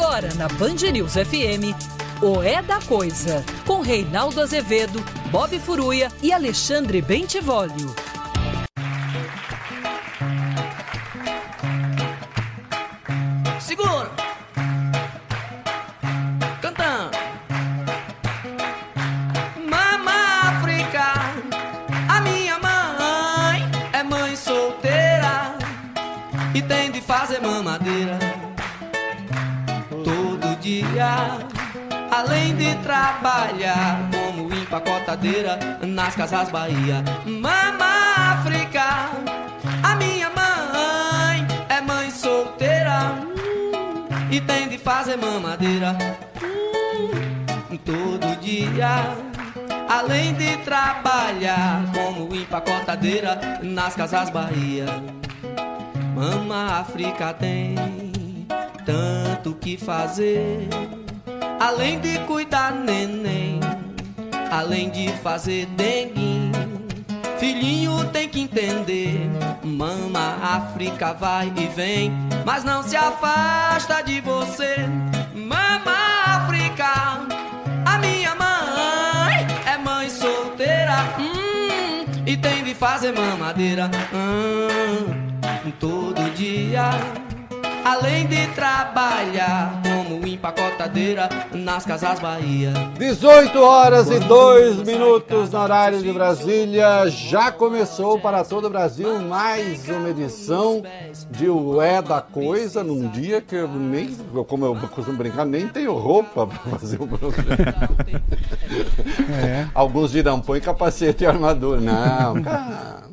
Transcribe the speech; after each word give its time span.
Agora 0.00 0.32
na 0.34 0.46
Band 0.46 0.76
News 0.92 1.14
FM, 1.14 1.74
o 2.22 2.40
É 2.40 2.62
da 2.62 2.80
Coisa, 2.82 3.44
com 3.66 3.80
Reinaldo 3.80 4.40
Azevedo, 4.40 5.04
Bob 5.28 5.58
Furuia 5.58 6.08
e 6.22 6.32
Alexandre 6.32 7.02
Bentivolio. 7.02 7.92
Trabalhar 32.82 34.08
como 34.10 34.52
empacotadeira 34.54 35.58
nas 35.82 36.14
casas 36.14 36.48
Bahia. 36.50 37.02
Mama 37.26 38.32
África, 38.32 39.10
a 39.82 39.94
minha 39.96 40.30
mãe 40.30 41.46
é 41.68 41.80
mãe 41.80 42.10
solteira 42.10 43.14
e 44.30 44.40
tem 44.40 44.68
de 44.68 44.78
fazer 44.78 45.16
mamadeira 45.16 45.96
todo 47.84 48.40
dia. 48.40 49.16
Além 49.88 50.34
de 50.34 50.58
trabalhar 50.58 51.82
como 51.94 52.34
empacotadeira 52.34 53.60
nas 53.62 53.94
casas 53.94 54.28
Bahia. 54.28 54.84
Mama 56.14 56.80
África 56.80 57.32
tem 57.32 57.74
tanto 58.84 59.54
que 59.54 59.78
fazer. 59.78 60.68
Além 61.60 61.98
de 61.98 62.20
cuidar 62.20 62.72
neném, 62.72 63.58
além 64.48 64.90
de 64.90 65.08
fazer 65.14 65.66
dengue, 65.66 66.52
filhinho 67.38 68.04
tem 68.12 68.28
que 68.28 68.42
entender. 68.42 69.28
Mama 69.64 70.38
África 70.40 71.12
vai 71.12 71.52
e 71.56 71.66
vem, 71.66 72.12
mas 72.46 72.62
não 72.62 72.82
se 72.82 72.96
afasta 72.96 74.02
de 74.02 74.20
você. 74.20 74.76
Mama 75.34 75.96
África, 76.26 77.26
a 77.84 77.98
minha 77.98 78.36
mãe 78.36 79.46
é 79.66 79.76
mãe 79.78 80.08
solteira 80.08 80.96
hum, 81.18 82.06
e 82.24 82.36
tem 82.36 82.62
de 82.62 82.72
fazer 82.72 83.12
mamadeira 83.12 83.90
hum, 84.14 85.72
todo 85.80 86.30
dia. 86.36 86.90
Além 87.88 88.26
de 88.26 88.46
trabalhar 88.48 89.80
como 89.82 90.26
empacotadeira 90.26 91.26
nas 91.54 91.86
casas 91.86 92.20
Bahia. 92.20 92.70
18 92.98 93.58
horas 93.58 94.10
e 94.10 94.18
2 94.18 94.82
minutos 94.82 95.50
no 95.50 95.58
horário 95.58 96.02
de 96.02 96.12
Brasília. 96.12 97.08
Já 97.08 97.50
começou 97.50 98.20
para 98.20 98.44
todo 98.44 98.66
o 98.66 98.70
Brasil 98.70 99.18
mais 99.20 99.88
uma 99.88 100.10
edição 100.10 100.82
de 101.30 101.48
O 101.48 101.80
É 101.80 102.02
da 102.02 102.20
Coisa, 102.20 102.84
num 102.84 103.08
dia 103.08 103.40
que 103.40 103.54
eu 103.54 103.68
nem, 103.68 104.14
como 104.46 104.66
eu 104.66 104.76
costumo 104.90 105.16
brincar, 105.16 105.46
nem 105.46 105.66
tenho 105.66 105.94
roupa 105.94 106.46
para 106.46 106.78
fazer 106.78 107.00
o 107.00 107.06
programa. 107.06 107.88
É. 109.42 109.66
Alguns 109.74 110.10
dirão, 110.10 110.42
põe 110.42 110.60
capacete 110.60 111.24
e 111.24 111.26
armadura. 111.26 111.80
Não, 111.80 112.42
calma, 112.42 113.07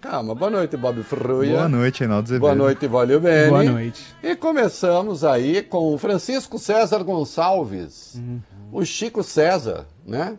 calma. 0.00 0.34
Boa 0.34 0.50
noite, 0.50 0.76
Bob 0.76 1.02
Fruia. 1.02 1.52
Boa 1.56 1.68
noite, 1.68 2.00
Reinaldo 2.00 2.24
Azevedo. 2.26 2.40
Boa 2.40 2.54
noite, 2.54 2.86
Valeu 2.86 3.20
Bene. 3.20 3.48
Boa 3.50 3.64
noite. 3.64 4.02
E 4.22 4.34
começamos 4.36 5.24
aí 5.24 5.62
com 5.62 5.94
o 5.94 5.98
Francisco 5.98 6.58
César 6.58 7.02
Gonçalves, 7.02 8.14
Uhum. 8.16 8.40
o 8.72 8.84
Chico 8.84 9.22
César, 9.22 9.86
né? 10.06 10.36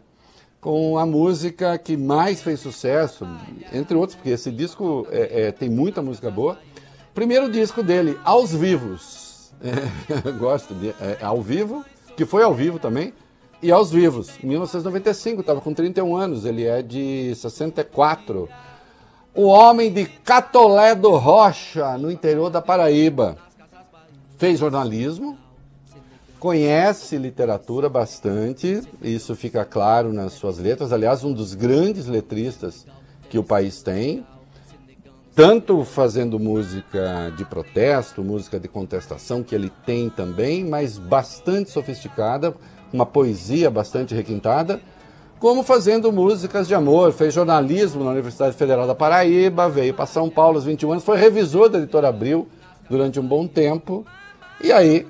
Com 0.60 0.98
a 0.98 1.06
música 1.06 1.78
que 1.78 1.96
mais 1.96 2.42
fez 2.42 2.60
sucesso, 2.60 3.28
entre 3.72 3.96
outros, 3.96 4.16
porque 4.16 4.32
esse 4.32 4.52
disco 4.52 5.08
é, 5.12 5.44
é, 5.48 5.52
tem 5.52 5.70
muita 5.70 6.02
música 6.02 6.30
boa. 6.32 6.58
Primeiro 7.14 7.50
disco 7.52 7.82
dele, 7.84 8.18
Aos 8.24 8.52
Vivos. 8.54 9.26
É, 9.60 10.32
gosto 10.34 10.76
de 10.76 10.90
é, 10.90 11.18
Ao 11.20 11.42
Vivo, 11.42 11.84
que 12.16 12.26
foi 12.26 12.44
ao 12.44 12.54
vivo 12.54 12.78
também. 12.78 13.12
E 13.62 13.72
Aos 13.72 13.90
Vivos, 13.90 14.32
em 14.44 14.48
1995, 14.48 15.42
estava 15.42 15.60
com 15.60 15.74
31 15.74 16.16
anos, 16.16 16.46
ele 16.46 16.66
é 16.66 16.84
de 16.84 17.34
64. 17.36 18.48
O 19.34 19.46
homem 19.46 19.92
de 19.92 20.06
Catolé 20.06 20.94
do 20.94 21.16
Rocha, 21.16 21.98
no 21.98 22.12
interior 22.12 22.52
da 22.52 22.62
Paraíba. 22.62 23.36
Fez 24.38 24.60
jornalismo, 24.60 25.36
conhece 26.40 27.18
literatura 27.18 27.90
bastante, 27.90 28.82
isso 29.02 29.36
fica 29.36 29.66
claro 29.66 30.14
nas 30.14 30.34
suas 30.34 30.60
letras. 30.60 30.94
Aliás, 30.94 31.24
um 31.24 31.34
dos 31.34 31.56
grandes 31.56 32.06
letristas 32.06 32.86
que 33.28 33.40
o 33.40 33.44
país 33.44 33.82
tem, 33.82 34.24
tanto 35.34 35.84
fazendo 35.84 36.40
música 36.40 37.34
de 37.36 37.44
protesto, 37.44 38.24
música 38.24 38.60
de 38.60 38.68
contestação, 38.68 39.42
que 39.42 39.56
ele 39.56 39.72
tem 39.84 40.12
também, 40.12 40.64
mas 40.64 41.00
bastante 41.00 41.72
sofisticada, 41.72 42.56
uma 42.92 43.06
poesia 43.06 43.70
bastante 43.70 44.14
requintada 44.16 44.80
como 45.40 45.64
fazendo 45.64 46.12
músicas 46.12 46.68
de 46.68 46.76
amor. 46.76 47.12
Fez 47.14 47.34
jornalismo 47.34 48.04
na 48.04 48.12
Universidade 48.12 48.56
Federal 48.56 48.88
da 48.88 48.96
Paraíba, 48.96 49.70
veio 49.70 49.94
para 49.94 50.06
São 50.06 50.30
Paulo 50.30 50.58
aos 50.58 50.66
21 50.66 50.92
anos, 50.92 51.04
foi 51.04 51.18
revisor 51.18 51.70
da 51.70 51.78
editora 51.78 52.10
Abril 52.10 52.48
durante 52.90 53.20
um 53.20 53.28
bom 53.28 53.48
tempo. 53.48 54.06
E 54.62 54.72
aí, 54.72 55.06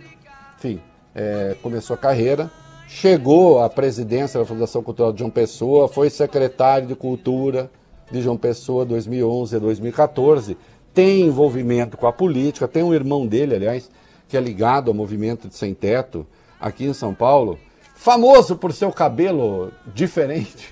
enfim, 0.58 0.82
é, 1.16 1.56
começou 1.62 1.94
a 1.94 1.98
carreira, 1.98 2.52
chegou 2.88 3.62
à 3.62 3.70
presidência 3.70 4.40
da 4.40 4.46
Fundação 4.46 4.84
Cultural 4.84 5.14
de 5.14 5.20
João 5.20 5.32
Pessoa, 5.32 5.88
foi 5.88 6.10
secretário 6.10 6.88
de 6.88 6.96
Cultura 6.96 7.72
de 8.12 8.22
João 8.22 8.38
Pessoa 8.38 8.86
2011 8.86 9.56
a 9.56 9.60
2014, 9.60 10.58
tem 10.94 11.22
envolvimento 11.22 11.98
com 11.98 12.08
a 12.08 12.14
política, 12.14 12.68
tem 12.68 12.84
um 12.84 12.94
irmão 12.94 13.28
dele, 13.28 13.56
aliás, 13.56 13.90
que 14.28 14.36
é 14.36 14.42
ligado 14.42 14.90
ao 14.90 14.94
movimento 14.94 15.48
de 15.48 15.56
sem 15.56 15.74
teto 15.74 16.26
aqui 16.60 16.86
em 16.86 16.94
São 16.94 17.14
Paulo 17.14 17.60
famoso 17.98 18.56
por 18.56 18.72
seu 18.72 18.92
cabelo 18.92 19.72
diferente. 19.94 20.72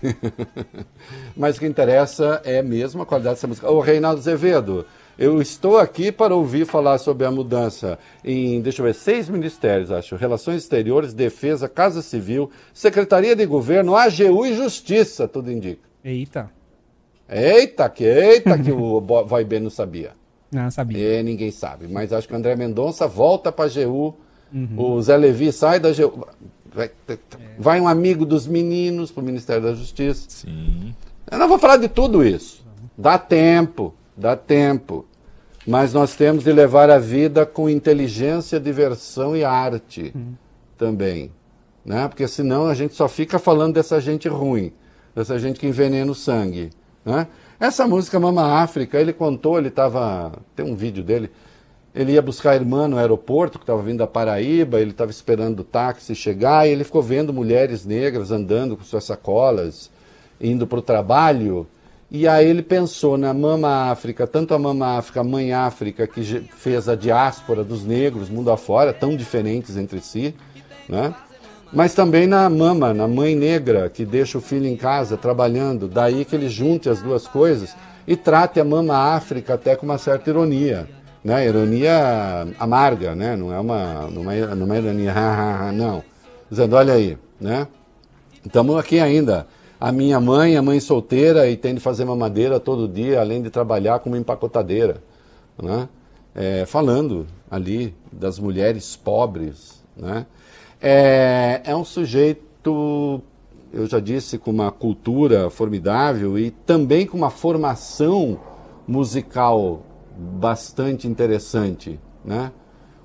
Mas 1.35 1.57
o 1.57 1.59
que 1.59 1.65
interessa 1.65 2.39
é 2.45 2.61
mesmo 2.61 3.01
a 3.01 3.05
qualidade 3.05 3.35
dessa 3.35 3.47
música. 3.47 3.69
Ô, 3.69 3.79
Reinaldo 3.79 4.19
Azevedo, 4.19 4.85
eu 5.17 5.41
estou 5.41 5.77
aqui 5.77 6.11
para 6.11 6.35
ouvir 6.35 6.65
falar 6.65 6.99
sobre 6.99 7.25
a 7.25 7.31
mudança 7.31 7.97
em, 8.23 8.61
deixa 8.61 8.81
eu 8.81 8.85
ver, 8.85 8.93
seis 8.93 9.27
ministérios, 9.27 9.91
acho. 9.91 10.15
Relações 10.15 10.61
Exteriores, 10.61 11.13
Defesa, 11.13 11.67
Casa 11.67 12.01
Civil, 12.01 12.51
Secretaria 12.73 13.35
de 13.35 13.45
Governo, 13.45 13.95
AGU 13.95 14.45
e 14.45 14.55
Justiça, 14.55 15.27
tudo 15.27 15.51
indica. 15.51 15.81
Eita. 16.03 16.51
Eita, 17.27 17.89
que 17.89 18.03
eita 18.03 18.57
que 18.59 18.71
o 18.71 19.01
Vai 19.25 19.43
Bem 19.43 19.59
não 19.59 19.71
sabia. 19.71 20.11
Não, 20.51 20.69
sabia. 20.69 21.19
É, 21.19 21.23
ninguém 21.23 21.49
sabe. 21.49 21.87
Mas 21.87 22.13
acho 22.13 22.27
que 22.27 22.33
o 22.33 22.37
André 22.37 22.55
Mendonça 22.55 23.07
volta 23.07 23.51
para 23.51 23.65
a 23.65 23.67
AGU, 23.67 24.15
uhum. 24.53 24.75
o 24.77 25.01
Zé 25.01 25.15
Levi 25.17 25.51
sai 25.51 25.79
da 25.79 25.89
AGU. 25.89 26.27
Vai, 26.73 26.91
vai, 27.57 27.81
um 27.81 27.87
amigo 27.87 28.25
dos 28.25 28.45
meninos 28.45 29.09
para 29.09 29.21
o 29.21 29.25
Ministério 29.25 29.63
da 29.63 29.73
Justiça. 29.73 30.25
Sim. 30.27 30.93
Eu 31.31 31.37
não 31.37 31.47
vou 31.47 31.57
falar 31.57 31.77
de 31.77 31.87
tudo 31.87 32.23
isso. 32.23 32.65
Dá 32.97 33.17
tempo, 33.17 33.93
dá 34.15 34.35
tempo. 34.35 35.05
Mas 35.65 35.93
nós 35.93 36.15
temos 36.15 36.43
de 36.43 36.51
levar 36.51 36.89
a 36.89 36.99
vida 36.99 37.45
com 37.45 37.69
inteligência, 37.69 38.59
diversão 38.59 39.35
e 39.35 39.43
arte 39.43 40.13
hum. 40.15 40.33
também. 40.77 41.31
Né? 41.83 42.07
Porque 42.07 42.27
senão 42.27 42.67
a 42.67 42.73
gente 42.73 42.93
só 42.93 43.07
fica 43.07 43.39
falando 43.39 43.75
dessa 43.75 43.99
gente 44.01 44.27
ruim, 44.27 44.71
dessa 45.15 45.39
gente 45.39 45.59
que 45.59 45.67
envenena 45.67 46.11
o 46.11 46.15
sangue. 46.15 46.71
Né? 47.03 47.27
Essa 47.59 47.87
música 47.87 48.19
Mama 48.19 48.61
África, 48.61 48.99
ele 48.99 49.13
contou, 49.13 49.57
ele 49.57 49.69
estava. 49.69 50.33
Tem 50.55 50.65
um 50.65 50.75
vídeo 50.75 51.03
dele. 51.03 51.31
Ele 51.95 52.11
ia 52.11 52.21
buscar 52.21 52.51
a 52.51 52.55
irmã 52.55 52.89
no 52.89 52.97
aeroporto, 52.97 53.57
que 53.57 53.63
estava 53.63 53.81
vindo 53.81 53.99
da 53.99 54.07
Paraíba, 54.07 54.81
ele 54.81 54.91
estava 54.91 55.09
esperando 55.09 55.61
o 55.61 55.63
táxi 55.63 56.13
chegar, 56.13 56.67
e 56.67 56.71
ele 56.71 56.83
ficou 56.83 57.01
vendo 57.01 57.31
mulheres 57.31 57.85
negras 57.85 58.31
andando 58.31 58.75
com 58.75 58.83
suas 58.83 59.05
sacolas, 59.05 59.89
indo 60.39 60.67
para 60.67 60.79
o 60.79 60.81
trabalho. 60.81 61.65
E 62.11 62.27
aí 62.27 62.49
ele 62.49 62.61
pensou 62.61 63.17
na 63.17 63.33
Mama 63.33 63.89
África, 63.89 64.27
tanto 64.27 64.53
a 64.53 64.59
Mama 64.59 64.97
África, 64.97 65.21
a 65.21 65.23
Mãe 65.23 65.53
África, 65.53 66.05
que 66.05 66.21
fez 66.57 66.89
a 66.89 66.95
diáspora 66.95 67.63
dos 67.63 67.85
negros 67.85 68.29
mundo 68.29 68.51
afora, 68.51 68.91
tão 68.91 69.15
diferentes 69.15 69.77
entre 69.77 70.01
si, 70.01 70.35
né? 70.89 71.15
mas 71.71 71.93
também 71.93 72.27
na 72.27 72.49
Mama, 72.49 72.93
na 72.93 73.07
Mãe 73.07 73.37
Negra, 73.37 73.89
que 73.89 74.03
deixa 74.03 74.37
o 74.37 74.41
filho 74.41 74.67
em 74.67 74.75
casa 74.75 75.15
trabalhando. 75.15 75.87
Daí 75.87 76.25
que 76.25 76.35
ele 76.35 76.49
junte 76.49 76.89
as 76.89 77.01
duas 77.01 77.25
coisas 77.25 77.73
e 78.05 78.17
trate 78.17 78.59
a 78.59 78.65
Mama 78.65 79.15
África 79.15 79.53
até 79.53 79.77
com 79.77 79.85
uma 79.85 79.97
certa 79.97 80.29
ironia 80.29 80.89
né? 81.25 81.47
Ironia 81.47 82.47
amarga, 82.59 83.15
né? 83.15 83.35
Não 83.35 83.51
é 83.51 83.59
uma, 83.59 84.07
não 84.11 84.29
é, 84.29 84.53
não 84.53 84.71
é 84.71 84.77
ironia, 84.77 85.13
não. 85.73 86.03
Dizendo, 86.49 86.75
olha 86.75 86.93
aí, 86.93 87.17
né? 87.41 87.67
Estamos 88.45 88.77
aqui 88.77 88.99
ainda. 88.99 89.47
A 89.79 89.91
minha 89.91 90.19
mãe 90.19 90.55
é 90.55 90.61
mãe 90.61 90.79
solteira 90.79 91.49
e 91.49 91.57
tem 91.57 91.73
de 91.73 91.81
fazer 91.81 92.05
mamadeira 92.05 92.59
todo 92.59 92.87
dia, 92.87 93.19
além 93.19 93.41
de 93.41 93.49
trabalhar 93.49 93.99
como 93.99 94.15
empacotadeira, 94.15 95.01
né? 95.61 95.89
é, 96.35 96.63
falando 96.65 97.25
ali 97.49 97.95
das 98.11 98.37
mulheres 98.37 98.95
pobres. 98.95 99.83
Né? 99.97 100.27
É, 100.79 101.61
é 101.65 101.75
um 101.75 101.83
sujeito, 101.83 103.19
eu 103.73 103.87
já 103.87 103.99
disse, 103.99 104.37
com 104.37 104.51
uma 104.51 104.71
cultura 104.71 105.49
formidável 105.49 106.37
e 106.37 106.51
também 106.51 107.07
com 107.07 107.17
uma 107.17 107.31
formação 107.31 108.39
musical 108.87 109.81
bastante 110.17 111.07
interessante. 111.07 111.99
Né? 112.23 112.51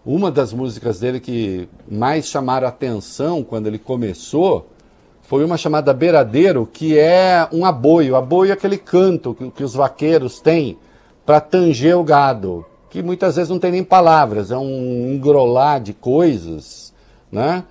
Uma 0.04 0.30
das 0.30 0.52
músicas 0.52 1.00
dele 1.00 1.20
que 1.20 1.68
mais 1.90 2.26
chamaram 2.26 2.66
atenção 2.66 3.42
quando 3.42 3.66
ele 3.66 3.78
começou 3.78 4.68
foi 5.22 5.44
uma 5.44 5.56
chamada 5.56 5.94
Beiradeiro, 5.94 6.66
que 6.66 6.98
é 6.98 7.46
um 7.52 7.64
aboio. 7.64 8.16
Aboio 8.16 8.50
é 8.50 8.54
aquele 8.54 8.76
canto 8.76 9.34
que, 9.34 9.50
que 9.50 9.62
os 9.62 9.74
vaqueiros 9.74 10.40
têm 10.40 10.76
para 11.24 11.40
tanger 11.40 11.96
o 11.96 12.02
gado, 12.02 12.66
que 12.88 13.02
muitas 13.02 13.36
vezes 13.36 13.48
não 13.48 13.60
tem 13.60 13.70
nem 13.70 13.84
palavras, 13.84 14.50
é 14.50 14.56
um 14.56 15.12
engrolar 15.12 15.80
de 15.80 15.92
coisas, 15.92 16.92
né? 17.30 17.62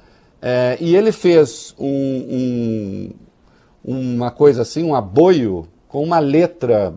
É, 0.42 0.78
e 0.80 0.96
ele 0.96 1.12
fez 1.12 1.76
um, 1.78 3.12
um, 3.84 4.10
uma 4.16 4.32
coisa 4.32 4.62
assim, 4.62 4.84
um 4.84 4.96
aboio 4.96 5.68
com 5.90 6.02
uma 6.02 6.20
letra 6.20 6.94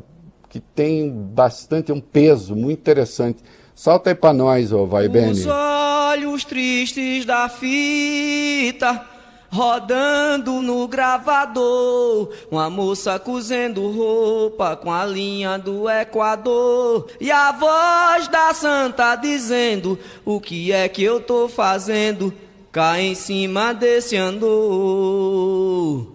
que 0.52 0.60
tem 0.60 1.10
bastante, 1.10 1.90
um 1.90 1.99
peso 1.99 2.54
muito 2.54 2.78
interessante. 2.78 3.38
Solta 3.75 4.10
aí 4.10 4.14
para 4.14 4.34
nós, 4.34 4.70
ô 4.70 4.87
Vai 4.87 5.08
Bene. 5.08 5.31
Os 5.31 5.46
olhos 5.46 6.44
tristes 6.44 7.25
da 7.25 7.49
fita 7.49 9.02
rodando 9.50 10.60
no 10.60 10.87
gravador. 10.87 12.28
Uma 12.50 12.69
moça 12.69 13.19
cozendo 13.19 13.90
roupa 13.93 14.76
com 14.76 14.93
a 14.93 15.06
linha 15.06 15.56
do 15.56 15.88
Equador. 15.88 17.08
E 17.19 17.32
a 17.32 17.50
voz 17.52 18.28
da 18.28 18.52
santa 18.52 19.16
dizendo: 19.16 19.98
O 20.22 20.38
que 20.38 20.70
é 20.70 20.87
que 20.87 21.02
eu 21.02 21.19
tô 21.19 21.48
fazendo? 21.48 22.31
Cá 22.70 23.00
em 23.00 23.14
cima 23.14 23.72
desse 23.72 24.19
andor. 24.19 26.12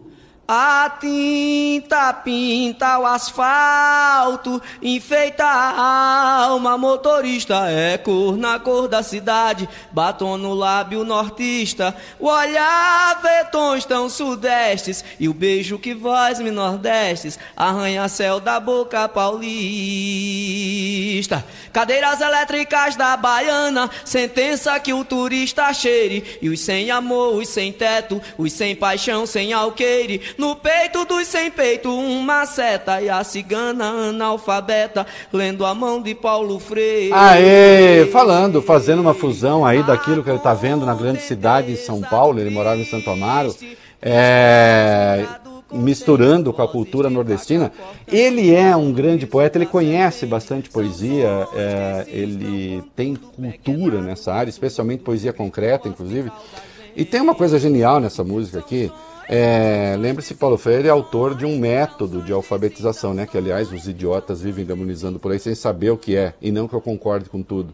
A 0.49 0.89
tinta 1.01 2.13
pinta 2.13 2.97
o 2.99 3.05
asfalto, 3.05 4.61
enfeita 4.81 5.44
a 5.44 6.45
alma, 6.45 6.77
motorista 6.77 7.69
é 7.69 7.97
cor 7.97 8.38
na 8.38 8.57
cor 8.57 8.88
da 8.88 9.03
cidade, 9.03 9.67
batom 9.91 10.38
no 10.38 10.53
lábio 10.53 11.03
nortista, 11.03 11.94
o 12.17 12.27
olhar 12.27 13.21
vê 13.21 13.44
tons 13.51 13.83
tão 13.83 14.09
sudestes, 14.09 15.03
e 15.19 15.27
o 15.27 15.33
beijo 15.33 15.77
que 15.77 15.94
voz 15.94 16.39
me 16.39 16.49
nordestes, 16.49 17.38
arranha-céu 17.53 18.39
da 18.39 18.57
boca 18.57 19.09
paulista. 19.09 19.47
Cadeiras 21.73 22.21
elétricas 22.21 22.95
da 22.95 23.17
baiana, 23.17 23.91
sentença 24.05 24.79
que 24.79 24.94
o 24.94 25.03
turista 25.03 25.73
cheire, 25.73 26.39
e 26.41 26.47
os 26.47 26.61
sem 26.61 26.89
amor, 26.89 27.35
os 27.35 27.49
sem 27.49 27.73
teto, 27.73 28.21
os 28.38 28.53
sem 28.53 28.73
paixão, 28.73 29.25
sem 29.25 29.51
alqueire, 29.51 30.37
no 30.38 30.56
peito 30.56 31.06
dos 31.06 31.28
sem 31.28 31.50
peito, 31.50 31.92
uma 31.92 32.45
seta 32.45 33.01
e 33.01 33.10
a 33.10 33.24
cigana 33.24 33.86
analfabeta, 34.10 35.06
lendo 35.31 35.66
a 35.66 35.74
mão 35.74 36.01
de 36.01 36.13
Paulo 36.13 36.60
Freire. 36.60 37.12
Aê, 37.13 38.06
falando, 38.12 38.62
fazendo 38.62 39.01
uma 39.01 39.13
fusão 39.13 39.66
aí 39.66 39.84
daquilo 39.84 40.24
que 40.24 40.30
ele 40.30 40.38
está 40.38 40.54
vendo 40.54 40.86
na 40.86 40.94
grande 40.94 41.22
cidade 41.22 41.68
de 41.68 41.78
São 41.78 42.01
Paulo, 42.01 42.39
ele 42.39 42.50
morava 42.50 42.80
em 42.80 42.86
Santo 42.86 43.10
Amaro, 43.10 43.56
é, 44.01 45.25
misturando 45.72 46.54
com 46.54 46.62
a 46.62 46.68
cultura 46.68 47.10
nordestina. 47.10 47.72
Ele 48.07 48.54
é 48.54 48.75
um 48.75 48.92
grande 48.92 49.25
poeta, 49.25 49.57
ele 49.57 49.66
conhece 49.66 50.25
bastante 50.25 50.69
poesia, 50.69 51.48
é, 51.54 52.06
ele 52.07 52.83
tem 52.95 53.16
cultura 53.16 54.01
nessa 54.01 54.33
área, 54.33 54.50
especialmente 54.50 55.04
poesia 55.04 55.33
concreta, 55.33 55.88
inclusive. 55.88 56.31
E 56.95 57.06
tem 57.06 57.22
uma 57.22 57.36
coisa 57.36 57.60
genial 57.60 58.00
nessa 58.00 58.24
música 58.24 58.60
aqui, 58.60 58.92
é, 59.29 59.95
Lembre-se, 60.00 60.35
Paulo 60.35 60.57
Freire 60.57 60.88
é 60.88 60.91
autor 60.91 61.35
de 61.35 61.45
um 61.45 61.59
método 61.59 62.21
de 62.21 62.31
alfabetização, 62.31 63.13
né? 63.13 63.25
Que, 63.25 63.38
aliás, 63.38 63.71
os 63.71 63.88
idiotas 63.88 64.41
vivem 64.41 64.63
demonizando 64.63 65.19
por 65.19 65.31
aí 65.31 65.39
sem 65.39 65.53
saber 65.53 65.89
o 65.89 65.97
que 65.97 66.15
é, 66.15 66.33
e 66.41 66.51
não 66.51 66.68
que 66.68 66.74
eu 66.74 66.81
concorde 66.81 67.29
com 67.29 67.41
tudo. 67.41 67.74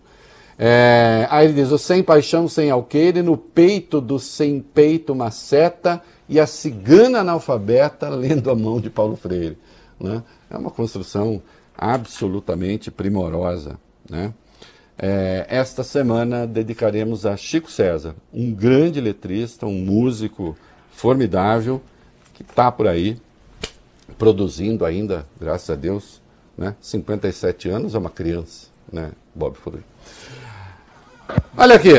É, 0.57 1.27
aí 1.29 1.45
ele 1.45 1.53
diz: 1.53 1.71
o 1.71 1.77
sem 1.77 2.01
paixão, 2.01 2.47
sem 2.47 2.71
alqueire, 2.71 3.21
no 3.21 3.37
peito 3.37 4.01
do 4.01 4.17
sem 4.17 4.61
peito 4.61 5.13
uma 5.13 5.29
seta, 5.29 6.01
e 6.27 6.39
a 6.39 6.47
cigana 6.47 7.19
analfabeta 7.19 8.09
lendo 8.09 8.49
a 8.49 8.55
mão 8.55 8.79
de 8.79 8.89
Paulo 8.89 9.15
Freire. 9.15 9.57
Né? 9.99 10.23
É 10.49 10.57
uma 10.57 10.71
construção 10.71 11.41
absolutamente 11.77 12.89
primorosa. 12.89 13.77
Né? 14.09 14.33
É, 14.97 15.45
esta 15.49 15.83
semana 15.83 16.45
dedicaremos 16.45 17.25
a 17.25 17.35
Chico 17.35 17.69
César, 17.71 18.15
um 18.33 18.51
grande 18.51 19.01
letrista, 19.01 19.65
um 19.65 19.79
músico 19.85 20.55
formidável, 20.93 21.81
que 22.33 22.43
está 22.43 22.71
por 22.71 22.87
aí, 22.87 23.17
produzindo 24.17 24.85
ainda, 24.85 25.25
graças 25.39 25.69
a 25.69 25.75
Deus, 25.75 26.21
né? 26.57 26.75
57 26.79 27.69
anos, 27.69 27.95
é 27.95 27.97
uma 27.97 28.09
criança, 28.09 28.67
né, 28.91 29.11
Bob 29.33 29.57
Furui. 29.57 29.81
Olha 31.57 31.75
aqui. 31.75 31.93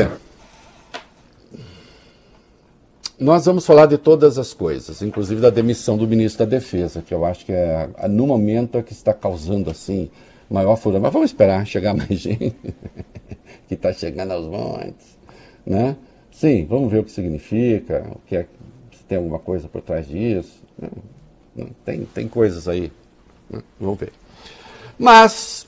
Nós 3.17 3.45
vamos 3.45 3.65
falar 3.65 3.85
de 3.85 3.97
todas 3.97 4.37
as 4.37 4.53
coisas, 4.53 5.01
inclusive 5.01 5.39
da 5.39 5.49
demissão 5.49 5.97
do 5.97 6.07
ministro 6.07 6.45
da 6.45 6.49
Defesa, 6.57 7.01
que 7.01 7.13
eu 7.13 7.23
acho 7.23 7.45
que 7.45 7.51
é, 7.51 7.89
no 8.09 8.27
momento, 8.27 8.77
é 8.77 8.83
que 8.83 8.91
está 8.91 9.13
causando, 9.13 9.69
assim, 9.69 10.09
maior 10.49 10.75
furor. 10.75 10.99
Mas 10.99 11.13
vamos 11.13 11.29
esperar 11.29 11.65
chegar 11.65 11.93
mais 11.95 12.19
gente, 12.19 12.55
que 13.67 13.73
está 13.73 13.93
chegando 13.93 14.31
aos 14.31 14.45
montes, 14.45 15.17
né? 15.65 15.95
Sim, 16.29 16.65
vamos 16.65 16.91
ver 16.91 16.99
o 16.99 17.03
que 17.05 17.11
significa, 17.11 18.05
o 18.13 18.19
que 18.27 18.35
é 18.35 18.45
tem 19.07 19.17
alguma 19.17 19.39
coisa 19.39 19.67
por 19.67 19.81
trás 19.81 20.07
disso. 20.07 20.63
Tem, 21.83 22.05
tem 22.05 22.27
coisas 22.27 22.67
aí. 22.67 22.91
Né? 23.49 23.61
Vamos 23.79 23.99
ver. 23.99 24.11
Mas, 24.97 25.67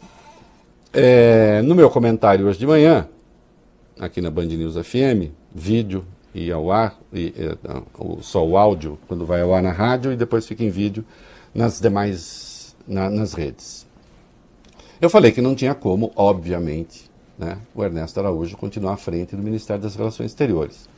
é, 0.94 1.62
no 1.62 1.75
meu 1.75 1.89
comentário 1.89 2.45
hoje 2.48 2.60
de 2.60 2.68
manhã, 2.68 3.07
aqui 4.00 4.22
na 4.22 4.30
Band 4.30 4.45
News 4.45 4.75
FM, 4.75 5.31
vídeo 5.54 6.06
e 6.34 6.51
ao 6.51 6.72
ar, 6.72 7.00
e, 7.12 7.34
é, 7.38 7.57
só 8.22 8.45
o 8.45 8.57
áudio 8.57 8.98
quando 9.07 9.25
vai 9.25 9.42
ao 9.42 9.54
ar 9.54 9.62
na 9.62 9.72
rádio 9.72 10.12
e 10.12 10.16
depois 10.16 10.45
fica 10.45 10.63
em 10.63 10.69
vídeo 10.69 11.04
nas 11.54 11.80
demais 11.80 12.75
na, 12.88 13.10
nas 13.10 13.33
redes. 13.33 13.86
Eu 15.00 15.10
falei 15.10 15.31
que 15.31 15.42
não 15.42 15.56
tinha 15.56 15.75
como, 15.75 16.12
obviamente, 16.16 17.10
né, 17.38 17.60
o 17.75 17.83
Ernesto 17.83 18.19
Araújo 18.19 18.57
continuar 18.57 18.94
à 18.94 18.98
frente 18.98 19.36
do 19.36 19.44
Ministério 19.44 19.81
das 19.81 19.95
Relações 19.95 20.31
Exteriores. 20.31 20.90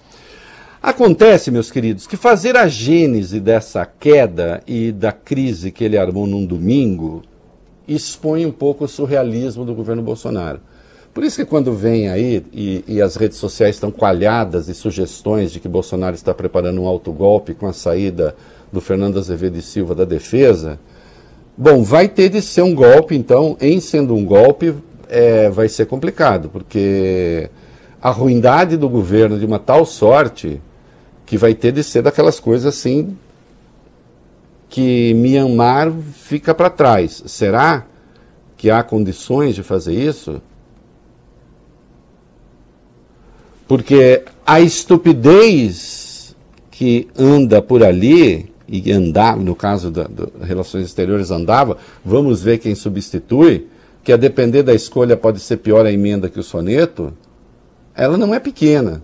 Acontece, 0.81 1.51
meus 1.51 1.69
queridos, 1.69 2.07
que 2.07 2.15
fazer 2.15 2.55
a 2.55 2.65
gênese 2.67 3.41
dessa 3.41 3.86
queda 3.86 4.62
e 4.65 4.93
da 4.93 5.12
crise 5.12 5.71
que 5.71 5.83
ele 5.83 5.98
armou 5.98 6.25
num 6.25 6.45
domingo 6.45 7.21
expõe 7.86 8.45
um 8.45 8.51
pouco 8.51 8.86
o 8.86 8.88
surrealismo 8.88 9.65
do 9.65 9.74
governo 9.74 10.01
Bolsonaro. 10.01 10.62
Por 11.13 11.24
isso 11.24 11.36
que 11.36 11.45
quando 11.45 11.74
vem 11.74 12.07
aí 12.07 12.45
e, 12.53 12.83
e, 12.88 13.01
as 13.01 13.17
redes 13.17 13.38
sociais 13.38 13.75
estão 13.75 13.91
coalhadas 13.91 14.67
de 14.67 14.74
sugestões 14.74 15.51
de 15.51 15.59
que 15.59 15.67
Bolsonaro 15.67 16.15
está 16.15 16.33
preparando 16.33 16.81
um 16.81 16.88
autogolpe 16.88 17.53
com 17.53 17.67
a 17.67 17.74
saída 17.74 18.36
do 18.71 18.79
Fernando 18.79 19.17
Azevedo 19.17 19.57
e 19.57 19.62
Silva 19.62 19.93
da 19.93 20.05
defesa, 20.05 20.79
bom, 21.57 21.83
vai 21.83 22.07
ter 22.07 22.29
de 22.29 22.41
ser 22.41 22.62
um 22.62 22.74
golpe, 22.74 23.15
então, 23.15 23.57
em 23.59 23.81
sendo 23.81 24.15
um 24.15 24.24
golpe, 24.24 24.74
é, 25.09 25.50
vai 25.50 25.67
ser 25.67 25.88
complicado, 25.88 26.48
porque 26.48 27.50
a 28.01 28.12
ruindade 28.12 28.77
do 28.77 28.88
governo 28.88 29.38
de 29.38 29.45
uma 29.45 29.59
tal 29.59 29.86
sorte 29.86 30.62
que 31.29 31.38
vai 31.38 31.53
ter 31.53 31.71
de 31.71 31.83
ser 31.83 32.01
daquelas 32.01 32.39
coisas 32.39 32.65
assim 32.65 33.15
que 34.67 35.13
Myanmar 35.13 35.93
fica 36.13 36.55
para 36.55 36.71
trás. 36.71 37.21
Será 37.27 37.86
que 38.57 38.71
há 38.71 38.81
condições 38.81 39.53
de 39.53 39.62
fazer 39.62 39.93
isso? 39.93 40.41
Porque 43.67 44.24
a 44.43 44.59
estupidez 44.59 46.36
que 46.71 47.07
anda 47.15 47.62
por 47.62 47.83
ali, 47.83 48.51
e 48.67 48.91
andava, 48.91 49.39
no 49.39 49.55
caso 49.55 49.91
das 49.91 50.07
relações 50.41 50.86
exteriores 50.86 51.29
andava, 51.29 51.77
vamos 52.03 52.41
ver 52.41 52.57
quem 52.57 52.74
substitui, 52.74 53.67
que 54.03 54.12
a 54.12 54.17
depender 54.17 54.63
da 54.63 54.74
escolha 54.74 55.15
pode 55.15 55.39
ser 55.39 55.57
pior 55.57 55.86
a 55.86 55.91
emenda 55.91 56.27
que 56.27 56.39
o 56.39 56.43
soneto, 56.43 57.13
ela 57.93 58.17
não 58.17 58.33
é 58.33 58.39
pequena. 58.39 59.03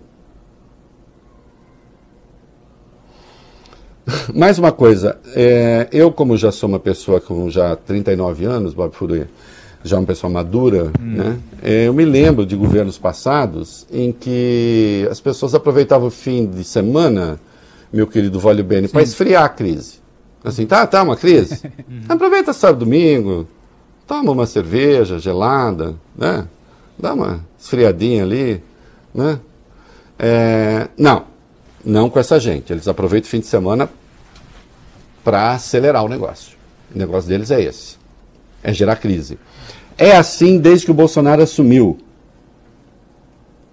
Mais 4.34 4.58
uma 4.58 4.72
coisa, 4.72 5.18
é, 5.34 5.88
eu 5.92 6.12
como 6.12 6.36
já 6.36 6.52
sou 6.52 6.68
uma 6.68 6.78
pessoa 6.78 7.20
com 7.20 7.50
já 7.50 7.74
39 7.74 8.44
anos, 8.44 8.72
Bob 8.72 8.94
Furui, 8.94 9.26
já 9.82 9.98
uma 9.98 10.06
pessoa 10.06 10.32
madura, 10.32 10.92
hum. 11.00 11.16
né? 11.16 11.38
É, 11.62 11.86
eu 11.86 11.92
me 11.92 12.04
lembro 12.04 12.46
de 12.46 12.54
governos 12.56 12.98
passados 12.98 13.86
em 13.90 14.12
que 14.12 15.06
as 15.10 15.20
pessoas 15.20 15.54
aproveitavam 15.54 16.08
o 16.08 16.10
fim 16.10 16.46
de 16.46 16.62
semana, 16.64 17.40
meu 17.92 18.06
querido 18.06 18.38
Vólio 18.38 18.64
Bene, 18.64 18.88
para 18.88 19.02
esfriar 19.02 19.44
a 19.44 19.48
crise. 19.48 19.94
Assim, 20.44 20.66
tá, 20.66 20.86
tá, 20.86 21.02
uma 21.02 21.16
crise. 21.16 21.60
Aproveita 22.08 22.52
sábado 22.52 22.84
domingo, 22.84 23.48
toma 24.06 24.30
uma 24.30 24.46
cerveja 24.46 25.18
gelada, 25.18 25.94
né? 26.16 26.46
dá 26.98 27.12
uma 27.12 27.40
esfriadinha 27.58 28.22
ali, 28.22 28.62
né? 29.14 29.38
É, 30.18 30.88
não, 30.96 31.24
não 31.86 32.10
com 32.10 32.18
essa 32.18 32.40
gente. 32.40 32.72
Eles 32.72 32.88
aproveitam 32.88 33.28
o 33.28 33.30
fim 33.30 33.40
de 33.40 33.46
semana 33.46 33.88
para 35.22 35.52
acelerar 35.52 36.04
o 36.04 36.08
negócio. 36.08 36.56
O 36.92 36.98
negócio 36.98 37.28
deles 37.28 37.50
é 37.50 37.62
esse: 37.62 37.96
é 38.62 38.72
gerar 38.72 38.96
crise. 38.96 39.38
É 39.96 40.16
assim 40.16 40.58
desde 40.58 40.84
que 40.84 40.90
o 40.90 40.94
Bolsonaro 40.94 41.42
assumiu. 41.42 41.96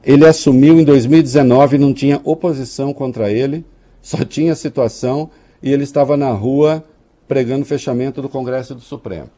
Ele 0.03 0.25
assumiu 0.25 0.79
em 0.79 0.84
2019, 0.84 1.77
não 1.77 1.93
tinha 1.93 2.22
oposição 2.24 2.93
contra 2.93 3.32
ele, 3.32 3.65
só 4.01 4.24
tinha 4.24 4.53
situação 4.53 5.32
e 5.62 5.72
ele 5.72 5.84
estava 5.84 6.15
na 6.17 6.29
rua 6.32 6.84
pregando 7.27 7.63
o 7.63 7.65
fechamento 7.65 8.22
do 8.22 8.27
Congresso 8.27 8.74
e 8.74 8.75
do 8.75 8.82
Supremo. 8.82 9.29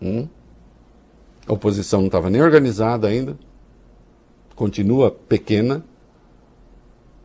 Hum? 0.00 0.26
A 1.46 1.52
oposição 1.52 2.00
não 2.00 2.06
estava 2.06 2.30
nem 2.30 2.42
organizada 2.42 3.08
ainda, 3.08 3.36
continua 4.54 5.10
pequena, 5.10 5.84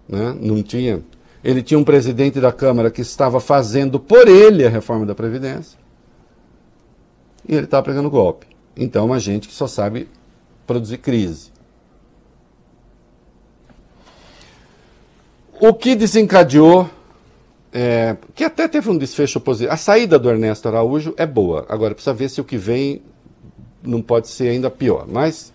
né? 0.08 0.36
não 0.40 0.62
tinha. 0.64 1.02
Ele 1.44 1.62
tinha 1.64 1.80
um 1.80 1.84
presidente 1.84 2.40
da 2.40 2.52
Câmara 2.52 2.92
que 2.92 3.02
estava 3.02 3.40
fazendo 3.40 4.00
por 4.00 4.28
ele 4.28 4.66
a 4.66 4.70
reforma 4.70 5.06
da 5.06 5.16
Previdência 5.16 5.80
e 7.48 7.56
ele 7.56 7.66
estava 7.66 7.84
pregando 7.84 8.10
golpe. 8.10 8.46
Então, 8.78 9.06
uma 9.06 9.20
gente 9.20 9.48
que 9.48 9.54
só 9.54 9.66
sabe 9.66 10.08
produzir 10.68 11.00
crise. 11.00 11.52
O 15.60 15.74
que 15.74 15.96
desencadeou, 15.96 16.90
é, 17.74 18.16
que 18.36 18.44
até 18.44 18.68
teve 18.68 18.90
um 18.90 18.98
desfecho 18.98 19.40
positivo. 19.42 19.74
A 19.74 19.78
saída 19.78 20.20
do 20.20 20.30
Ernesto 20.30 20.68
Araújo 20.68 21.14
é 21.18 21.26
boa. 21.26 21.66
Agora, 21.68 21.96
precisa 21.96 22.14
ver 22.14 22.30
se 22.30 22.40
o 22.40 22.44
que 22.44 22.56
vem 22.56 23.02
não 23.82 24.02
pode 24.02 24.28
ser 24.28 24.50
ainda 24.50 24.70
pior. 24.70 25.06
Mas 25.08 25.52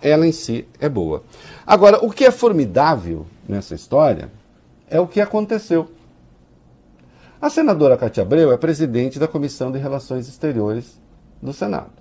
ela 0.00 0.26
em 0.26 0.32
si 0.32 0.66
é 0.80 0.88
boa. 0.88 1.22
Agora, 1.66 2.04
o 2.04 2.10
que 2.10 2.24
é 2.24 2.30
formidável 2.30 3.26
nessa 3.48 3.74
história 3.74 4.30
é 4.88 5.00
o 5.00 5.06
que 5.06 5.20
aconteceu. 5.20 5.90
A 7.40 7.50
senadora 7.50 7.96
Cátia 7.96 8.22
Abreu 8.22 8.52
é 8.52 8.56
presidente 8.56 9.18
da 9.18 9.28
Comissão 9.28 9.70
de 9.70 9.78
Relações 9.78 10.28
Exteriores 10.28 11.00
do 11.42 11.52
Senado. 11.52 11.92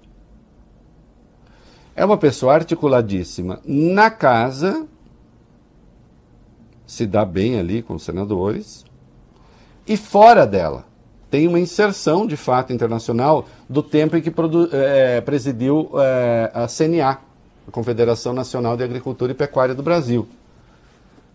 É 1.95 2.03
uma 2.03 2.17
pessoa 2.17 2.53
articuladíssima 2.53 3.59
na 3.65 4.09
casa 4.09 4.87
se 6.85 7.05
dá 7.05 7.25
bem 7.25 7.59
ali 7.59 7.81
com 7.81 7.95
os 7.95 8.03
senadores. 8.03 8.85
E 9.87 9.97
fora 9.97 10.45
dela, 10.45 10.85
tem 11.29 11.47
uma 11.47 11.59
inserção 11.59 12.25
de 12.25 12.37
fato 12.37 12.71
internacional 12.71 13.45
do 13.69 13.81
tempo 13.81 14.15
em 14.15 14.21
que 14.21 14.31
é, 14.71 15.21
presidiu 15.21 15.89
é, 15.95 16.51
a 16.53 16.67
CNA, 16.67 17.19
a 17.67 17.71
Confederação 17.71 18.33
Nacional 18.33 18.77
de 18.77 18.83
Agricultura 18.83 19.31
e 19.31 19.35
Pecuária 19.35 19.75
do 19.75 19.83
Brasil. 19.83 20.27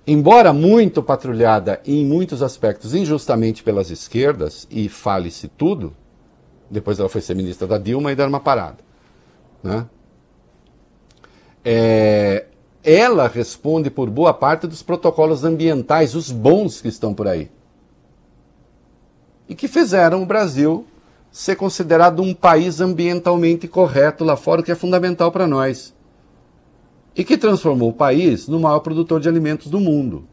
Embora 0.07 0.53
muito 0.53 1.03
patrulhada 1.03 1.81
em 1.85 2.05
muitos 2.05 2.43
aspectos 2.43 2.95
injustamente 2.95 3.63
pelas 3.63 3.91
esquerdas, 3.91 4.67
e 4.71 4.89
fale-se 4.89 5.49
tudo, 5.49 5.95
depois 6.71 6.99
ela 6.99 7.09
foi 7.09 7.21
ser 7.21 7.35
ministra 7.35 7.67
da 7.67 7.79
Dilma 7.79 8.11
e 8.11 8.17
deram 8.17 8.31
uma 8.31 8.41
parada. 8.41 8.79
Né? 9.63 9.87
É, 11.65 12.47
ela 12.83 13.29
responde 13.29 13.91
por 13.91 14.09
boa 14.09 14.33
parte 14.33 14.67
dos 14.67 14.83
protocolos 14.83 15.45
ambientais, 15.45 16.15
os 16.15 16.31
bons 16.31 16.81
que 16.81 16.89
estão 16.89 17.13
por 17.13 17.29
aí. 17.29 17.51
E 19.49 19.55
que 19.55 19.69
fizeram 19.69 20.23
o 20.23 20.27
Brasil 20.27 20.87
ser 21.31 21.57
considerado 21.57 22.23
um 22.23 22.35
país 22.35 22.81
ambientalmente 22.81 23.69
correto 23.69 24.25
lá 24.25 24.37
fora, 24.37 24.61
o 24.61 24.65
que 24.65 24.73
é 24.73 24.77
fundamental 24.77 25.31
para 25.31 25.47
nós. 25.47 25.95
E 27.21 27.25
que 27.25 27.37
transformou 27.37 27.91
o 27.91 27.93
país 27.93 28.49
no 28.49 28.59
maior 28.59 28.79
produtor 28.79 29.21
de 29.21 29.29
alimentos 29.29 29.71
do 29.71 29.79
mundo 29.79 30.25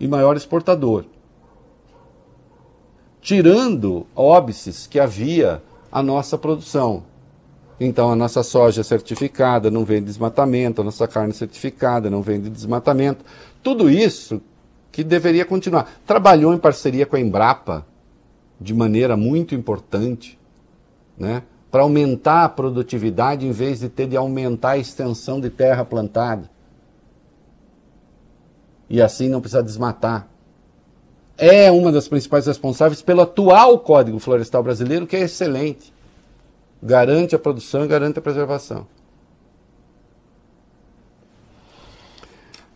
e 0.00 0.08
maior 0.08 0.36
exportador. 0.36 1.04
Tirando 3.20 4.04
óbices 4.16 4.88
que 4.88 4.98
havia 4.98 5.62
a 5.92 6.02
nossa 6.02 6.36
produção. 6.36 7.04
Então 7.78 8.10
a 8.10 8.16
nossa 8.16 8.42
soja 8.42 8.82
certificada 8.82 9.70
não 9.70 9.84
vem 9.84 10.00
de 10.00 10.06
desmatamento, 10.06 10.80
a 10.80 10.84
nossa 10.84 11.06
carne 11.06 11.32
certificada 11.32 12.10
não 12.10 12.22
vem 12.22 12.40
de 12.40 12.50
desmatamento. 12.50 13.24
Tudo 13.62 13.88
isso 13.88 14.42
que 14.90 15.04
deveria 15.04 15.44
continuar. 15.44 15.88
Trabalhou 16.04 16.52
em 16.52 16.58
parceria 16.58 17.06
com 17.06 17.14
a 17.14 17.20
Embrapa 17.20 17.86
de 18.60 18.74
maneira 18.74 19.16
muito 19.16 19.54
importante, 19.54 20.36
né? 21.16 21.44
Para 21.72 21.82
aumentar 21.82 22.44
a 22.44 22.48
produtividade 22.48 23.44
em 23.44 23.50
vez 23.50 23.80
de 23.80 23.88
ter 23.88 24.06
de 24.06 24.16
aumentar 24.16 24.72
a 24.72 24.78
extensão 24.78 25.40
de 25.40 25.50
terra 25.50 25.84
plantada. 25.84 26.48
E 28.88 29.02
assim 29.02 29.28
não 29.28 29.40
precisar 29.40 29.62
desmatar. 29.62 30.28
É 31.36 31.72
uma 31.72 31.90
das 31.90 32.06
principais 32.06 32.46
responsáveis 32.46 33.02
pelo 33.02 33.22
atual 33.22 33.80
Código 33.80 34.20
Florestal 34.20 34.62
Brasileiro, 34.62 35.06
que 35.06 35.16
é 35.16 35.22
excelente 35.22 35.92
garante 36.82 37.34
a 37.34 37.38
produção 37.38 37.84
e 37.84 37.88
garante 37.88 38.18
a 38.18 38.22
preservação. 38.22 38.86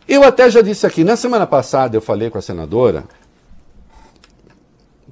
Eu 0.07 0.23
até 0.23 0.49
já 0.49 0.61
disse 0.61 0.87
aqui, 0.87 1.03
na 1.03 1.17
semana 1.17 1.45
passada 1.45 1.97
eu 1.97 2.01
falei 2.01 2.29
com 2.29 2.37
a 2.37 2.41
senadora, 2.41 3.03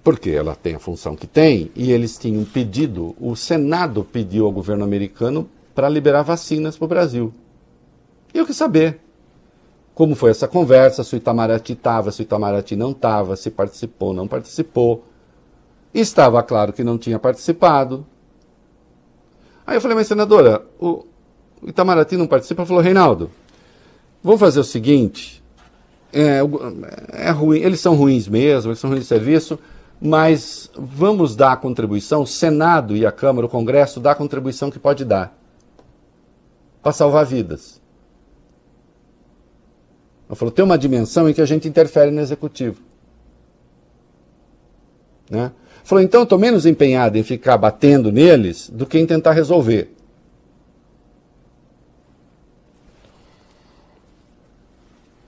porque 0.06 0.30
ela 0.30 0.56
tem 0.56 0.76
a 0.76 0.80
função 0.80 1.18
que 1.18 1.28
tem, 1.28 1.70
e 1.76 1.92
eles 1.92 2.18
tinham 2.18 2.46
pedido, 2.46 3.14
o 3.20 3.36
Senado 3.36 4.06
pediu 4.06 4.46
ao 4.46 4.52
governo 4.54 4.86
americano 4.86 5.50
para 5.74 5.90
liberar 5.90 6.22
vacinas 6.22 6.78
para 6.78 6.86
o 6.86 6.88
Brasil. 6.88 7.34
E 8.34 8.38
eu 8.38 8.46
quis 8.46 8.56
saber 8.56 9.02
como 9.94 10.16
foi 10.16 10.32
essa 10.32 10.48
conversa, 10.48 11.04
se 11.04 11.16
o 11.16 11.18
Itamaraty 11.18 11.74
estava, 11.74 12.12
se 12.12 12.22
o 12.22 12.24
Itamaraty 12.24 12.78
não 12.78 12.92
estava, 12.92 13.36
se 13.36 13.50
participou, 13.50 14.14
não 14.14 14.28
participou. 14.28 15.06
Estava 15.94 16.44
claro 16.44 16.72
que 16.72 16.84
não 16.84 16.98
tinha 16.98 17.18
participado, 17.18 18.06
Aí 19.68 19.78
eu 19.78 19.82
falei, 19.82 19.96
mas 19.96 20.08
senadora, 20.08 20.64
o 20.80 21.06
Itamaraty 21.66 22.16
não 22.16 22.28
participa? 22.28 22.62
Ela 22.62 22.68
falou, 22.68 22.84
Reinaldo, 22.84 23.32
vamos 24.24 24.40
fazer 24.40 24.60
o 24.60 24.64
seguinte, 24.64 25.44
é, 26.14 26.40
é 27.12 27.32
ruim, 27.32 27.60
eles 27.60 27.80
são 27.80 27.96
ruins 27.96 28.28
mesmo, 28.28 28.70
eles 28.70 28.80
são 28.80 28.92
ruins 28.92 29.02
de 29.02 29.08
serviço, 29.08 29.58
mas 30.02 30.70
vamos 30.76 31.36
dar 31.36 31.54
a 31.54 31.58
contribuição, 31.58 32.22
o 32.22 32.28
Senado 32.28 32.96
e 32.96 33.06
a 33.06 33.12
Câmara, 33.12 33.46
o 33.46 33.50
Congresso, 33.50 34.00
dá 34.00 34.12
a 34.12 34.16
contribuição 34.16 34.70
que 34.70 34.80
pode 34.80 35.06
dar 35.06 35.38
para 36.82 36.92
salvar 36.92 37.26
vidas. 37.26 37.82
Ela 40.28 40.36
falou, 40.36 40.52
tem 40.52 40.66
uma 40.66 40.78
dimensão 40.78 41.30
em 41.30 41.34
que 41.34 41.42
a 41.42 41.46
gente 41.46 41.68
interfere 41.68 42.12
no 42.12 42.22
executivo. 42.22 42.82
Né? 45.30 45.52
Falou, 45.84 46.04
então 46.04 46.24
estou 46.24 46.38
menos 46.38 46.66
empenhado 46.66 47.18
em 47.18 47.24
ficar 47.24 47.58
batendo 47.58 48.12
neles 48.12 48.70
do 48.70 48.86
que 48.86 48.98
em 48.98 49.06
tentar 49.06 49.32
resolver. 49.34 49.96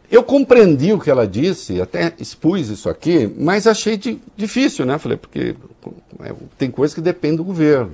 Eu 0.10 0.24
compreendi 0.24 0.94
o 0.94 1.00
que 1.00 1.10
ela 1.10 1.28
disse, 1.28 1.82
até 1.82 2.14
expus 2.18 2.70
isso 2.70 2.90
aqui, 2.90 3.28
mas 3.38 3.68
achei 3.68 3.98
de, 3.98 4.22
difícil, 4.38 4.86
né? 4.86 4.98
Falei, 4.98 5.18
porque 5.18 5.56
é, 6.22 6.34
tem 6.58 6.72
coisas 6.72 6.96
que 6.96 7.02
dependem 7.02 7.38
do 7.38 7.44
governo. 7.44 7.94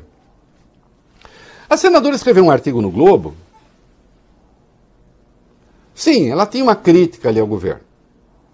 A 1.67 1.75
senadora 1.75 2.15
escreveu 2.15 2.43
um 2.43 2.51
artigo 2.51 2.82
no 2.82 2.91
Globo. 2.91 3.36
Sim, 5.96 6.29
ela 6.29 6.46
tem 6.46 6.62
uma 6.62 6.75
crítica 6.75 7.29
ali 7.29 7.39
ao 7.39 7.48
governo. 7.48 7.82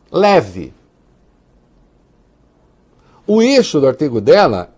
Leve. 0.09 0.73
O 3.27 3.41
eixo 3.41 3.79
do 3.81 3.87
artigo 3.87 4.21
dela 4.21 4.73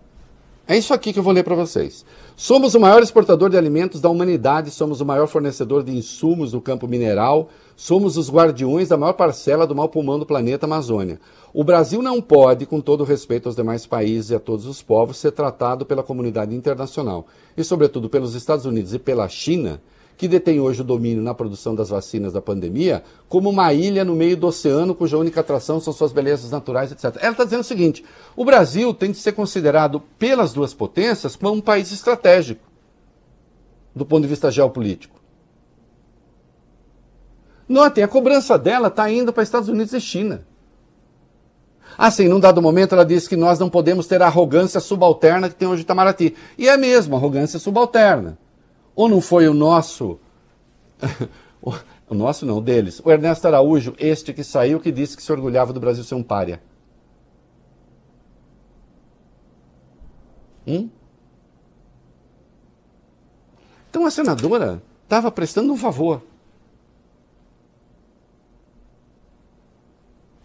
é 0.66 0.76
isso 0.76 0.92
aqui 0.92 1.12
que 1.12 1.18
eu 1.18 1.22
vou 1.22 1.32
ler 1.32 1.44
para 1.44 1.54
vocês. 1.54 2.04
Somos 2.44 2.74
o 2.74 2.80
maior 2.80 3.00
exportador 3.00 3.50
de 3.50 3.56
alimentos 3.56 4.00
da 4.00 4.08
humanidade, 4.08 4.72
somos 4.72 5.00
o 5.00 5.06
maior 5.06 5.28
fornecedor 5.28 5.84
de 5.84 5.96
insumos 5.96 6.52
no 6.52 6.60
campo 6.60 6.88
mineral, 6.88 7.50
somos 7.76 8.16
os 8.16 8.28
guardiões 8.28 8.88
da 8.88 8.96
maior 8.96 9.12
parcela 9.12 9.64
do 9.64 9.76
mal 9.76 9.88
pulmão 9.88 10.18
do 10.18 10.26
planeta 10.26 10.66
Amazônia. 10.66 11.20
O 11.54 11.62
Brasil 11.62 12.02
não 12.02 12.20
pode, 12.20 12.66
com 12.66 12.80
todo 12.80 13.04
respeito 13.04 13.48
aos 13.48 13.54
demais 13.54 13.86
países 13.86 14.32
e 14.32 14.34
a 14.34 14.40
todos 14.40 14.66
os 14.66 14.82
povos, 14.82 15.18
ser 15.18 15.30
tratado 15.30 15.86
pela 15.86 16.02
comunidade 16.02 16.52
internacional 16.52 17.28
e, 17.56 17.62
sobretudo, 17.62 18.10
pelos 18.10 18.34
Estados 18.34 18.66
Unidos 18.66 18.92
e 18.92 18.98
pela 18.98 19.28
China 19.28 19.80
que 20.16 20.28
detém 20.28 20.60
hoje 20.60 20.80
o 20.80 20.84
domínio 20.84 21.22
na 21.22 21.34
produção 21.34 21.74
das 21.74 21.88
vacinas 21.88 22.32
da 22.32 22.40
pandemia, 22.40 23.02
como 23.28 23.50
uma 23.50 23.72
ilha 23.72 24.04
no 24.04 24.14
meio 24.14 24.36
do 24.36 24.46
oceano 24.46 24.94
cuja 24.94 25.18
única 25.18 25.40
atração 25.40 25.80
são 25.80 25.92
suas 25.92 26.12
belezas 26.12 26.50
naturais, 26.50 26.92
etc. 26.92 27.16
Ela 27.20 27.32
está 27.32 27.44
dizendo 27.44 27.60
o 27.60 27.64
seguinte: 27.64 28.04
o 28.36 28.44
Brasil 28.44 28.92
tem 28.94 29.10
de 29.10 29.18
ser 29.18 29.32
considerado 29.32 30.00
pelas 30.18 30.52
duas 30.52 30.72
potências 30.72 31.36
como 31.36 31.54
um 31.54 31.60
país 31.60 31.90
estratégico, 31.90 32.62
do 33.94 34.04
ponto 34.04 34.22
de 34.22 34.28
vista 34.28 34.50
geopolítico. 34.50 35.20
Notem, 37.68 38.04
a 38.04 38.08
cobrança 38.08 38.58
dela 38.58 38.88
está 38.88 39.10
indo 39.10 39.32
para 39.32 39.42
Estados 39.42 39.68
Unidos 39.68 39.92
e 39.92 40.00
China. 40.00 40.46
Assim, 41.96 42.28
num 42.28 42.40
dado 42.40 42.62
momento 42.62 42.94
ela 42.94 43.04
disse 43.04 43.28
que 43.28 43.36
nós 43.36 43.58
não 43.58 43.68
podemos 43.68 44.06
ter 44.06 44.22
a 44.22 44.26
arrogância 44.26 44.80
subalterna 44.80 45.48
que 45.48 45.54
tem 45.54 45.68
hoje 45.68 45.82
Itamaraty. 45.82 46.34
E 46.56 46.68
é 46.68 46.76
mesmo, 46.76 47.16
arrogância 47.16 47.58
subalterna. 47.58 48.38
Ou 48.94 49.08
não 49.08 49.20
foi 49.20 49.48
o 49.48 49.54
nosso. 49.54 50.18
o 51.62 52.14
nosso 52.14 52.44
não, 52.44 52.58
o 52.58 52.60
deles. 52.60 53.00
O 53.04 53.10
Ernesto 53.10 53.46
Araújo, 53.46 53.94
este 53.98 54.32
que 54.32 54.44
saiu, 54.44 54.80
que 54.80 54.92
disse 54.92 55.16
que 55.16 55.22
se 55.22 55.32
orgulhava 55.32 55.72
do 55.72 55.80
Brasil 55.80 56.04
ser 56.04 56.14
um 56.14 56.22
pária. 56.22 56.62
Hum? 60.66 60.88
Então 63.90 64.06
a 64.06 64.10
senadora 64.10 64.82
estava 65.04 65.30
prestando 65.30 65.72
um 65.72 65.76
favor. 65.76 66.22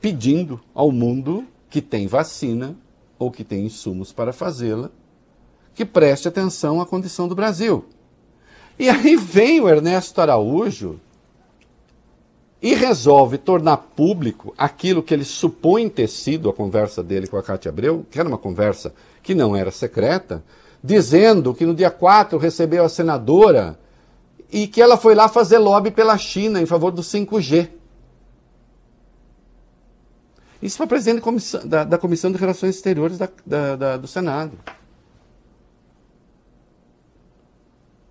Pedindo 0.01 0.59
ao 0.73 0.91
mundo 0.91 1.45
que 1.69 1.81
tem 1.81 2.07
vacina 2.07 2.75
ou 3.19 3.31
que 3.31 3.43
tem 3.43 3.65
insumos 3.65 4.11
para 4.11 4.31
fazê-la, 4.31 4.91
que 5.73 5.85
preste 5.85 6.27
atenção 6.27 6.81
à 6.81 6.85
condição 6.85 7.27
do 7.27 7.35
Brasil. 7.35 7.85
E 8.79 8.89
aí 8.89 9.15
vem 9.15 9.59
o 9.59 9.67
Ernesto 9.67 10.21
Araújo 10.21 10.99
e 12.61 12.73
resolve 12.73 13.37
tornar 13.37 13.77
público 13.77 14.53
aquilo 14.57 15.03
que 15.03 15.13
ele 15.13 15.23
supõe 15.23 15.89
ter 15.89 16.07
sido 16.07 16.49
a 16.49 16.53
conversa 16.53 17.03
dele 17.03 17.27
com 17.27 17.37
a 17.37 17.43
Cátia 17.43 17.69
Abreu, 17.69 18.05
que 18.09 18.19
era 18.19 18.27
uma 18.27 18.37
conversa 18.37 18.93
que 19.21 19.35
não 19.35 19.55
era 19.55 19.71
secreta, 19.71 20.43
dizendo 20.83 21.53
que 21.53 21.65
no 21.65 21.75
dia 21.75 21.91
4 21.91 22.37
recebeu 22.37 22.83
a 22.83 22.89
senadora 22.89 23.77
e 24.51 24.67
que 24.67 24.81
ela 24.81 24.97
foi 24.97 25.13
lá 25.13 25.27
fazer 25.27 25.57
lobby 25.57 25.91
pela 25.91 26.17
China 26.17 26.61
em 26.61 26.65
favor 26.65 26.91
do 26.91 27.01
5G. 27.01 27.69
Isso 30.61 30.77
foi 30.77 30.87
presidente 30.87 31.21
da, 31.65 31.83
da, 31.83 31.97
Comissão 31.97 32.31
de 32.31 32.37
Relações 32.37 32.75
Exteriores 32.75 33.17
da, 33.17 33.29
da, 33.75 33.97
do 33.97 34.07
Senado. 34.07 34.53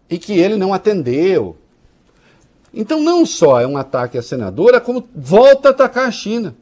E 0.09 0.19
que 0.19 0.39
ele 0.39 0.57
não 0.57 0.73
atendeu. 0.73 1.57
Então, 2.73 3.03
não 3.03 3.25
só 3.25 3.61
é 3.61 3.67
um 3.67 3.77
ataque 3.77 4.19
à 4.19 4.23
senadora, 4.23 4.81
como 4.81 5.09
volta 5.15 5.69
a 5.69 5.71
atacar 5.71 6.07
a 6.07 6.11
China. 6.11 6.55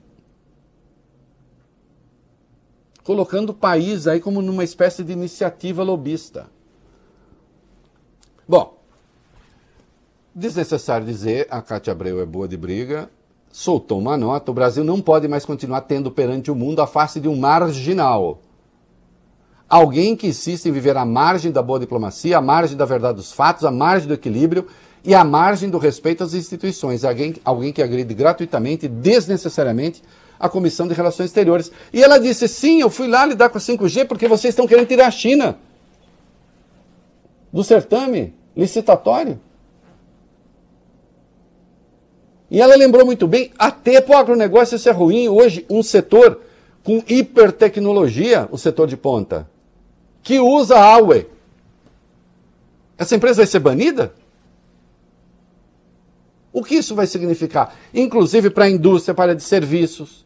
Colocando 3.02 3.50
o 3.50 3.54
país 3.54 4.06
aí 4.06 4.20
como 4.20 4.40
numa 4.40 4.64
espécie 4.64 5.02
de 5.02 5.12
iniciativa 5.12 5.82
lobista. 5.82 6.46
Bom, 8.46 8.78
desnecessário 10.34 11.06
dizer, 11.06 11.46
a 11.50 11.60
Cátia 11.62 11.92
Abreu 11.92 12.20
é 12.20 12.26
boa 12.26 12.46
de 12.46 12.56
briga, 12.56 13.08
soltou 13.50 13.98
uma 13.98 14.16
nota, 14.16 14.50
o 14.50 14.54
Brasil 14.54 14.84
não 14.84 15.00
pode 15.00 15.28
mais 15.28 15.44
continuar 15.44 15.82
tendo 15.82 16.10
perante 16.10 16.50
o 16.50 16.54
mundo 16.54 16.82
a 16.82 16.86
face 16.86 17.20
de 17.20 17.28
um 17.28 17.36
marginal. 17.36 18.40
Alguém 19.68 20.14
que 20.14 20.26
insiste 20.26 20.66
em 20.66 20.72
viver 20.72 20.96
à 20.96 21.04
margem 21.04 21.50
da 21.50 21.62
boa 21.62 21.80
diplomacia, 21.80 22.38
à 22.38 22.40
margem 22.40 22.76
da 22.76 22.84
verdade 22.84 23.16
dos 23.16 23.32
fatos, 23.32 23.64
à 23.64 23.70
margem 23.70 24.06
do 24.06 24.14
equilíbrio 24.14 24.66
e 25.04 25.14
à 25.14 25.24
margem 25.24 25.68
do 25.70 25.78
respeito 25.78 26.22
às 26.22 26.34
instituições. 26.34 27.04
Alguém, 27.04 27.34
alguém 27.44 27.72
que 27.72 27.82
agride 27.82 28.14
gratuitamente, 28.14 28.86
desnecessariamente, 28.88 30.02
a 30.38 30.48
Comissão 30.48 30.86
de 30.86 30.94
Relações 30.94 31.26
Exteriores. 31.26 31.72
E 31.92 32.02
ela 32.02 32.18
disse: 32.18 32.46
sim, 32.46 32.80
eu 32.80 32.90
fui 32.90 33.08
lá 33.08 33.24
lidar 33.24 33.48
com 33.48 33.58
a 33.58 33.60
5G 33.60 34.06
porque 34.06 34.28
vocês 34.28 34.52
estão 34.52 34.66
querendo 34.66 34.86
tirar 34.86 35.06
a 35.06 35.10
China 35.10 35.58
do 37.52 37.62
certame 37.64 38.34
licitatório. 38.56 39.40
E 42.50 42.60
ela 42.60 42.76
lembrou 42.76 43.04
muito 43.04 43.26
bem, 43.26 43.50
até 43.58 44.00
para 44.00 44.16
o 44.16 44.18
agronegócio 44.18 44.76
isso 44.76 44.88
é 44.88 44.92
ruim. 44.92 45.28
Hoje, 45.28 45.64
um 45.68 45.82
setor 45.82 46.40
com 46.82 47.02
hipertecnologia, 47.08 48.48
o 48.50 48.58
setor 48.58 48.86
de 48.86 48.96
ponta, 48.96 49.48
que 50.24 50.40
usa 50.40 50.76
a 50.76 50.96
Huawei. 50.96 51.30
Essa 52.96 53.14
empresa 53.14 53.36
vai 53.36 53.46
ser 53.46 53.60
banida? 53.60 54.14
O 56.50 56.64
que 56.64 56.76
isso 56.76 56.94
vai 56.94 57.06
significar? 57.06 57.76
Inclusive 57.92 58.48
para 58.48 58.64
a 58.64 58.70
indústria, 58.70 59.14
para 59.14 59.32
a 59.32 59.34
de 59.34 59.42
serviços. 59.42 60.24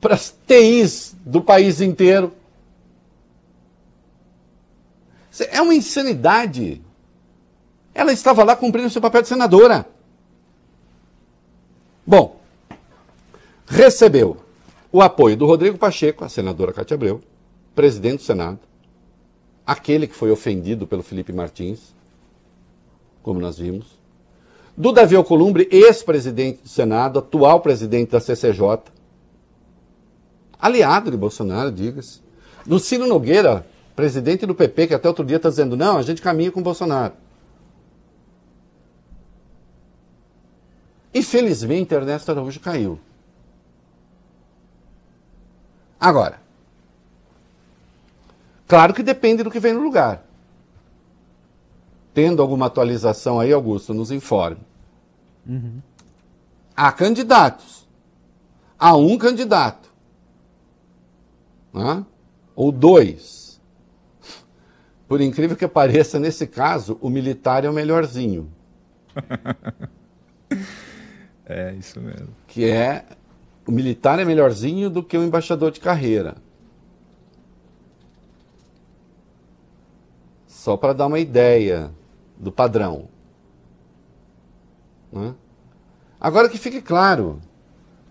Para 0.00 0.14
as 0.14 0.34
TIs 0.46 1.16
do 1.24 1.42
país 1.42 1.80
inteiro. 1.80 2.32
É 5.50 5.60
uma 5.60 5.74
insanidade. 5.74 6.80
Ela 7.92 8.12
estava 8.12 8.44
lá 8.44 8.54
cumprindo 8.54 8.90
seu 8.90 9.02
papel 9.02 9.22
de 9.22 9.28
senadora. 9.28 9.88
Bom, 12.06 12.38
recebeu 13.66 14.43
o 14.94 15.02
apoio 15.02 15.36
do 15.36 15.44
Rodrigo 15.44 15.76
Pacheco, 15.76 16.24
a 16.24 16.28
senadora 16.28 16.72
Cátia 16.72 16.94
Abreu, 16.94 17.20
presidente 17.74 18.18
do 18.18 18.22
Senado, 18.22 18.60
aquele 19.66 20.06
que 20.06 20.14
foi 20.14 20.30
ofendido 20.30 20.86
pelo 20.86 21.02
Felipe 21.02 21.32
Martins, 21.32 21.92
como 23.20 23.40
nós 23.40 23.58
vimos, 23.58 23.98
do 24.76 24.92
Davi 24.92 25.16
Alcolumbre, 25.16 25.66
ex-presidente 25.68 26.62
do 26.62 26.68
Senado, 26.68 27.18
atual 27.18 27.60
presidente 27.60 28.12
da 28.12 28.20
CCJ, 28.20 28.84
aliado 30.60 31.10
de 31.10 31.16
Bolsonaro, 31.16 31.72
diga-se, 31.72 32.20
do 32.64 32.78
Ciro 32.78 33.08
Nogueira, 33.08 33.66
presidente 33.96 34.46
do 34.46 34.54
PP, 34.54 34.86
que 34.86 34.94
até 34.94 35.08
outro 35.08 35.24
dia 35.24 35.38
está 35.38 35.48
dizendo, 35.48 35.76
não, 35.76 35.98
a 35.98 36.02
gente 36.02 36.22
caminha 36.22 36.52
com 36.52 36.62
Bolsonaro. 36.62 37.14
Infelizmente, 41.12 41.92
Ernesto 41.92 42.30
Araújo 42.30 42.60
caiu. 42.60 43.00
Agora, 45.98 46.40
claro 48.66 48.92
que 48.92 49.02
depende 49.02 49.42
do 49.42 49.50
que 49.50 49.60
vem 49.60 49.72
no 49.72 49.82
lugar. 49.82 50.24
Tendo 52.12 52.40
alguma 52.40 52.66
atualização 52.66 53.40
aí, 53.40 53.52
Augusto, 53.52 53.92
nos 53.92 54.10
informe. 54.10 54.60
Uhum. 55.46 55.80
Há 56.76 56.92
candidatos. 56.92 57.86
Há 58.78 58.96
um 58.96 59.18
candidato. 59.18 59.92
Né? 61.72 62.04
Ou 62.54 62.70
dois. 62.70 63.60
Por 65.08 65.20
incrível 65.20 65.56
que 65.56 65.66
pareça, 65.66 66.18
nesse 66.18 66.46
caso, 66.46 66.98
o 67.00 67.08
militar 67.10 67.64
é 67.64 67.70
o 67.70 67.72
melhorzinho. 67.72 68.50
É, 71.46 71.74
isso 71.74 72.00
mesmo. 72.00 72.34
Que 72.46 72.64
é. 72.70 73.04
O 73.66 73.72
militar 73.72 74.18
é 74.18 74.24
melhorzinho 74.24 74.90
do 74.90 75.02
que 75.02 75.16
o 75.16 75.22
embaixador 75.22 75.70
de 75.70 75.80
carreira. 75.80 76.36
Só 80.46 80.76
para 80.76 80.92
dar 80.92 81.06
uma 81.06 81.18
ideia 81.18 81.90
do 82.38 82.52
padrão. 82.52 83.08
Né? 85.12 85.34
Agora 86.20 86.48
que 86.48 86.58
fique 86.58 86.80
claro, 86.80 87.40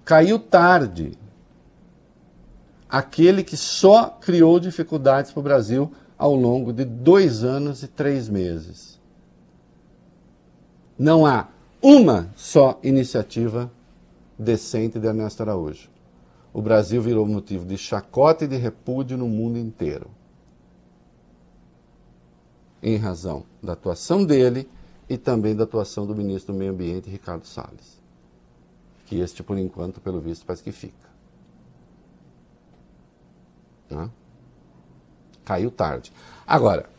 caiu 0.05 0.39
tarde 0.39 1.17
aquele 2.89 3.43
que 3.43 3.57
só 3.57 4.09
criou 4.21 4.59
dificuldades 4.59 5.31
para 5.31 5.39
o 5.39 5.43
Brasil 5.43 5.91
ao 6.15 6.35
longo 6.35 6.71
de 6.71 6.85
dois 6.85 7.43
anos 7.43 7.81
e 7.81 7.87
três 7.87 8.29
meses. 8.29 8.99
Não 10.97 11.25
há 11.25 11.47
uma 11.81 12.29
só 12.35 12.79
iniciativa 12.83 13.71
decente 14.43 14.99
de 14.99 15.07
Ernesto 15.07 15.41
Araújo. 15.41 15.89
O 16.53 16.61
Brasil 16.61 17.01
virou 17.01 17.25
motivo 17.25 17.65
de 17.65 17.77
chacota 17.77 18.45
e 18.45 18.47
de 18.47 18.57
repúdio 18.57 19.17
no 19.17 19.27
mundo 19.27 19.57
inteiro. 19.57 20.11
Em 22.81 22.97
razão 22.97 23.43
da 23.61 23.73
atuação 23.73 24.23
dele 24.23 24.69
e 25.09 25.17
também 25.17 25.55
da 25.55 25.63
atuação 25.63 26.05
do 26.05 26.15
ministro 26.15 26.53
do 26.53 26.59
Meio 26.59 26.71
Ambiente, 26.71 27.09
Ricardo 27.09 27.45
Salles. 27.45 27.99
Que 29.05 29.19
este, 29.19 29.41
por 29.41 29.57
enquanto, 29.57 29.99
pelo 29.99 30.19
visto, 30.19 30.45
parece 30.45 30.63
que 30.63 30.71
fica. 30.71 31.09
Né? 33.89 34.09
Caiu 35.43 35.71
tarde. 35.71 36.11
Agora, 36.45 36.89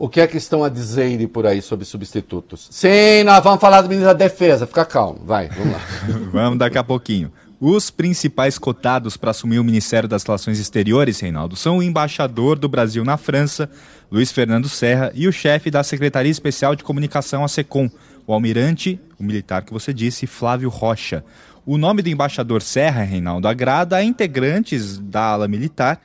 o 0.00 0.08
que 0.08 0.18
é 0.18 0.26
que 0.26 0.38
estão 0.38 0.64
a 0.64 0.70
dizer 0.70 1.28
por 1.28 1.46
aí 1.46 1.60
sobre 1.60 1.84
substitutos? 1.84 2.68
Sim, 2.70 3.22
nós 3.22 3.44
vamos 3.44 3.60
falar 3.60 3.82
do 3.82 3.88
ministro 3.90 4.06
da 4.06 4.14
Defesa. 4.14 4.66
Fica 4.66 4.82
calmo, 4.82 5.20
vai, 5.26 5.50
vamos 5.50 5.74
lá. 5.74 5.80
vamos 6.32 6.58
daqui 6.58 6.78
a 6.78 6.82
pouquinho. 6.82 7.30
Os 7.60 7.90
principais 7.90 8.56
cotados 8.56 9.18
para 9.18 9.32
assumir 9.32 9.58
o 9.58 9.64
Ministério 9.64 10.08
das 10.08 10.22
Relações 10.22 10.58
Exteriores, 10.58 11.20
Reinaldo, 11.20 11.54
são 11.54 11.76
o 11.76 11.82
embaixador 11.82 12.58
do 12.58 12.66
Brasil 12.66 13.04
na 13.04 13.18
França, 13.18 13.68
Luiz 14.10 14.32
Fernando 14.32 14.70
Serra, 14.70 15.12
e 15.14 15.28
o 15.28 15.32
chefe 15.32 15.70
da 15.70 15.82
Secretaria 15.82 16.32
Especial 16.32 16.74
de 16.74 16.82
Comunicação, 16.82 17.44
a 17.44 17.48
SECOM, 17.48 17.90
o 18.26 18.32
almirante, 18.32 18.98
o 19.18 19.22
militar 19.22 19.66
que 19.66 19.72
você 19.72 19.92
disse, 19.92 20.26
Flávio 20.26 20.70
Rocha. 20.70 21.22
O 21.66 21.76
nome 21.76 22.00
do 22.00 22.08
embaixador 22.08 22.62
Serra, 22.62 23.02
Reinaldo, 23.02 23.46
agrada 23.46 23.96
a 23.96 24.02
integrantes 24.02 24.96
da 24.96 25.24
ala 25.24 25.46
militar 25.46 26.00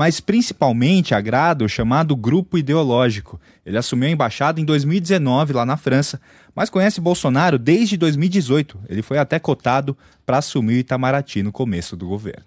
mas 0.00 0.18
principalmente 0.18 1.14
agrada 1.14 1.62
o 1.62 1.68
chamado 1.68 2.16
grupo 2.16 2.56
ideológico. 2.56 3.38
Ele 3.66 3.76
assumiu 3.76 4.08
a 4.08 4.10
embaixada 4.10 4.58
em 4.58 4.64
2019 4.64 5.52
lá 5.52 5.66
na 5.66 5.76
França, 5.76 6.18
mas 6.54 6.70
conhece 6.70 7.02
Bolsonaro 7.02 7.58
desde 7.58 7.98
2018. 7.98 8.80
Ele 8.88 9.02
foi 9.02 9.18
até 9.18 9.38
cotado 9.38 9.94
para 10.24 10.38
assumir 10.38 10.76
o 10.76 10.78
Itamaraty 10.78 11.42
no 11.42 11.52
começo 11.52 11.98
do 11.98 12.08
governo. 12.08 12.46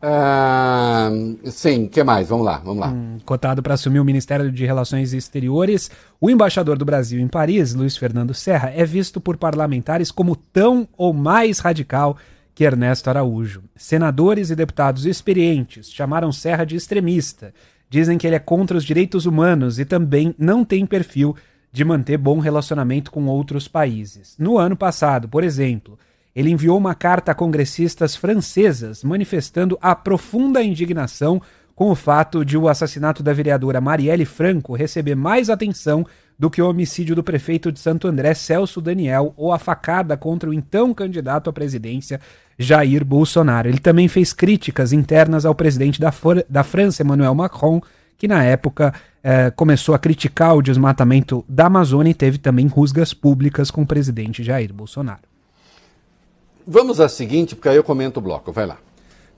Ah, 0.00 1.10
sim, 1.46 1.88
que 1.88 2.04
mais? 2.04 2.28
Vamos 2.28 2.46
lá, 2.46 2.58
vamos 2.58 2.78
lá. 2.78 2.90
Hum, 2.90 3.18
cotado 3.26 3.60
para 3.60 3.74
assumir 3.74 3.98
o 3.98 4.04
Ministério 4.04 4.48
de 4.52 4.64
Relações 4.64 5.12
Exteriores, 5.12 5.90
o 6.20 6.30
embaixador 6.30 6.78
do 6.78 6.84
Brasil 6.84 7.20
em 7.20 7.26
Paris, 7.26 7.74
Luiz 7.74 7.96
Fernando 7.96 8.32
Serra, 8.32 8.70
é 8.72 8.84
visto 8.84 9.20
por 9.20 9.36
parlamentares 9.36 10.12
como 10.12 10.36
tão 10.36 10.86
ou 10.96 11.12
mais 11.12 11.58
radical 11.58 12.16
que 12.60 12.64
Ernesto 12.64 13.08
Araújo. 13.08 13.62
Senadores 13.74 14.50
e 14.50 14.54
deputados 14.54 15.06
experientes 15.06 15.90
chamaram 15.90 16.30
Serra 16.30 16.66
de 16.66 16.76
extremista. 16.76 17.54
Dizem 17.88 18.18
que 18.18 18.26
ele 18.26 18.36
é 18.36 18.38
contra 18.38 18.76
os 18.76 18.84
direitos 18.84 19.24
humanos 19.24 19.78
e 19.78 19.86
também 19.86 20.34
não 20.38 20.62
tem 20.62 20.84
perfil 20.84 21.34
de 21.72 21.86
manter 21.86 22.18
bom 22.18 22.38
relacionamento 22.38 23.10
com 23.10 23.24
outros 23.28 23.66
países. 23.66 24.36
No 24.38 24.58
ano 24.58 24.76
passado, 24.76 25.26
por 25.26 25.42
exemplo, 25.42 25.98
ele 26.36 26.50
enviou 26.50 26.76
uma 26.76 26.94
carta 26.94 27.32
a 27.32 27.34
congressistas 27.34 28.14
francesas 28.14 29.02
manifestando 29.02 29.78
a 29.80 29.94
profunda 29.96 30.62
indignação 30.62 31.40
com 31.74 31.90
o 31.90 31.94
fato 31.94 32.44
de 32.44 32.58
o 32.58 32.68
assassinato 32.68 33.22
da 33.22 33.32
vereadora 33.32 33.80
Marielle 33.80 34.26
Franco 34.26 34.74
receber 34.74 35.14
mais 35.14 35.48
atenção 35.48 36.04
do 36.40 36.48
que 36.48 36.62
o 36.62 36.70
homicídio 36.70 37.14
do 37.14 37.22
prefeito 37.22 37.70
de 37.70 37.78
Santo 37.78 38.08
André, 38.08 38.32
Celso 38.32 38.80
Daniel, 38.80 39.34
ou 39.36 39.52
a 39.52 39.58
facada 39.58 40.16
contra 40.16 40.48
o 40.48 40.54
então 40.54 40.94
candidato 40.94 41.50
à 41.50 41.52
presidência, 41.52 42.18
Jair 42.58 43.04
Bolsonaro. 43.04 43.68
Ele 43.68 43.78
também 43.78 44.08
fez 44.08 44.32
críticas 44.32 44.94
internas 44.94 45.44
ao 45.44 45.54
presidente 45.54 46.00
da, 46.00 46.10
da 46.48 46.64
França, 46.64 47.02
Emmanuel 47.02 47.34
Macron, 47.34 47.82
que 48.16 48.26
na 48.26 48.42
época 48.42 48.94
eh, 49.22 49.50
começou 49.50 49.94
a 49.94 49.98
criticar 49.98 50.56
o 50.56 50.62
desmatamento 50.62 51.44
da 51.46 51.66
Amazônia 51.66 52.10
e 52.10 52.14
teve 52.14 52.38
também 52.38 52.66
rusgas 52.68 53.12
públicas 53.12 53.70
com 53.70 53.82
o 53.82 53.86
presidente 53.86 54.42
Jair 54.42 54.72
Bolsonaro. 54.72 55.28
Vamos 56.66 57.00
à 57.00 57.08
seguinte, 57.08 57.54
porque 57.54 57.68
aí 57.68 57.76
eu 57.76 57.84
comento 57.84 58.18
o 58.18 58.22
bloco. 58.22 58.50
Vai 58.50 58.64
lá. 58.64 58.78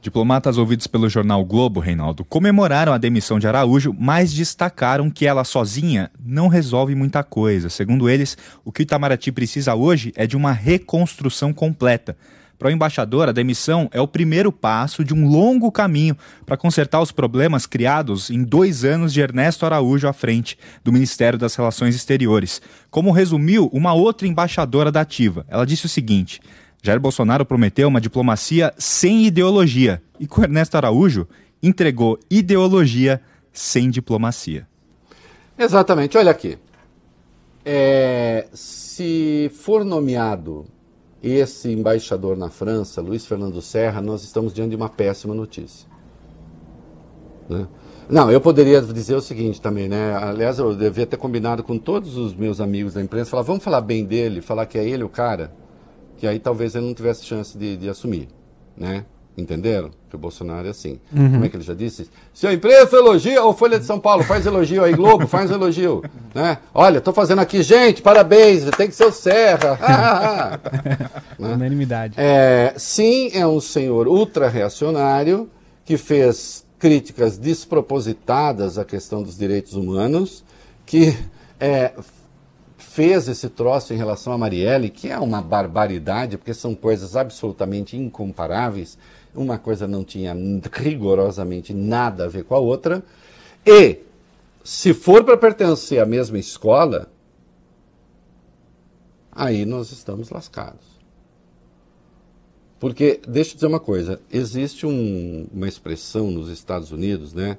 Diplomatas 0.02 0.58
ouvidos 0.58 0.88
pelo 0.88 1.08
jornal 1.08 1.44
Globo, 1.44 1.78
Reinaldo, 1.78 2.24
comemoraram 2.24 2.92
a 2.92 2.98
demissão 2.98 3.38
de 3.38 3.46
Araújo, 3.46 3.94
mas 3.96 4.32
destacaram 4.32 5.08
que 5.08 5.24
ela 5.24 5.44
sozinha 5.44 6.10
não 6.18 6.48
resolve 6.48 6.92
muita 6.92 7.22
coisa. 7.22 7.70
Segundo 7.70 8.10
eles, 8.10 8.36
o 8.64 8.72
que 8.72 8.80
o 8.80 8.82
Itamaraty 8.82 9.30
precisa 9.30 9.76
hoje 9.76 10.12
é 10.16 10.26
de 10.26 10.36
uma 10.36 10.50
reconstrução 10.50 11.52
completa. 11.52 12.16
Para 12.58 12.66
o 12.66 12.72
embaixador, 12.72 13.28
a 13.28 13.32
demissão 13.32 13.88
é 13.92 14.00
o 14.00 14.08
primeiro 14.08 14.50
passo 14.50 15.04
de 15.04 15.14
um 15.14 15.28
longo 15.28 15.70
caminho 15.70 16.16
para 16.44 16.56
consertar 16.56 17.00
os 17.00 17.12
problemas 17.12 17.64
criados 17.64 18.28
em 18.28 18.42
dois 18.42 18.84
anos 18.84 19.12
de 19.12 19.20
Ernesto 19.20 19.64
Araújo 19.64 20.08
à 20.08 20.12
frente 20.12 20.58
do 20.82 20.92
Ministério 20.92 21.38
das 21.38 21.54
Relações 21.54 21.94
Exteriores. 21.94 22.60
Como 22.90 23.12
resumiu 23.12 23.70
uma 23.72 23.94
outra 23.94 24.26
embaixadora 24.26 24.90
da 24.90 25.02
Ativa, 25.02 25.46
ela 25.48 25.64
disse 25.64 25.86
o 25.86 25.88
seguinte. 25.88 26.40
Jair 26.84 26.98
Bolsonaro 26.98 27.46
prometeu 27.46 27.86
uma 27.86 28.00
diplomacia 28.00 28.74
sem 28.76 29.24
ideologia 29.24 30.02
e 30.18 30.26
com 30.26 30.42
Ernesto 30.42 30.76
Araújo 30.76 31.28
entregou 31.62 32.18
ideologia 32.28 33.20
sem 33.52 33.88
diplomacia. 33.88 34.66
Exatamente. 35.56 36.18
Olha 36.18 36.32
aqui. 36.32 36.58
É, 37.64 38.48
se 38.52 39.48
for 39.54 39.84
nomeado 39.84 40.64
esse 41.22 41.70
embaixador 41.70 42.36
na 42.36 42.50
França, 42.50 43.00
Luiz 43.00 43.24
Fernando 43.24 43.62
Serra, 43.62 44.02
nós 44.02 44.24
estamos 44.24 44.52
diante 44.52 44.70
de 44.70 44.76
uma 44.76 44.88
péssima 44.88 45.36
notícia. 45.36 45.88
Né? 47.48 47.68
Não, 48.10 48.28
eu 48.28 48.40
poderia 48.40 48.82
dizer 48.82 49.14
o 49.14 49.20
seguinte 49.20 49.60
também, 49.60 49.88
né? 49.88 50.16
Aliás, 50.16 50.58
eu 50.58 50.74
devia 50.74 51.06
ter 51.06 51.16
combinado 51.16 51.62
com 51.62 51.78
todos 51.78 52.16
os 52.16 52.34
meus 52.34 52.60
amigos 52.60 52.94
da 52.94 53.00
imprensa, 53.00 53.30
falar, 53.30 53.44
vamos 53.44 53.62
falar 53.62 53.80
bem 53.80 54.04
dele, 54.04 54.40
falar 54.40 54.66
que 54.66 54.76
é 54.76 54.84
ele 54.84 55.04
o 55.04 55.08
cara 55.08 55.61
que 56.22 56.26
aí 56.28 56.38
talvez 56.38 56.76
ele 56.76 56.86
não 56.86 56.94
tivesse 56.94 57.24
chance 57.24 57.58
de, 57.58 57.76
de 57.76 57.88
assumir, 57.88 58.28
né? 58.76 59.04
Entenderam? 59.36 59.90
Que 60.08 60.14
o 60.14 60.18
Bolsonaro 60.18 60.68
é 60.68 60.70
assim. 60.70 61.00
Uhum. 61.12 61.32
Como 61.32 61.44
é 61.44 61.48
que 61.48 61.56
ele 61.56 61.64
já 61.64 61.74
disse? 61.74 62.08
Se 62.32 62.46
a 62.46 62.52
imprensa 62.52 62.94
elogia, 62.94 63.42
ou 63.42 63.52
Folha 63.52 63.76
de 63.76 63.84
São 63.84 63.98
Paulo, 63.98 64.22
faz 64.22 64.46
elogio 64.46 64.84
aí, 64.84 64.92
Globo, 64.94 65.26
faz 65.26 65.50
elogio. 65.50 66.00
Né? 66.32 66.58
Olha, 66.72 66.98
estou 66.98 67.12
fazendo 67.12 67.40
aqui, 67.40 67.60
gente, 67.60 68.00
parabéns, 68.00 68.64
tem 68.76 68.86
que 68.86 68.94
ser 68.94 69.06
o 69.06 69.10
Serra. 69.10 69.76
Né? 71.40 71.54
Unanimidade. 71.54 72.14
É, 72.16 72.72
sim, 72.76 73.32
é 73.34 73.44
um 73.44 73.60
senhor 73.60 74.06
ultra-reacionário 74.06 75.50
que 75.84 75.96
fez 75.96 76.64
críticas 76.78 77.36
despropositadas 77.36 78.78
à 78.78 78.84
questão 78.84 79.24
dos 79.24 79.36
direitos 79.36 79.74
humanos, 79.74 80.44
que 80.86 81.18
é, 81.58 81.92
fez 82.94 83.26
esse 83.26 83.48
troço 83.48 83.94
em 83.94 83.96
relação 83.96 84.32
a 84.34 84.38
Marielle, 84.38 84.90
que 84.90 85.08
é 85.08 85.18
uma 85.18 85.40
barbaridade, 85.40 86.36
porque 86.36 86.52
são 86.52 86.74
coisas 86.74 87.16
absolutamente 87.16 87.96
incomparáveis. 87.96 88.98
Uma 89.34 89.56
coisa 89.58 89.88
não 89.88 90.04
tinha 90.04 90.36
rigorosamente 90.70 91.72
nada 91.72 92.24
a 92.24 92.28
ver 92.28 92.44
com 92.44 92.54
a 92.54 92.58
outra. 92.58 93.02
E, 93.64 94.00
se 94.62 94.92
for 94.92 95.24
para 95.24 95.38
pertencer 95.38 96.00
à 96.00 96.06
mesma 96.06 96.38
escola, 96.38 97.10
aí 99.30 99.64
nós 99.64 99.90
estamos 99.90 100.28
lascados. 100.28 100.92
Porque, 102.78 103.20
deixa 103.26 103.52
eu 103.52 103.54
dizer 103.54 103.66
uma 103.68 103.80
coisa, 103.80 104.20
existe 104.30 104.86
um, 104.86 105.46
uma 105.50 105.68
expressão 105.68 106.30
nos 106.30 106.50
Estados 106.50 106.92
Unidos, 106.92 107.32
né? 107.32 107.56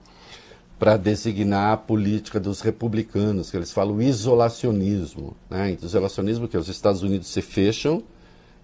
Para 0.83 0.97
designar 0.97 1.71
a 1.71 1.77
política 1.77 2.41
dos 2.41 2.59
republicanos, 2.59 3.49
que 3.49 3.55
eles 3.55 3.71
falam 3.71 4.01
isolacionismo. 4.01 5.33
Né? 5.49 5.77
Isolacionismo 5.81 6.45
que 6.45 6.57
os 6.57 6.67
Estados 6.67 7.01
Unidos 7.01 7.29
se 7.29 7.41
fecham 7.41 8.03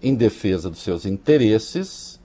em 0.02 0.14
defesa 0.14 0.68
dos 0.68 0.82
seus 0.82 1.06
interesses, 1.06 2.20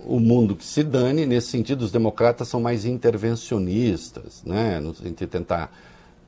o 0.00 0.18
mundo 0.18 0.56
que 0.56 0.64
se 0.64 0.82
dane, 0.82 1.26
nesse 1.26 1.46
sentido 1.46 1.82
os 1.82 1.92
democratas 1.92 2.48
são 2.48 2.60
mais 2.60 2.84
intervencionistas, 2.84 4.42
né? 4.44 4.80
no 4.80 4.92
sentido 4.92 5.16
de 5.16 5.26
tentar 5.28 5.72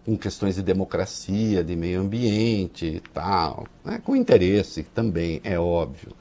com 0.05 0.16
questões 0.16 0.55
de 0.55 0.62
democracia, 0.62 1.64
de 1.64 1.75
meio 1.75 2.03
ambiente 2.03 2.87
e 2.87 3.01
tal, 3.12 3.66
né? 3.85 4.01
com 4.05 4.14
interesse 4.14 4.85
também, 4.85 5.40
é 5.42 5.59
óbvio. 5.59 6.12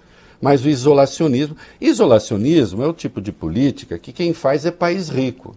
Mas 0.42 0.66
o 0.66 0.70
isolacionismo, 0.70 1.56
isolacionismo 1.80 2.82
é 2.82 2.88
o 2.88 2.94
tipo 2.94 3.22
de 3.22 3.32
política 3.32 4.00
que 4.00 4.12
quem 4.12 4.34
faz 4.34 4.66
é 4.66 4.72
país 4.72 5.10
rico. 5.10 5.56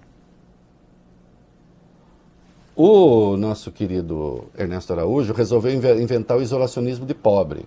O 2.81 3.37
nosso 3.37 3.73
querido 3.73 4.45
Ernesto 4.57 4.93
Araújo 4.93 5.33
resolveu 5.33 5.73
inventar 6.01 6.39
o 6.39 6.41
isolacionismo 6.41 7.05
de 7.05 7.13
pobre. 7.13 7.67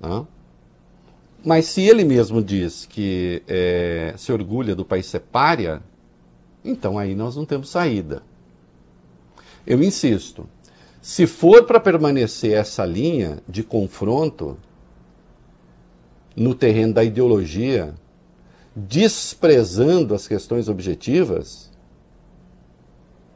Não? 0.00 0.26
Mas 1.44 1.66
se 1.66 1.82
ele 1.82 2.04
mesmo 2.04 2.42
diz 2.42 2.86
que 2.86 3.42
é, 3.46 4.14
se 4.16 4.32
orgulha 4.32 4.74
do 4.74 4.82
país 4.82 5.04
ser 5.04 5.20
párea, 5.20 5.82
então 6.64 6.98
aí 6.98 7.14
nós 7.14 7.36
não 7.36 7.44
temos 7.44 7.68
saída. 7.68 8.22
Eu 9.66 9.82
insisto, 9.82 10.48
se 11.02 11.26
for 11.26 11.64
para 11.64 11.78
permanecer 11.78 12.52
essa 12.52 12.86
linha 12.86 13.42
de 13.46 13.62
confronto 13.62 14.56
no 16.34 16.54
terreno 16.54 16.94
da 16.94 17.04
ideologia, 17.04 17.92
desprezando 18.74 20.14
as 20.14 20.26
questões 20.26 20.66
objetivas, 20.66 21.73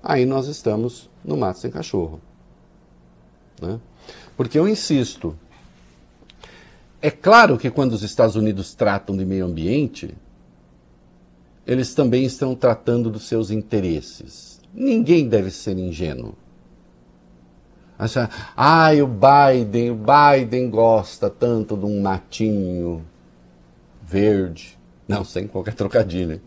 aí 0.02 0.24
nós 0.24 0.46
estamos 0.46 1.08
no 1.24 1.36
mato 1.36 1.58
sem 1.58 1.70
cachorro. 1.70 2.20
Né? 3.60 3.80
Porque 4.36 4.58
eu 4.58 4.68
insisto, 4.68 5.36
é 7.00 7.10
claro 7.10 7.58
que 7.58 7.70
quando 7.70 7.92
os 7.92 8.02
Estados 8.02 8.36
Unidos 8.36 8.74
tratam 8.74 9.16
de 9.16 9.24
meio 9.24 9.46
ambiente, 9.46 10.14
eles 11.66 11.94
também 11.94 12.24
estão 12.24 12.54
tratando 12.54 13.10
dos 13.10 13.28
seus 13.28 13.50
interesses. 13.50 14.60
Ninguém 14.72 15.28
deve 15.28 15.50
ser 15.50 15.78
ingênuo. 15.78 16.34
Acha, 17.98 18.30
ah, 18.56 18.90
o 19.02 19.08
Biden, 19.08 19.90
o 19.90 19.96
Biden 19.96 20.70
gosta 20.70 21.28
tanto 21.28 21.76
de 21.76 21.84
um 21.84 22.00
matinho 22.00 23.04
verde. 24.02 24.78
Não, 25.06 25.24
sem 25.24 25.46
qualquer 25.48 25.74
trocadilho. 25.74 26.40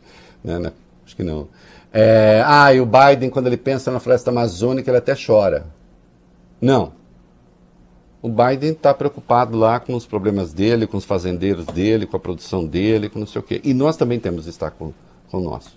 Né? 0.43 0.71
Acho 1.05 1.15
que 1.15 1.23
não. 1.23 1.49
É, 1.93 2.41
ah, 2.45 2.73
e 2.73 2.79
o 2.79 2.85
Biden, 2.85 3.29
quando 3.29 3.47
ele 3.47 3.57
pensa 3.57 3.91
na 3.91 3.99
floresta 3.99 4.29
amazônica, 4.29 4.89
ele 4.89 4.97
até 4.97 5.13
chora. 5.15 5.65
Não. 6.61 6.93
O 8.21 8.29
Biden 8.29 8.71
está 8.71 8.93
preocupado 8.93 9.57
lá 9.57 9.79
com 9.79 9.95
os 9.95 10.05
problemas 10.05 10.53
dele, 10.53 10.85
com 10.85 10.97
os 10.97 11.05
fazendeiros 11.05 11.65
dele, 11.65 12.05
com 12.05 12.15
a 12.15 12.19
produção 12.19 12.65
dele, 12.65 13.09
com 13.09 13.19
não 13.19 13.27
sei 13.27 13.41
o 13.41 13.43
quê. 13.43 13.59
E 13.63 13.73
nós 13.73 13.97
também 13.97 14.19
temos 14.19 14.43
que 14.43 14.51
estar 14.51 14.71
com, 14.71 14.93
com 15.29 15.37
o 15.37 15.41
nosso. 15.41 15.75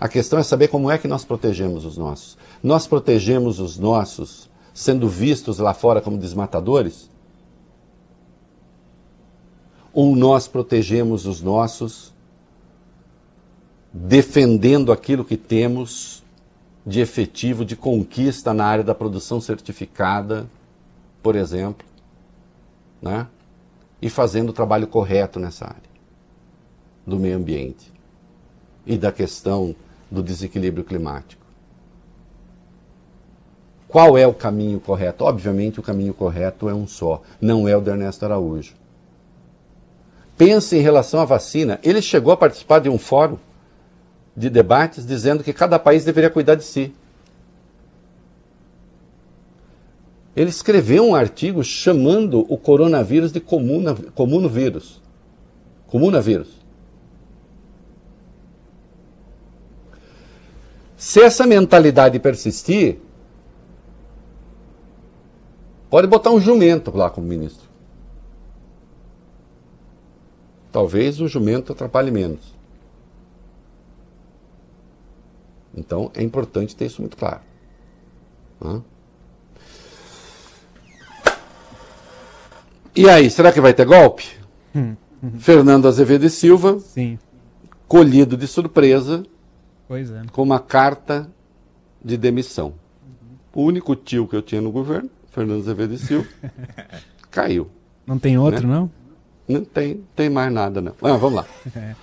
A 0.00 0.08
questão 0.08 0.38
é 0.38 0.42
saber 0.42 0.68
como 0.68 0.90
é 0.90 0.98
que 0.98 1.06
nós 1.06 1.24
protegemos 1.24 1.84
os 1.84 1.96
nossos. 1.96 2.36
Nós 2.62 2.86
protegemos 2.86 3.60
os 3.60 3.78
nossos 3.78 4.50
sendo 4.76 5.08
vistos 5.08 5.58
lá 5.58 5.72
fora 5.72 6.02
como 6.02 6.18
desmatadores? 6.18 7.10
Ou 9.92 10.14
nós 10.14 10.46
protegemos 10.46 11.24
os 11.24 11.40
nossos 11.40 12.12
defendendo 13.96 14.92
aquilo 14.92 15.24
que 15.24 15.38
temos 15.38 16.22
de 16.84 17.00
efetivo, 17.00 17.64
de 17.64 17.74
conquista 17.74 18.52
na 18.52 18.66
área 18.66 18.84
da 18.84 18.94
produção 18.94 19.40
certificada, 19.40 20.46
por 21.22 21.34
exemplo, 21.34 21.86
né? 23.00 23.26
e 24.00 24.10
fazendo 24.10 24.50
o 24.50 24.52
trabalho 24.52 24.86
correto 24.86 25.40
nessa 25.40 25.64
área 25.64 25.96
do 27.06 27.18
meio 27.18 27.36
ambiente 27.36 27.90
e 28.84 28.98
da 28.98 29.10
questão 29.10 29.74
do 30.10 30.22
desequilíbrio 30.22 30.84
climático. 30.84 31.44
Qual 33.88 34.18
é 34.18 34.26
o 34.26 34.34
caminho 34.34 34.78
correto? 34.78 35.24
Obviamente, 35.24 35.80
o 35.80 35.82
caminho 35.82 36.12
correto 36.12 36.68
é 36.68 36.74
um 36.74 36.86
só, 36.86 37.22
não 37.40 37.66
é 37.66 37.74
o 37.74 37.80
do 37.80 37.90
Ernesto 37.90 38.24
Araújo. 38.26 38.74
Pense 40.36 40.76
em 40.76 40.82
relação 40.82 41.20
à 41.20 41.24
vacina. 41.24 41.80
Ele 41.82 42.02
chegou 42.02 42.32
a 42.32 42.36
participar 42.36 42.80
de 42.80 42.90
um 42.90 42.98
fórum 42.98 43.38
de 44.36 44.50
debates 44.50 45.06
dizendo 45.06 45.42
que 45.42 45.52
cada 45.52 45.78
país 45.78 46.04
deveria 46.04 46.28
cuidar 46.28 46.56
de 46.56 46.64
si. 46.64 46.94
Ele 50.36 50.50
escreveu 50.50 51.02
um 51.04 51.14
artigo 51.14 51.64
chamando 51.64 52.40
o 52.52 52.58
coronavírus 52.58 53.32
de 53.32 53.40
comuna, 53.40 53.94
comunovírus. 54.14 55.00
Comunavírus. 55.86 56.48
Se 60.96 61.22
essa 61.22 61.46
mentalidade 61.46 62.18
persistir, 62.18 62.98
pode 65.88 66.06
botar 66.06 66.30
um 66.30 66.40
jumento 66.40 66.94
lá 66.94 67.08
como 67.08 67.26
ministro. 67.26 67.66
Talvez 70.70 71.20
o 71.20 71.28
jumento 71.28 71.72
atrapalhe 71.72 72.10
menos. 72.10 72.55
Então 75.76 76.10
é 76.14 76.22
importante 76.22 76.74
ter 76.74 76.86
isso 76.86 77.00
muito 77.02 77.16
claro. 77.16 77.40
E 82.94 83.08
aí, 83.10 83.28
será 83.30 83.52
que 83.52 83.60
vai 83.60 83.74
ter 83.74 83.84
golpe? 83.84 84.24
Hum, 84.74 84.96
hum. 85.22 85.32
Fernando 85.38 85.86
Azevedo 85.86 86.24
e 86.24 86.30
Silva, 86.30 86.78
Sim. 86.80 87.18
colhido 87.86 88.36
de 88.36 88.46
surpresa, 88.46 89.22
Pois 89.86 90.10
é. 90.10 90.22
com 90.32 90.42
uma 90.42 90.58
carta 90.58 91.30
de 92.02 92.16
demissão. 92.16 92.74
O 93.54 93.62
único 93.62 93.94
tio 93.94 94.26
que 94.26 94.34
eu 94.36 94.42
tinha 94.42 94.60
no 94.60 94.70
governo, 94.70 95.10
Fernando 95.30 95.60
Azevedo 95.60 95.94
e 95.94 95.98
Silva, 95.98 96.26
caiu. 97.30 97.68
Não 98.06 98.18
tem 98.18 98.38
outro, 98.38 98.66
Né? 98.66 98.74
não? 98.74 98.90
Não 99.48 99.64
tem, 99.64 100.02
tem 100.16 100.28
mais 100.30 100.52
nada, 100.52 100.80
não. 100.80 100.92
Ah, 101.02 101.16
vamos 101.16 101.34
lá. 101.34 101.46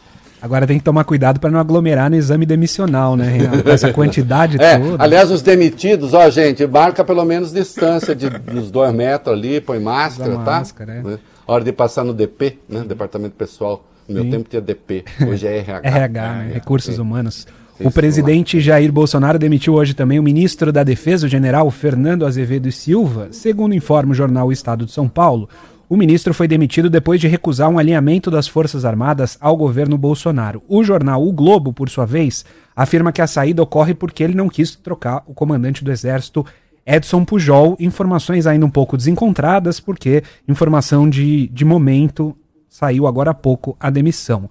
Agora 0.44 0.68
tem 0.68 0.78
que 0.78 0.84
tomar 0.84 1.06
cuidado 1.06 1.40
para 1.40 1.50
não 1.50 1.58
aglomerar 1.58 2.10
no 2.10 2.18
exame 2.18 2.46
demissional, 2.46 3.16
né, 3.16 3.30
Reinaldo? 3.30 3.72
Essa 3.72 3.94
quantidade 3.94 4.58
É, 4.62 4.78
toda. 4.78 5.02
aliás, 5.02 5.32
os 5.32 5.42
demitidos, 5.42 6.14
ó, 6.14 6.30
gente, 6.30 6.68
marca 6.68 7.02
pelo 7.02 7.24
menos 7.24 7.54
distância 7.54 8.14
de 8.14 8.30
uns 8.54 8.70
dois 8.70 8.94
metros 8.94 9.34
ali, 9.34 9.62
põe 9.62 9.80
máscara, 9.80 10.34
tá? 10.40 10.40
máscara, 10.40 10.94
é. 10.96 11.02
Né? 11.02 11.20
Hora 11.48 11.64
de 11.64 11.72
passar 11.72 12.04
no 12.04 12.14
DP, 12.14 12.60
né? 12.68 12.84
Departamento 12.86 13.36
Pessoal. 13.38 13.86
No 14.06 14.16
meu 14.16 14.26
Sim. 14.26 14.32
tempo 14.32 14.50
tinha 14.50 14.62
DP, 14.62 15.06
hoje 15.26 15.48
é 15.48 15.60
RH. 15.60 15.80
RH, 15.88 16.34
né? 16.34 16.48
É, 16.50 16.54
Recursos 16.56 16.94
sim. 16.94 17.02
Humanos. 17.02 17.48
O 17.80 17.90
presidente 17.90 18.60
Jair 18.60 18.92
Bolsonaro 18.92 19.40
demitiu 19.40 19.74
hoje 19.74 19.94
também 19.94 20.20
o 20.20 20.24
ministro 20.24 20.72
da 20.74 20.84
Defesa, 20.84 21.26
o 21.26 21.30
general 21.30 21.72
Fernando 21.72 22.26
Azevedo 22.26 22.70
Silva. 22.72 23.30
Segundo 23.32 23.74
informa 23.74 24.12
o 24.12 24.16
jornal 24.16 24.48
O 24.48 24.52
Estado 24.52 24.86
de 24.86 24.92
São 24.92 25.08
Paulo, 25.08 25.50
o 25.94 25.96
ministro 25.98 26.34
foi 26.34 26.48
demitido 26.48 26.90
depois 26.90 27.22
de 27.22 27.28
recusar 27.28 27.70
um 27.70 27.78
alinhamento 27.78 28.32
das 28.32 28.48
Forças 28.48 28.84
Armadas 28.84 29.38
ao 29.40 29.56
governo 29.56 29.96
Bolsonaro. 29.96 30.64
O 30.68 30.84
jornal 30.84 31.24
O 31.24 31.32
Globo, 31.32 31.72
por 31.72 31.88
sua 31.88 32.04
vez, 32.04 32.44
afirma 32.76 33.12
que 33.12 33.22
a 33.22 33.28
saída 33.28 33.62
ocorre 33.62 33.94
porque 33.94 34.24
ele 34.24 34.34
não 34.34 34.50
quis 34.50 34.76
trocar 34.76 35.22
o 35.28 35.36
comandante 35.36 35.84
do 35.84 35.92
Exército, 35.92 36.44
Edson 36.84 37.24
Pujol. 37.24 37.78
Informações 37.80 38.48
ainda 38.48 38.66
um 38.66 38.72
pouco 38.72 38.98
desencontradas, 38.98 39.80
porque 39.80 40.24
informação 40.48 41.08
de, 41.08 41.48
de 41.50 41.64
momento 41.64 42.36
saiu 42.68 43.06
agora 43.06 43.30
há 43.30 43.36
pouco 43.36 43.78
a 43.80 43.92
demissão. 43.92 44.50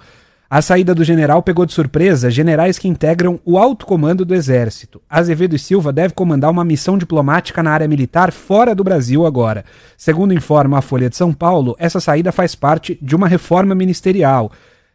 A 0.54 0.60
saída 0.60 0.94
do 0.94 1.02
general 1.02 1.42
pegou 1.42 1.64
de 1.64 1.72
surpresa 1.72 2.30
generais 2.30 2.78
que 2.78 2.86
integram 2.86 3.40
o 3.42 3.56
alto 3.56 3.86
comando 3.86 4.22
do 4.22 4.34
Exército. 4.34 5.00
Azevedo 5.08 5.56
e 5.56 5.58
Silva 5.58 5.90
deve 5.90 6.12
comandar 6.12 6.50
uma 6.50 6.62
missão 6.62 6.98
diplomática 6.98 7.62
na 7.62 7.70
área 7.70 7.88
militar 7.88 8.30
fora 8.30 8.74
do 8.74 8.84
Brasil 8.84 9.24
agora. 9.24 9.64
Segundo 9.96 10.34
informa 10.34 10.76
a 10.76 10.82
Folha 10.82 11.08
de 11.08 11.16
São 11.16 11.32
Paulo, 11.32 11.74
essa 11.78 12.00
saída 12.00 12.30
faz 12.30 12.54
parte 12.54 12.98
de 13.00 13.16
uma 13.16 13.26
reforma 13.26 13.74
ministerial. 13.74 14.52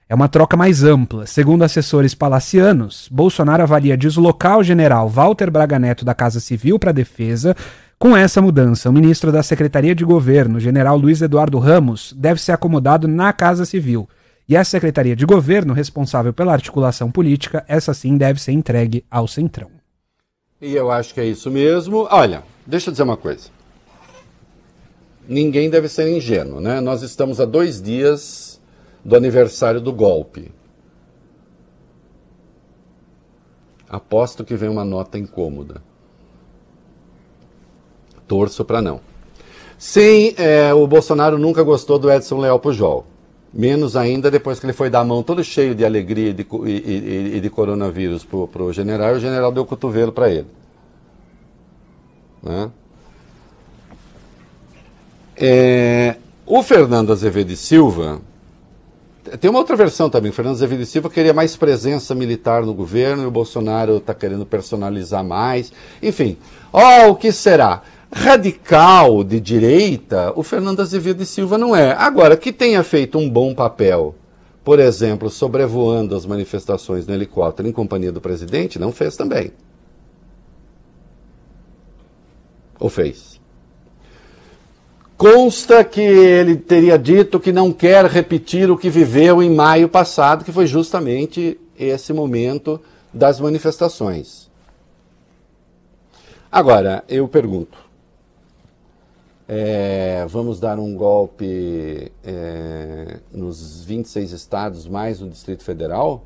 É 0.07 0.13
uma 0.13 0.29
troca 0.29 0.55
mais 0.55 0.83
ampla. 0.83 1.25
Segundo 1.25 1.63
assessores 1.63 2.13
palacianos, 2.13 3.09
Bolsonaro 3.11 3.63
avalia 3.63 3.97
deslocar 3.97 4.59
o 4.59 4.63
general 4.63 5.09
Walter 5.09 5.49
Braga 5.49 5.79
Neto 5.79 6.05
da 6.05 6.13
Casa 6.13 6.39
Civil 6.39 6.77
para 6.77 6.91
a 6.91 6.93
Defesa. 6.93 7.55
Com 7.97 8.15
essa 8.15 8.39
mudança, 8.43 8.91
o 8.91 8.93
ministro 8.93 9.31
da 9.31 9.41
Secretaria 9.41 9.95
de 9.95 10.05
Governo, 10.05 10.59
general 10.59 10.95
Luiz 10.95 11.19
Eduardo 11.19 11.57
Ramos, 11.57 12.13
deve 12.15 12.39
ser 12.39 12.51
acomodado 12.51 13.07
na 13.07 13.33
Casa 13.33 13.65
Civil. 13.65 14.07
E 14.49 14.55
a 14.55 14.63
Secretaria 14.63 15.13
de 15.13 15.25
Governo, 15.25 15.73
responsável 15.73 16.31
pela 16.31 16.53
articulação 16.53 17.11
política, 17.11 17.65
essa 17.67 17.93
sim 17.93 18.17
deve 18.17 18.41
ser 18.41 18.53
entregue 18.53 19.03
ao 19.11 19.27
Centrão. 19.27 19.69
E 20.61 20.73
eu 20.73 20.89
acho 20.89 21.13
que 21.13 21.19
é 21.19 21.25
isso 21.25 21.51
mesmo. 21.51 22.07
Olha, 22.09 22.43
deixa 22.65 22.89
eu 22.89 22.91
dizer 22.93 23.03
uma 23.03 23.17
coisa. 23.17 23.49
Ninguém 25.27 25.69
deve 25.69 25.89
ser 25.89 26.09
ingênuo, 26.09 26.61
né? 26.61 26.79
Nós 26.79 27.01
estamos 27.01 27.41
a 27.41 27.45
dois 27.45 27.81
dias 27.81 28.61
do 29.03 29.17
aniversário 29.17 29.81
do 29.81 29.91
golpe. 29.91 30.49
Aposto 33.89 34.45
que 34.45 34.55
vem 34.55 34.69
uma 34.69 34.85
nota 34.85 35.17
incômoda. 35.17 35.81
Torço 38.25 38.63
para 38.63 38.81
não. 38.81 39.01
Sim, 39.77 40.33
é, 40.37 40.73
o 40.73 40.87
Bolsonaro 40.87 41.37
nunca 41.37 41.63
gostou 41.63 41.99
do 41.99 42.09
Edson 42.09 42.39
Leal 42.39 42.59
Pujol. 42.59 43.05
Menos 43.53 43.95
ainda 43.95 44.29
depois 44.29 44.59
que 44.59 44.65
ele 44.65 44.73
foi 44.73 44.89
dar 44.89 44.99
a 44.99 45.05
mão 45.05 45.23
todo 45.23 45.43
cheio 45.43 45.73
de 45.73 45.85
alegria 45.85 46.29
e 46.29 46.33
de, 46.33 46.45
e- 46.65 46.69
e- 46.69 47.37
e 47.37 47.39
de 47.39 47.49
coronavírus 47.49 48.23
pro, 48.23 48.47
pro 48.47 48.71
general, 48.73 49.13
e 49.13 49.17
o 49.17 49.19
general 49.19 49.51
deu 49.51 49.63
o 49.63 49.65
cotovelo 49.65 50.11
para 50.11 50.29
ele. 50.29 50.47
Né? 52.43 52.69
É, 55.35 56.15
o 56.45 56.61
Fernando 56.63 57.11
Azevedo 57.11 57.51
e 57.51 57.55
Silva. 57.55 58.21
Tem 59.39 59.49
uma 59.49 59.59
outra 59.59 59.75
versão 59.75 60.09
também. 60.09 60.31
O 60.31 60.33
Fernando 60.33 60.55
Azevedo 60.55 60.81
e 60.81 60.85
Silva 60.85 61.09
queria 61.09 61.33
mais 61.33 61.55
presença 61.55 62.15
militar 62.15 62.65
no 62.65 62.73
governo 62.73 63.23
e 63.23 63.25
o 63.25 63.31
Bolsonaro 63.31 63.97
está 63.97 64.13
querendo 64.13 64.45
personalizar 64.45 65.23
mais. 65.23 65.71
Enfim, 66.01 66.37
ó, 66.71 67.09
o 67.09 67.15
que 67.15 67.31
será? 67.31 67.81
Radical 68.11 69.23
de 69.23 69.39
direita, 69.39 70.31
o 70.35 70.41
Fernando 70.41 70.81
Azevedo 70.81 71.21
e 71.21 71.25
Silva 71.25 71.57
não 71.57 71.75
é. 71.75 71.91
Agora, 71.91 72.37
que 72.37 72.53
tenha 72.53 72.81
feito 72.83 73.17
um 73.17 73.29
bom 73.29 73.53
papel, 73.53 74.15
por 74.63 74.79
exemplo, 74.79 75.29
sobrevoando 75.29 76.15
as 76.15 76.25
manifestações 76.25 77.05
no 77.05 77.13
helicóptero 77.13 77.67
em 77.67 77.71
companhia 77.71 78.11
do 78.11 78.21
presidente, 78.21 78.79
não 78.79 78.91
fez 78.91 79.15
também. 79.17 79.51
Ou 82.79 82.89
fez? 82.89 83.41
Consta 85.17 85.83
que 85.83 85.99
ele 85.99 86.55
teria 86.55 86.97
dito 86.97 87.39
que 87.39 87.51
não 87.51 87.71
quer 87.71 88.05
repetir 88.05 88.69
o 88.69 88.77
que 88.77 88.89
viveu 88.89 89.41
em 89.41 89.49
maio 89.49 89.89
passado, 89.89 90.45
que 90.45 90.51
foi 90.51 90.67
justamente 90.67 91.59
esse 91.77 92.13
momento 92.13 92.79
das 93.11 93.39
manifestações. 93.39 94.47
Agora, 96.51 97.03
eu 97.09 97.27
pergunto: 97.27 97.86
é, 99.47 100.25
vamos 100.27 100.59
dar 100.59 100.79
um 100.79 100.95
golpe 100.95 102.11
é, 102.23 103.19
nos 103.31 103.83
26 103.85 104.31
estados, 104.31 104.87
mais 104.87 105.19
no 105.19 105.29
Distrito 105.29 105.63
Federal? 105.63 106.25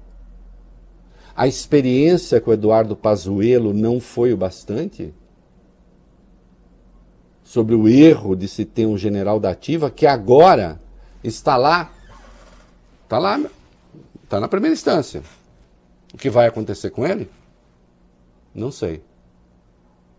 A 1.35 1.47
experiência 1.47 2.41
com 2.41 2.51
o 2.51 2.53
Eduardo 2.53 2.95
Pazuello 2.95 3.73
não 3.73 3.99
foi 3.99 4.33
o 4.33 4.37
bastante? 4.37 5.13
sobre 7.51 7.75
o 7.75 7.85
erro 7.85 8.33
de 8.33 8.47
se 8.47 8.63
ter 8.63 8.85
um 8.85 8.97
general 8.97 9.37
da 9.37 9.49
ativa 9.49 9.91
que 9.91 10.07
agora 10.07 10.79
está 11.21 11.57
lá, 11.57 11.91
está 13.03 13.19
lá, 13.19 13.41
está 14.23 14.39
na 14.39 14.47
primeira 14.47 14.73
instância. 14.73 15.21
O 16.13 16.17
que 16.17 16.29
vai 16.29 16.47
acontecer 16.47 16.91
com 16.91 17.05
ele? 17.05 17.29
Não 18.55 18.71
sei. 18.71 19.03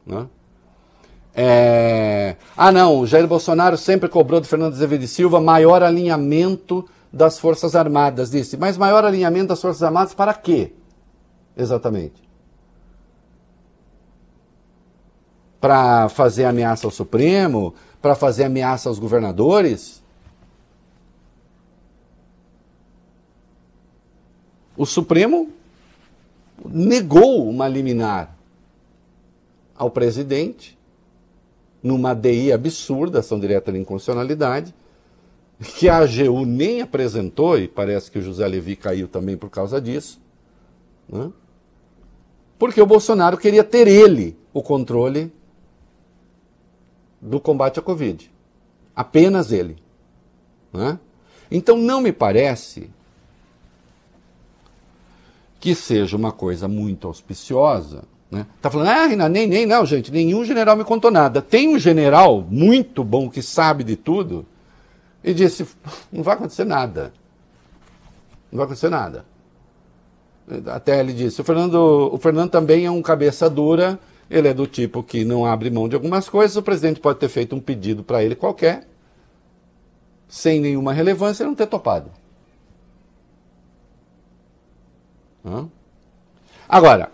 Né? 0.05 0.29
É... 0.29 0.42
Ah, 2.57 2.71
não, 2.71 3.01
o 3.01 3.07
Jair 3.07 3.27
Bolsonaro 3.27 3.77
sempre 3.77 4.09
cobrou 4.09 4.41
do 4.41 4.47
Fernando 4.47 4.75
Azevedo 4.75 5.07
Silva 5.07 5.41
maior 5.41 5.83
alinhamento 5.83 6.89
das 7.13 7.39
Forças 7.39 7.75
Armadas, 7.75 8.31
disse. 8.31 8.57
Mas 8.57 8.77
maior 8.77 9.05
alinhamento 9.05 9.49
das 9.49 9.61
Forças 9.61 9.83
Armadas 9.83 10.15
para 10.15 10.35
quê? 10.35 10.73
Exatamente. 11.57 12.23
para 15.63 16.09
fazer 16.09 16.45
ameaça 16.45 16.89
ao 16.89 16.91
Supremo, 16.91 17.73
para 18.03 18.17
fazer 18.17 18.43
ameaça 18.43 18.89
aos 18.89 18.99
governadores? 18.99 20.03
O 24.77 24.85
Supremo 24.85 25.53
negou 26.69 27.49
uma 27.49 27.69
liminar 27.69 28.37
ao 29.77 29.89
presidente 29.89 30.77
numa 31.83 32.15
DI 32.15 32.53
absurda, 32.53 33.19
ação 33.19 33.41
direta 33.41 33.73
de 33.73 33.79
inconstitucionalidade, 33.79 34.75
que 35.77 35.89
a 35.89 35.99
AGU 35.99 36.45
nem 36.45 36.81
apresentou, 36.81 37.59
e 37.59 37.69
parece 37.69 38.11
que 38.11 38.19
o 38.19 38.23
José 38.23 38.47
Levi 38.47 38.77
caiu 38.77 39.09
também 39.09 39.37
por 39.37 39.51
causa 39.51 39.81
disso, 39.81 40.21
né? 41.09 41.31
porque 42.59 42.81
o 42.81 42.87
Bolsonaro 42.87 43.37
queria 43.37 43.65
ter 43.65 43.89
ele 43.89 44.37
o 44.53 44.63
controle 44.63 45.33
do 47.21 47.41
combate 47.41 47.79
à 47.79 47.83
Covid. 47.83 48.31
Apenas 48.95 49.53
ele. 49.53 49.77
Né? 50.73 50.99
Então 51.51 51.77
não 51.77 52.01
me 52.01 52.13
parece 52.13 52.91
que 55.61 55.75
seja 55.75 56.17
uma 56.17 56.33
coisa 56.33 56.67
muito 56.67 57.07
auspiciosa. 57.07 58.05
Né? 58.33 58.47
Tá 58.63 58.71
falando, 58.71 58.89
ah, 58.89 59.29
nem, 59.29 59.47
nem, 59.47 59.67
não, 59.67 59.85
gente, 59.85 60.11
nenhum 60.11 60.43
general 60.43 60.75
me 60.75 60.85
contou 60.85 61.11
nada. 61.11 61.43
Tem 61.43 61.69
um 61.69 61.79
general 61.79 62.41
muito 62.41 63.05
bom 63.05 63.29
que 63.29 63.43
sabe 63.43 63.85
de 63.85 63.95
tudo 63.95 64.47
e 65.23 65.35
disse: 65.35 65.69
não 66.11 66.23
vai 66.23 66.35
acontecer 66.35 66.65
nada. 66.65 67.13
Não 68.51 68.57
vai 68.57 68.65
acontecer 68.65 68.89
nada. 68.89 69.27
Até 70.69 70.99
ele 70.99 71.13
disse: 71.13 71.43
o 71.43 71.45
Fernando, 71.45 71.75
o 72.11 72.17
Fernando 72.17 72.51
também 72.51 72.87
é 72.87 72.91
um 72.91 73.03
cabeça 73.03 73.51
dura, 73.51 74.01
ele 74.31 74.49
é 74.49 74.55
do 74.55 74.67
tipo 74.67 75.03
que 75.03 75.27
não 75.27 75.45
abre 75.45 75.69
mão 75.71 75.87
de 75.87 75.95
algumas 75.95 76.27
coisas. 76.27 76.57
O 76.57 76.63
presidente 76.63 77.01
pode 77.01 77.19
ter 77.19 77.29
feito 77.29 77.55
um 77.55 77.61
pedido 77.61 78.03
para 78.03 78.25
ele 78.25 78.35
qualquer, 78.35 78.89
sem 80.27 80.59
nenhuma 80.59 80.95
relevância, 80.95 81.45
e 81.45 81.47
não 81.47 81.55
ter 81.55 81.67
topado. 81.67 82.11
Agora, 86.67 87.13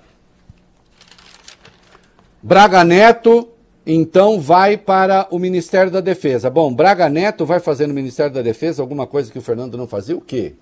Braga 2.43 2.85
Neto, 2.85 3.49
então, 3.91 4.39
vai 4.39 4.77
para 4.77 5.27
o 5.31 5.39
Ministério 5.39 5.91
da 5.91 6.01
Defesa. 6.01 6.51
Bom, 6.51 6.75
Braga 6.75 7.09
Neto 7.09 7.47
vai 7.47 7.59
fazer 7.59 7.87
no 7.87 7.95
Ministério 7.95 8.35
da 8.35 8.43
Defesa 8.43 8.83
alguma 8.83 9.07
coisa 9.07 9.33
que 9.33 9.39
o 9.39 9.43
Fernando 9.43 9.79
não 9.79 9.89
fazia? 9.89 10.15
O 10.15 10.21
quê? 10.21 10.55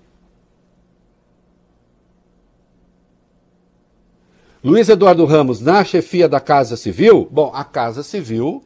Luiz 4.63 4.87
Eduardo 4.89 5.25
Ramos 5.25 5.59
na 5.59 5.83
chefia 5.83 6.27
da 6.27 6.39
Casa 6.39 6.77
Civil? 6.77 7.27
Bom, 7.29 7.51
a 7.53 7.65
Casa 7.65 8.01
Civil 8.01 8.63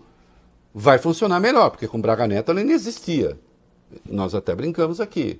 vai 0.74 0.98
funcionar 1.00 1.40
melhor, 1.40 1.72
porque 1.72 1.88
com 1.88 2.00
Braga 2.00 2.28
Neto 2.28 2.52
ela 2.52 2.64
nem 2.64 2.74
existia. 2.74 3.40
Nós 4.10 4.34
até 4.34 4.56
brincamos 4.56 5.02
aqui. 5.02 5.40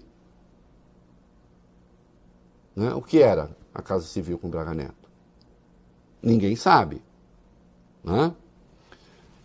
Né? 2.76 2.94
O 2.94 3.02
que 3.02 3.22
era 3.22 3.56
a 3.74 3.82
Casa 3.82 4.06
Civil 4.06 4.38
com 4.38 4.50
Braga 4.50 4.74
Neto? 4.74 5.10
Ninguém 6.22 6.56
sabe. 6.56 7.02
Né? 8.04 8.34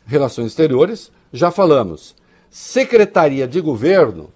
Relações 0.07 0.47
Exteriores, 0.47 1.11
já 1.33 1.51
falamos. 1.51 2.15
Secretaria 2.51 3.47
de 3.47 3.61
Governo, 3.61 4.33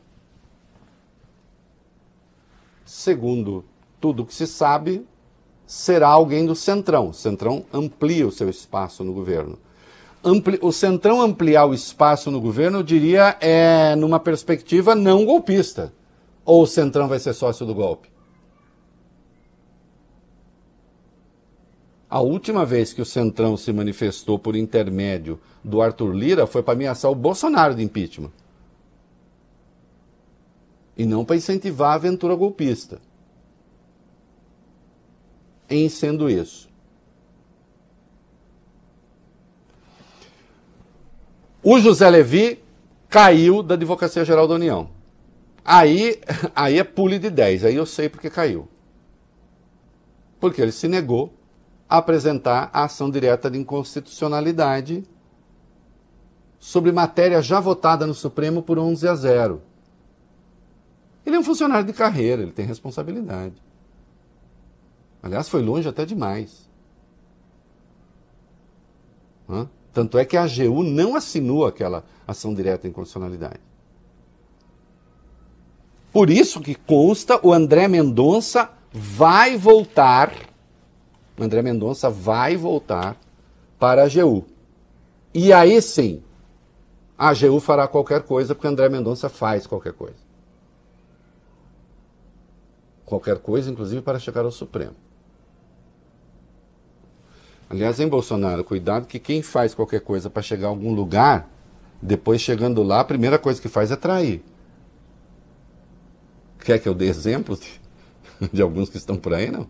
segundo 2.85 3.65
tudo 4.01 4.27
que 4.27 4.35
se 4.35 4.47
sabe, 4.47 5.07
será 5.67 6.09
alguém 6.09 6.45
do 6.45 6.55
Centrão. 6.55 7.11
O 7.11 7.15
Centrão 7.15 7.65
amplia 7.73 8.27
o 8.27 8.33
seu 8.33 8.49
espaço 8.49 9.05
no 9.05 9.13
governo. 9.13 9.59
Ampli 10.23 10.59
o 10.61 10.71
Centrão 10.71 11.23
ampliar 11.23 11.65
o 11.65 11.73
espaço 11.73 12.31
no 12.31 12.41
governo, 12.41 12.79
eu 12.79 12.83
diria, 12.83 13.39
é 13.41 13.95
numa 13.97 14.21
perspectiva 14.21 14.95
não 14.95 15.25
golpista. 15.25 15.93
Ou 16.45 16.65
o 16.65 16.67
Centrão 16.67 17.09
vai 17.09 17.19
ser 17.19 17.33
sócio 17.33 17.65
do 17.65 17.75
golpe? 17.75 18.11
A 22.11 22.21
última 22.21 22.67
vez 22.67 22.93
que 22.93 23.01
o 23.01 23.05
Centrão 23.05 23.57
se 23.57 23.73
manifestou 23.73 24.37
por 24.37 24.57
intermédio 24.57 25.39
do 25.63 25.81
Arthur 25.81 26.13
Lira 26.13 26.45
foi 26.45 26.61
para 26.61 26.75
ameaçar 26.75 27.09
o 27.09 27.15
Bolsonaro 27.15 27.77
de 27.77 27.85
impeachment. 27.85 28.33
E 30.97 31.07
não 31.07 31.25
para 31.25 31.37
incentivar 31.37 31.93
a 31.93 31.95
aventura 31.95 32.35
golpista. 32.35 33.01
Em 35.69 35.89
sendo 35.89 36.29
isso. 36.29 36.69
O 41.63 41.79
José 41.79 42.11
Levi 42.11 42.61
caiu 43.09 43.63
da 43.63 43.75
Advocacia 43.75 44.25
Geral 44.25 44.49
da 44.49 44.55
União. 44.55 44.91
Aí, 45.65 46.21
aí 46.57 46.77
é 46.77 46.83
pule 46.83 47.21
de 47.21 47.31
10, 47.31 47.67
aí 47.67 47.77
eu 47.77 47.87
sei 47.87 48.09
porque 48.09 48.29
caiu. 48.29 48.67
Porque 50.41 50.61
ele 50.61 50.73
se 50.73 50.89
negou 50.89 51.40
apresentar 51.91 52.71
a 52.73 52.85
ação 52.85 53.11
direta 53.11 53.51
de 53.51 53.59
inconstitucionalidade 53.59 55.05
sobre 56.61 56.93
matéria 56.93 57.43
já 57.43 57.59
votada 57.59 58.07
no 58.07 58.15
Supremo 58.15 58.63
por 58.63 58.79
11 58.79 59.09
a 59.09 59.15
0. 59.17 59.63
Ele 61.27 61.37
é 61.37 61.39
um 61.39 61.45
funcionário 61.45 61.85
de 61.85 61.93
carreira, 61.93 62.43
ele 62.43 62.53
tem 62.53 62.65
responsabilidade. 62.65 63.55
Aliás, 65.21 65.49
foi 65.49 65.63
longe 65.63 65.89
até 65.89 66.07
demais. 66.07 66.69
Hã? 69.49 69.69
Tanto 69.93 70.17
é 70.17 70.25
que 70.25 70.37
a 70.37 70.45
AGU 70.45 70.85
não 70.85 71.17
assinou 71.17 71.67
aquela 71.67 72.05
ação 72.27 72.55
direta 72.55 72.83
de 72.83 72.89
inconstitucionalidade. 72.89 73.61
Por 76.13 76.31
isso 76.31 76.61
que 76.61 76.75
consta, 76.75 77.41
o 77.45 77.53
André 77.53 77.89
Mendonça 77.89 78.71
vai 78.93 79.57
voltar 79.57 80.50
André 81.41 81.63
Mendonça 81.63 82.11
vai 82.11 82.57
voltar 82.57 83.17
para 83.79 84.03
a 84.03 84.05
AGU. 84.05 84.45
E 85.33 85.53
aí 85.53 85.81
sim, 85.81 86.23
a 87.17 87.31
AGU 87.31 87.61
fará 87.61 87.89
qualquer 87.89 88.23
coisa, 88.23 88.55
porque 88.55 88.69
André 88.69 88.89
Mendonça 88.89 89.29
faz 89.29 89.67
qualquer 89.67 89.93
coisa. 89.93 90.17
Qualquer 93.05 93.39
coisa, 93.39 93.71
inclusive 93.71 94.03
para 94.03 94.19
chegar 94.19 94.45
ao 94.45 94.51
Supremo. 94.51 94.95
Aliás, 97.69 98.01
em 98.01 98.09
Bolsonaro, 98.09 98.65
cuidado 98.65 99.07
que 99.07 99.19
quem 99.19 99.43
faz 99.43 99.75
qualquer 99.75 100.01
coisa 100.01 100.29
para 100.29 100.43
chegar 100.43 100.67
a 100.67 100.71
algum 100.71 100.93
lugar, 100.93 101.49
depois 102.03 102.41
chegando 102.41 102.83
lá, 102.83 103.01
a 103.01 103.05
primeira 103.05 103.39
coisa 103.39 103.61
que 103.63 103.69
faz 103.69 103.91
é 103.91 103.97
trair. 103.97 104.43
Quer 106.59 106.79
que 106.79 106.89
eu 106.89 106.95
dê 106.95 107.07
exemplos 107.07 107.61
de, 107.61 107.81
de 108.53 108.61
alguns 108.61 108.89
que 108.89 108.97
estão 108.97 109.17
por 109.17 109.33
aí, 109.33 109.51
não? 109.51 109.67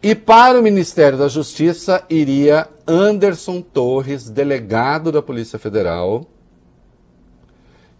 E 0.00 0.14
para 0.14 0.58
o 0.58 0.62
Ministério 0.62 1.18
da 1.18 1.26
Justiça 1.26 2.04
iria 2.08 2.68
Anderson 2.86 3.60
Torres, 3.60 4.30
delegado 4.30 5.10
da 5.10 5.20
Polícia 5.20 5.58
Federal, 5.58 6.24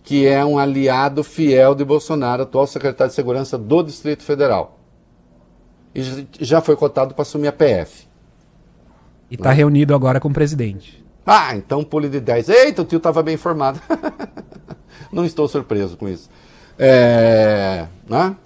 que 0.04 0.24
é 0.24 0.44
um 0.44 0.58
aliado 0.58 1.24
fiel 1.24 1.74
de 1.74 1.84
Bolsonaro, 1.84 2.44
atual 2.44 2.68
secretário 2.68 3.10
de 3.10 3.16
Segurança 3.16 3.58
do 3.58 3.82
Distrito 3.82 4.22
Federal. 4.22 4.78
E 5.92 6.26
já 6.40 6.60
foi 6.60 6.76
cotado 6.76 7.14
para 7.14 7.22
assumir 7.22 7.48
a 7.48 7.52
PF. 7.52 8.06
E 9.28 9.34
está 9.34 9.50
reunido 9.50 9.92
agora 9.92 10.20
com 10.20 10.28
o 10.28 10.32
presidente. 10.32 11.04
Ah, 11.26 11.56
então 11.56 11.82
pule 11.82 12.08
de 12.08 12.20
10. 12.20 12.48
Eita, 12.48 12.82
o 12.82 12.84
tio 12.84 12.98
estava 12.98 13.22
bem 13.24 13.34
informado. 13.34 13.80
Não 15.12 15.24
estou 15.24 15.48
surpreso 15.48 15.96
com 15.96 16.08
isso. 16.08 16.30
É, 16.78 17.86
né? 18.08 18.36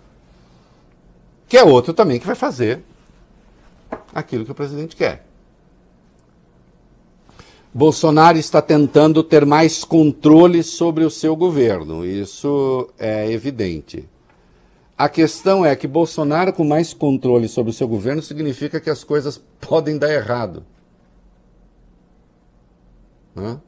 Que 1.46 1.58
é 1.58 1.62
outro 1.62 1.92
também 1.92 2.18
que 2.18 2.26
vai 2.26 2.34
fazer 2.34 2.82
aquilo 4.14 4.44
que 4.44 4.52
o 4.52 4.54
presidente 4.54 4.96
quer. 4.96 5.26
Bolsonaro 7.74 8.36
está 8.36 8.60
tentando 8.60 9.22
ter 9.22 9.46
mais 9.46 9.82
controle 9.82 10.62
sobre 10.62 11.04
o 11.04 11.10
seu 11.10 11.34
governo, 11.34 12.04
isso 12.04 12.90
é 12.98 13.30
evidente. 13.32 14.06
A 14.96 15.08
questão 15.08 15.64
é 15.64 15.74
que 15.74 15.88
Bolsonaro 15.88 16.52
com 16.52 16.64
mais 16.64 16.92
controle 16.92 17.48
sobre 17.48 17.70
o 17.70 17.74
seu 17.74 17.88
governo 17.88 18.20
significa 18.20 18.78
que 18.78 18.90
as 18.90 19.02
coisas 19.02 19.40
podem 19.58 19.96
dar 19.96 20.12
errado. 20.12 20.64
Né? 23.34 23.58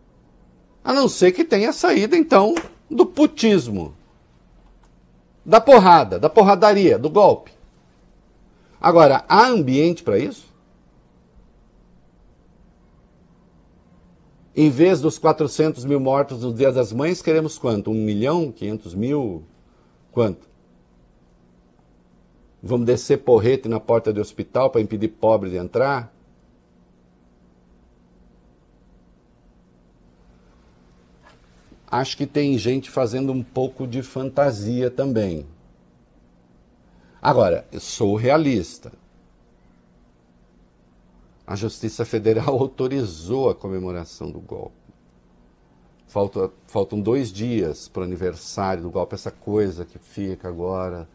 A 0.84 0.92
não 0.92 1.08
ser 1.08 1.32
que 1.32 1.42
tenha 1.42 1.72
saída, 1.72 2.14
então, 2.14 2.54
do 2.90 3.06
putismo, 3.06 3.94
da 5.44 5.62
porrada, 5.62 6.18
da 6.18 6.28
porradaria, 6.28 6.98
do 6.98 7.08
golpe. 7.08 7.53
Agora, 8.84 9.24
há 9.26 9.46
ambiente 9.46 10.02
para 10.02 10.18
isso? 10.18 10.46
Em 14.54 14.68
vez 14.68 15.00
dos 15.00 15.16
400 15.16 15.86
mil 15.86 15.98
mortos 15.98 16.42
no 16.42 16.52
Dia 16.52 16.70
das 16.70 16.92
Mães, 16.92 17.22
queremos 17.22 17.56
quanto? 17.56 17.90
Um 17.90 17.94
milhão? 17.94 18.52
500 18.52 18.94
mil? 18.94 19.42
Quanto? 20.12 20.46
Vamos 22.62 22.84
descer 22.84 23.22
porrete 23.22 23.70
na 23.70 23.80
porta 23.80 24.12
do 24.12 24.20
hospital 24.20 24.68
para 24.68 24.82
impedir 24.82 25.08
pobre 25.08 25.48
de 25.48 25.56
entrar? 25.56 26.14
Acho 31.90 32.18
que 32.18 32.26
tem 32.26 32.58
gente 32.58 32.90
fazendo 32.90 33.32
um 33.32 33.42
pouco 33.42 33.86
de 33.86 34.02
fantasia 34.02 34.90
também. 34.90 35.46
Agora, 37.24 37.66
eu 37.72 37.80
sou 37.80 38.16
realista. 38.16 38.92
A 41.46 41.56
Justiça 41.56 42.04
Federal 42.04 42.50
autorizou 42.60 43.48
a 43.48 43.54
comemoração 43.54 44.30
do 44.30 44.40
golpe. 44.40 44.76
Falta, 46.06 46.52
faltam 46.66 47.00
dois 47.00 47.32
dias 47.32 47.88
para 47.88 48.02
o 48.02 48.04
aniversário 48.04 48.82
do 48.82 48.90
golpe, 48.90 49.14
essa 49.14 49.30
coisa 49.30 49.86
que 49.86 49.98
fica 49.98 50.48
agora. 50.48 51.08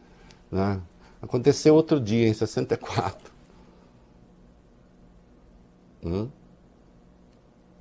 Né? 0.52 0.82
Aconteceu 1.22 1.76
outro 1.76 2.00
dia, 2.00 2.28
em 2.28 2.34
64. 2.34 3.32
Hum? 6.04 6.28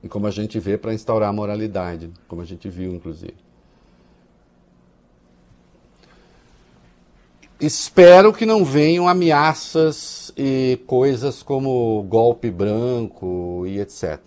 E 0.03 0.09
como 0.09 0.27
a 0.27 0.31
gente 0.31 0.61
vê 0.61 0.77
para 0.77 0.93
instaurar 0.93 1.31
a 1.31 1.33
moralidade, 1.33 2.13
como 2.29 2.43
a 2.43 2.45
gente 2.45 2.69
viu, 2.69 2.93
inclusive. 2.93 3.48
Espero 7.61 8.33
que 8.33 8.47
não 8.47 8.65
venham 8.65 9.09
ameaças 9.09 10.33
e 10.37 10.79
coisas 10.87 11.43
como 11.43 12.05
golpe 12.05 12.53
branco 12.53 13.65
e 13.67 13.81
etc. 13.81 14.21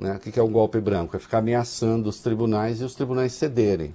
Né? 0.00 0.14
O 0.14 0.18
que 0.18 0.40
é 0.40 0.42
um 0.42 0.50
golpe 0.50 0.80
branco? 0.80 1.14
É 1.14 1.18
ficar 1.18 1.38
ameaçando 1.38 2.08
os 2.08 2.20
tribunais 2.20 2.80
e 2.80 2.84
os 2.84 2.94
tribunais 2.94 3.34
cederem. 3.34 3.94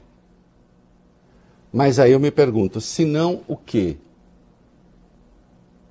Mas 1.74 1.98
aí 1.98 2.12
eu 2.12 2.20
me 2.20 2.30
pergunto, 2.30 2.80
se 2.80 3.04
não 3.04 3.42
o 3.48 3.58
quê? 3.58 3.98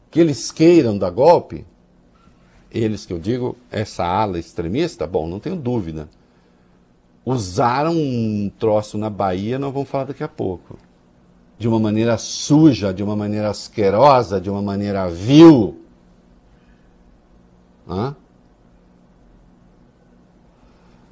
Que 0.09 0.21
eles 0.21 0.53
queiram 0.53 0.97
dar 0.97 1.11
golpe? 1.11 1.67
Eles 2.71 3.05
que 3.05 3.13
eu 3.13 3.19
digo, 3.19 3.57
essa 3.69 4.05
ala 4.05 4.39
extremista, 4.39 5.09
bom, 5.09 5.27
não 5.27 5.41
tenho 5.41 5.57
dúvida. 5.57 6.09
Usaram 7.25 7.97
um 7.97 8.49
troço 8.61 8.97
na 8.97 9.11
Bahia, 9.11 9.59
nós 9.59 9.75
vamos 9.75 9.89
falar 9.89 10.05
daqui 10.05 10.23
a 10.23 10.29
pouco 10.29 10.86
de 11.59 11.67
uma 11.67 11.79
maneira 11.79 12.19
suja, 12.19 12.93
de 12.93 13.03
uma 13.03 13.17
maneira 13.17 13.49
asquerosa, 13.49 14.41
de 14.41 14.51
uma 14.51 14.61
maneira 14.61 15.09
vil. 15.09 15.81
Hã? 17.89 18.15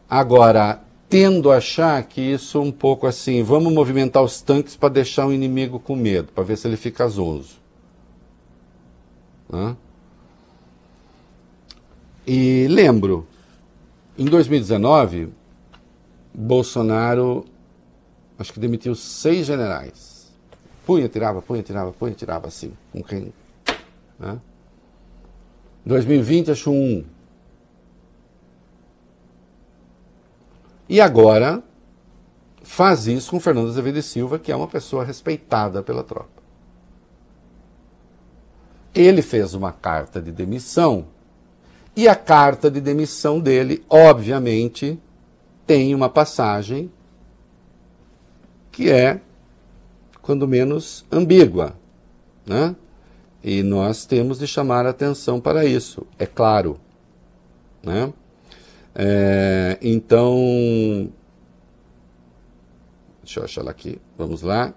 Agora, 0.08 0.80
tendo 1.08 1.50
a 1.50 1.56
achar 1.56 2.02
que 2.04 2.20
isso 2.20 2.60
um 2.60 2.70
pouco 2.70 3.06
assim, 3.06 3.42
vamos 3.42 3.72
movimentar 3.72 4.22
os 4.22 4.42
tanques 4.42 4.76
para 4.76 4.90
deixar 4.90 5.26
o 5.26 5.32
inimigo 5.32 5.80
com 5.80 5.96
medo, 5.96 6.30
para 6.32 6.44
ver 6.44 6.56
se 6.58 6.68
ele 6.68 6.76
fica 6.76 7.08
zonzo. 7.08 7.56
Hã? 9.50 9.76
E 12.26 12.66
lembro, 12.68 13.26
em 14.18 14.26
2019, 14.26 15.30
Bolsonaro 16.34 17.44
acho 18.38 18.52
que 18.52 18.60
demitiu 18.60 18.94
seis 18.94 19.46
generais 19.46 20.13
punha, 20.84 21.08
tirava, 21.08 21.42
punha, 21.42 21.62
tirava, 21.62 21.92
punha, 21.92 22.14
tirava 22.14 22.48
assim, 22.48 22.72
com 22.92 23.02
quem. 23.02 23.32
Né? 24.18 24.38
2020 25.84 26.50
acho 26.50 26.70
um. 26.70 27.04
E 30.88 31.00
agora 31.00 31.62
faz 32.62 33.06
isso 33.06 33.30
com 33.30 33.40
Fernando 33.40 33.68
Azevedo 33.68 34.00
Silva, 34.02 34.38
que 34.38 34.52
é 34.52 34.56
uma 34.56 34.68
pessoa 34.68 35.04
respeitada 35.04 35.82
pela 35.82 36.02
tropa. 36.02 36.42
Ele 38.94 39.22
fez 39.22 39.54
uma 39.54 39.72
carta 39.72 40.20
de 40.20 40.30
demissão 40.30 41.06
e 41.96 42.08
a 42.08 42.14
carta 42.14 42.70
de 42.70 42.80
demissão 42.80 43.40
dele, 43.40 43.84
obviamente, 43.88 44.98
tem 45.66 45.94
uma 45.94 46.08
passagem 46.08 46.90
que 48.70 48.90
é 48.90 49.20
quando 50.24 50.48
menos, 50.48 51.04
ambígua. 51.12 51.76
Né? 52.46 52.74
E 53.42 53.62
nós 53.62 54.06
temos 54.06 54.38
de 54.38 54.46
chamar 54.46 54.86
atenção 54.86 55.38
para 55.38 55.66
isso, 55.66 56.06
é 56.18 56.24
claro. 56.24 56.80
Né? 57.82 58.10
É, 58.94 59.78
então, 59.82 61.12
deixa 63.22 63.40
eu 63.40 63.44
achar 63.44 63.60
ela 63.60 63.70
aqui, 63.70 64.00
vamos 64.16 64.40
lá. 64.40 64.72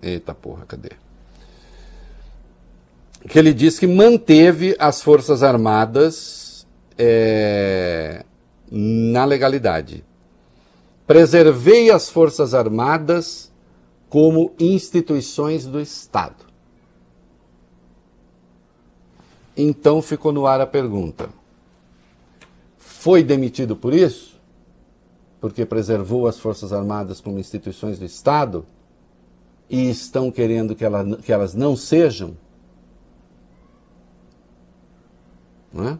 Eita 0.00 0.32
porra, 0.34 0.64
cadê? 0.66 0.90
Que 3.28 3.40
ele 3.40 3.52
diz 3.52 3.76
que 3.76 3.88
manteve 3.88 4.76
as 4.78 5.02
Forças 5.02 5.42
Armadas 5.42 6.64
é, 6.96 8.24
na 8.70 9.24
legalidade. 9.24 10.04
Preservei 11.06 11.90
as 11.90 12.08
Forças 12.08 12.54
Armadas 12.54 13.50
como 14.08 14.52
instituições 14.58 15.66
do 15.66 15.80
Estado. 15.80 16.44
Então 19.56 20.00
ficou 20.00 20.32
no 20.32 20.46
ar 20.46 20.60
a 20.60 20.66
pergunta: 20.66 21.28
foi 22.78 23.22
demitido 23.22 23.74
por 23.74 23.92
isso? 23.92 24.38
Porque 25.40 25.66
preservou 25.66 26.26
as 26.26 26.38
Forças 26.38 26.72
Armadas 26.72 27.20
como 27.20 27.38
instituições 27.38 27.98
do 27.98 28.04
Estado? 28.04 28.66
E 29.68 29.88
estão 29.88 30.30
querendo 30.30 30.74
que, 30.74 30.84
ela, 30.84 31.16
que 31.16 31.32
elas 31.32 31.54
não 31.54 31.76
sejam? 31.76 32.36
Não 35.72 35.88
é? 35.88 35.98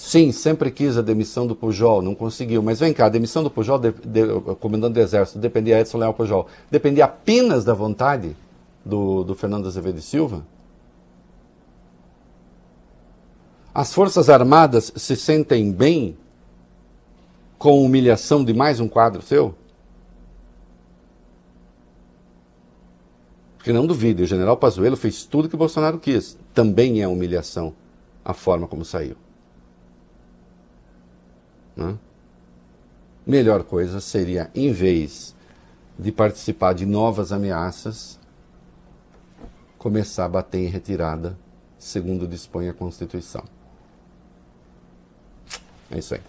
Sim, 0.00 0.32
sempre 0.32 0.70
quis 0.70 0.96
a 0.96 1.02
demissão 1.02 1.46
do 1.46 1.54
Pujol, 1.54 2.00
não 2.00 2.14
conseguiu. 2.14 2.62
Mas 2.62 2.80
vem 2.80 2.90
cá, 2.90 3.04
a 3.04 3.08
demissão 3.10 3.44
do 3.44 3.50
Pujol, 3.50 3.78
de, 3.78 3.92
de, 3.92 4.40
comandante 4.58 4.94
do 4.94 5.00
Exército, 5.00 5.38
dependia 5.38 5.78
Edson 5.78 5.98
Leal 5.98 6.14
Pujol, 6.14 6.46
dependia 6.70 7.04
apenas 7.04 7.66
da 7.66 7.74
vontade 7.74 8.34
do, 8.82 9.22
do 9.22 9.34
Fernando 9.34 9.68
Azevedo 9.68 10.00
Silva? 10.00 10.42
As 13.74 13.92
Forças 13.92 14.30
Armadas 14.30 14.90
se 14.96 15.14
sentem 15.14 15.70
bem 15.70 16.16
com 17.58 17.84
humilhação 17.84 18.42
de 18.42 18.54
mais 18.54 18.80
um 18.80 18.88
quadro 18.88 19.20
seu? 19.20 19.54
Porque 23.58 23.70
não 23.70 23.86
duvide, 23.86 24.22
o 24.22 24.26
general 24.26 24.56
Pazuello 24.56 24.96
fez 24.96 25.24
tudo 25.26 25.46
que 25.46 25.58
Bolsonaro 25.58 25.98
quis. 25.98 26.38
Também 26.54 27.02
é 27.02 27.06
humilhação 27.06 27.74
a 28.24 28.32
forma 28.32 28.66
como 28.66 28.82
saiu. 28.82 29.14
Né? 31.80 31.94
Melhor 33.26 33.64
coisa 33.64 34.00
seria, 34.00 34.50
em 34.54 34.72
vez 34.72 35.34
de 35.98 36.12
participar 36.12 36.74
de 36.74 36.86
novas 36.86 37.32
ameaças, 37.32 38.18
começar 39.78 40.24
a 40.24 40.28
bater 40.28 40.58
em 40.58 40.66
retirada, 40.66 41.36
segundo 41.78 42.26
dispõe 42.26 42.68
a 42.68 42.74
Constituição. 42.74 43.44
É 45.90 45.98
isso 45.98 46.14
aí. 46.14 46.20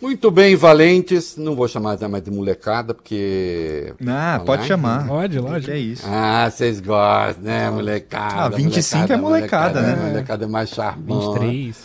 Muito 0.00 0.30
bem, 0.30 0.56
valentes. 0.56 1.36
Não 1.36 1.54
vou 1.54 1.68
chamar 1.68 1.98
mais 2.08 2.22
de 2.22 2.30
molecada, 2.30 2.94
porque. 2.94 3.94
Ah, 4.06 4.40
pode 4.44 4.66
chamar. 4.66 5.06
Pode, 5.06 5.38
lógico. 5.38 5.66
Que 5.66 5.72
é 5.72 5.78
isso. 5.78 6.06
Ah, 6.06 6.50
vocês 6.50 6.80
gostam, 6.80 7.44
né, 7.44 7.70
molecada? 7.70 8.44
Ah, 8.44 8.48
25 8.48 8.98
molecada, 8.98 9.14
é 9.14 9.16
molecada, 9.18 9.80
molecada 9.80 10.02
né? 10.02 10.08
Molecada 10.10 10.44
é 10.46 10.48
mais 10.48 10.70
charmosa. 10.70 11.38
23. 11.40 11.84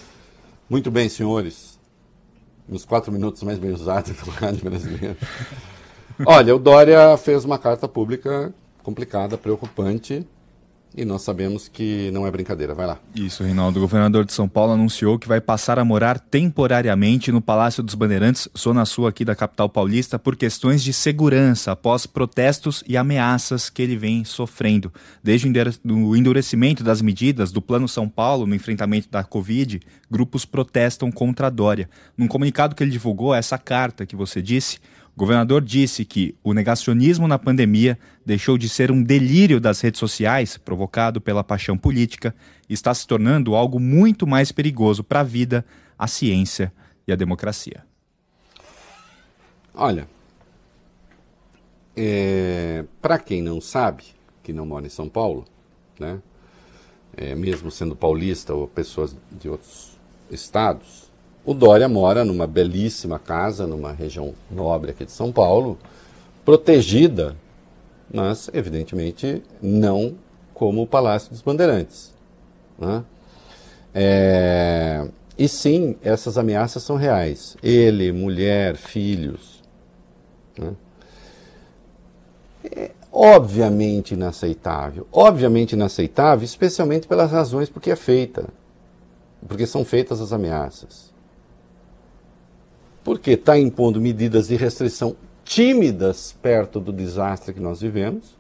Muito 0.70 0.90
bem, 0.90 1.10
senhores 1.10 1.75
nos 2.68 2.86
quatro 2.86 3.12
minutos 3.12 3.44
mais 3.44 3.60
bem 3.60 3.72
usados 3.72 4.12
do 4.12 4.30
rádio 4.32 4.64
brasileiro. 4.64 5.18
Olha, 6.26 6.56
o 6.56 6.60
Dória 6.60 7.18
fez 7.18 7.44
uma 7.44 7.60
carta 7.60 7.88
pública 7.88 8.54
complicada, 8.82 9.38
preocupante, 9.38 10.26
e 10.96 11.04
nós 11.04 11.22
sabemos 11.22 11.68
que 11.68 12.10
não 12.12 12.26
é 12.26 12.32
brincadeira. 12.32 12.74
Vai 12.74 12.88
lá. 12.88 13.00
Isso, 13.14 13.44
Reinaldo. 13.44 13.80
O 13.80 13.82
governador 13.82 14.26
de 14.26 14.34
São 14.34 14.48
Paulo 14.48 14.74
anunciou 14.74 15.20
que 15.20 15.28
vai 15.28 15.42
passar 15.42 15.78
a 15.78 15.86
morar 15.86 16.20
temporariamente 16.20 17.32
no 17.32 17.42
Palácio 17.42 17.84
dos 17.84 17.96
Bandeirantes, 17.96 18.48
zona 18.58 18.86
sul 18.86 19.06
aqui 19.08 19.26
da 19.26 19.36
capital 19.36 19.68
paulista, 19.68 20.18
por 20.18 20.36
questões 20.36 20.84
de 20.84 20.94
segurança, 20.94 21.72
após 21.72 22.06
protestos 22.06 22.84
e 22.88 22.96
ameaças 22.96 23.70
que 23.70 23.82
ele 23.82 23.98
vem 23.98 24.24
sofrendo. 24.24 24.92
Desde 25.24 25.52
o 25.86 26.16
endurecimento 26.16 26.84
das 26.84 27.02
medidas 27.02 27.52
do 27.52 27.62
Plano 27.62 27.88
São 27.88 28.08
Paulo 28.08 28.48
no 28.48 28.56
enfrentamento 28.56 29.10
da 29.10 29.24
Covid, 29.24 29.82
grupos 30.10 30.46
protestam 30.46 31.12
contra 31.12 31.48
a 31.48 31.50
Dória. 31.50 31.90
Num 32.18 32.28
comunicado 32.28 32.76
que 32.76 32.84
ele 32.84 32.92
divulgou, 32.92 33.34
essa 33.34 33.58
carta 33.58 34.06
que 34.06 34.16
você 34.16 34.42
disse, 34.42 34.80
o 35.16 35.20
governador 35.20 35.64
disse 35.64 36.04
que 36.04 36.36
o 36.44 36.54
negacionismo 36.54 37.26
na 37.26 37.40
pandemia 37.40 37.98
deixou 38.26 38.58
de 38.58 38.68
ser 38.68 38.92
um 38.92 39.02
delírio 39.02 39.62
das 39.62 39.80
redes 39.80 39.98
sociais, 39.98 40.58
provocado 40.58 41.22
pela 41.22 41.42
paixão 41.42 41.78
política, 41.78 42.36
e 42.68 42.74
está 42.74 42.94
se 42.94 43.08
tornando 43.08 43.56
algo 43.56 43.80
muito 43.80 44.28
mais 44.28 44.52
perigoso 44.52 45.06
para 45.06 45.22
a 45.22 45.24
vida, 45.24 45.66
a 45.98 46.06
ciência 46.06 46.70
e 47.08 47.14
a 47.14 47.16
democracia. 47.16 47.86
Olha, 49.74 50.06
é, 51.96 52.84
para 53.02 53.18
quem 53.18 53.42
não 53.42 53.62
sabe, 53.62 54.04
que 54.44 54.52
não 54.52 54.66
mora 54.66 54.86
em 54.86 54.90
São 54.90 55.08
Paulo, 55.08 55.46
né, 55.98 56.20
é, 57.16 57.34
mesmo 57.36 57.72
sendo 57.72 57.96
paulista 57.96 58.54
ou 58.54 58.68
pessoas 58.68 59.16
de 59.32 59.48
outros 59.48 59.98
estados, 60.30 61.05
O 61.46 61.54
Dória 61.54 61.88
mora 61.88 62.26
numa 62.26 62.48
belíssima 62.48 63.20
casa, 63.20 63.68
numa 63.68 63.92
região 63.92 64.34
nobre 64.50 64.92
aqui 64.92 65.06
de 65.06 65.12
São 65.12 65.32
Paulo, 65.32 65.78
protegida, 66.44 67.36
mas 68.12 68.50
evidentemente 68.52 69.44
não 69.62 70.16
como 70.54 70.82
o 70.82 70.88
Palácio 70.88 71.30
dos 71.30 71.42
Bandeirantes. 71.42 72.14
Né? 72.80 73.04
É... 73.94 75.08
E 75.38 75.48
sim, 75.48 75.96
essas 76.02 76.38
ameaças 76.38 76.82
são 76.82 76.96
reais. 76.96 77.58
Ele, 77.62 78.12
mulher, 78.12 78.76
filhos. 78.76 79.62
Né? 80.58 80.74
É 82.76 82.92
obviamente 83.12 84.14
inaceitável. 84.14 85.08
Obviamente 85.12 85.74
inaceitável, 85.74 86.44
especialmente 86.44 87.08
pelas 87.08 87.32
razões 87.32 87.70
por 87.70 87.82
que 87.82 87.92
é 87.92 87.96
feita. 87.96 88.48
Porque 89.48 89.68
são 89.68 89.86
feitas 89.86 90.20
as 90.20 90.34
ameaças. 90.34 91.15
Porque 93.06 93.32
está 93.32 93.58
impondo 93.58 94.02
medidas 94.02 94.50
de 94.50 94.58
restrição 94.58 95.16
tímidas 95.46 96.36
perto 96.42 96.80
do 96.80 96.92
desastre 96.92 97.54
que 97.54 97.60
nós 97.62 97.80
vivemos. 97.80 98.36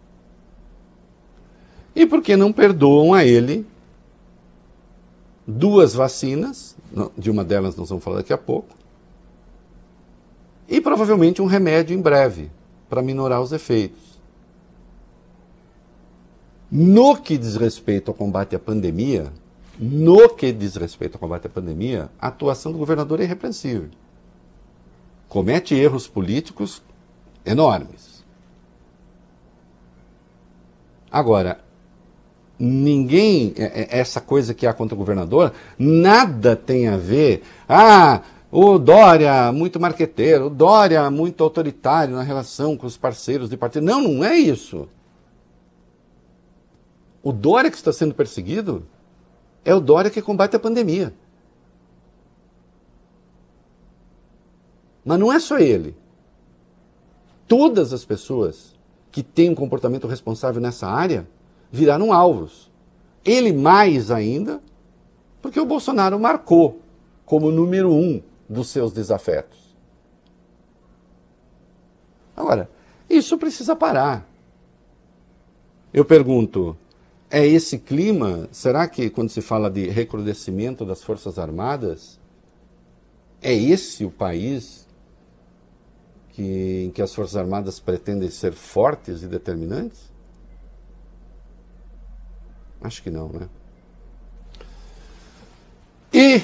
E 1.96 2.06
porque 2.06 2.36
não 2.36 2.52
perdoam 2.52 3.14
a 3.14 3.24
ele 3.24 3.66
duas 5.48 5.94
vacinas, 5.94 6.76
de 7.16 7.30
uma 7.30 7.44
delas 7.44 7.76
nós 7.76 7.88
vamos 7.88 8.04
falar 8.04 8.18
daqui 8.18 8.34
a 8.34 8.38
pouco, 8.38 8.76
e 10.68 10.82
provavelmente 10.82 11.44
um 11.44 11.46
remédio 11.46 11.96
em 11.96 12.02
breve 12.02 12.50
para 12.90 13.04
minorar 13.04 13.42
os 13.42 13.52
efeitos. 13.52 14.20
No 16.72 17.16
que 17.16 17.38
diz 17.38 17.56
respeito 17.56 18.10
ao 18.10 18.16
combate 18.16 18.56
à 18.56 18.60
pandemia, 18.60 19.32
no 19.80 20.28
que 20.30 20.52
diz 20.52 20.76
respeito 20.76 21.14
ao 21.14 21.20
combate 21.20 21.46
à 21.46 21.50
pandemia, 21.50 22.10
a 22.20 22.28
atuação 22.28 22.72
do 22.72 22.80
governador 22.80 23.20
é 23.20 23.24
irrepreensível. 23.26 23.90
Comete 25.28 25.76
erros 25.76 26.08
políticos 26.08 26.82
enormes. 27.46 28.24
Agora, 31.12 31.60
ninguém, 32.60 33.54
é, 33.58 33.82
é, 33.82 34.00
essa 34.00 34.20
coisa 34.20 34.54
que 34.54 34.66
há 34.66 34.74
contra 34.74 34.96
o 34.96 34.98
governador, 34.98 35.54
nada 35.78 36.56
tem 36.56 36.88
a 36.88 36.98
ver. 36.98 37.44
Ah, 37.68 38.22
o 38.52 38.78
Dória 38.78 39.52
muito 39.52 39.80
marqueteiro, 39.80 40.48
o 40.48 40.50
Dória 40.50 41.10
muito 41.10 41.44
autoritário 41.44 42.16
na 42.16 42.24
relação 42.24 42.78
com 42.78 42.88
os 42.88 42.98
parceiros 42.98 43.50
de 43.50 43.58
partido. 43.58 43.86
Não, 43.86 44.02
não 44.02 44.24
é 44.24 44.36
isso. 44.36 44.88
O 47.22 47.32
Dória 47.32 47.72
que 47.72 47.78
está 47.78 47.92
sendo 47.92 48.14
perseguido 48.14 48.86
é 49.64 49.74
o 49.74 49.80
Dória 49.80 50.12
que 50.12 50.22
combate 50.22 50.56
a 50.56 50.60
pandemia. 50.60 51.14
Mas 55.06 55.20
não 55.20 55.32
é 55.32 55.40
só 55.40 55.60
ele. 55.60 55.96
Todas 57.48 57.94
as 57.94 58.04
pessoas 58.04 58.74
que 59.12 59.22
têm 59.22 59.52
um 59.52 59.56
comportamento 59.56 60.08
responsável 60.08 60.60
nessa 60.60 60.88
área 60.88 61.28
viraram 61.72 62.12
alvos. 62.12 62.72
Ele 63.24 63.54
mais 63.54 64.10
ainda, 64.10 64.62
porque 65.42 65.60
o 65.60 65.66
Bolsonaro 65.66 66.20
marcou 66.20 66.82
como 67.24 67.52
número 67.52 67.94
um 67.94 68.22
dos 68.50 68.70
seus 68.70 68.92
desafetos. 68.92 69.76
Agora, 72.36 72.70
isso 73.10 73.38
precisa 73.38 73.76
parar. 73.76 74.28
Eu 75.94 76.04
pergunto, 76.04 76.76
é 77.30 77.46
esse 77.46 77.78
clima? 77.78 78.50
Será 78.52 78.88
que 78.88 79.10
quando 79.10 79.30
se 79.30 79.42
fala 79.42 79.70
de 79.70 79.88
recrudescimento 79.88 80.86
das 80.86 81.02
Forças 81.04 81.40
Armadas, 81.40 82.20
é 83.42 83.54
esse 83.54 84.04
o 84.04 84.12
país 84.12 84.85
que, 86.36 86.84
em 86.86 86.92
que 86.92 87.02
as 87.02 87.16
Forças 87.16 87.38
Armadas 87.38 87.80
pretendem 87.80 88.30
ser 88.30 88.52
fortes 88.52 89.24
e 89.24 89.28
determinantes? 89.28 90.12
Acho 92.82 93.02
que 93.02 93.10
não, 93.10 93.30
né? 93.30 93.48
E 96.14 96.44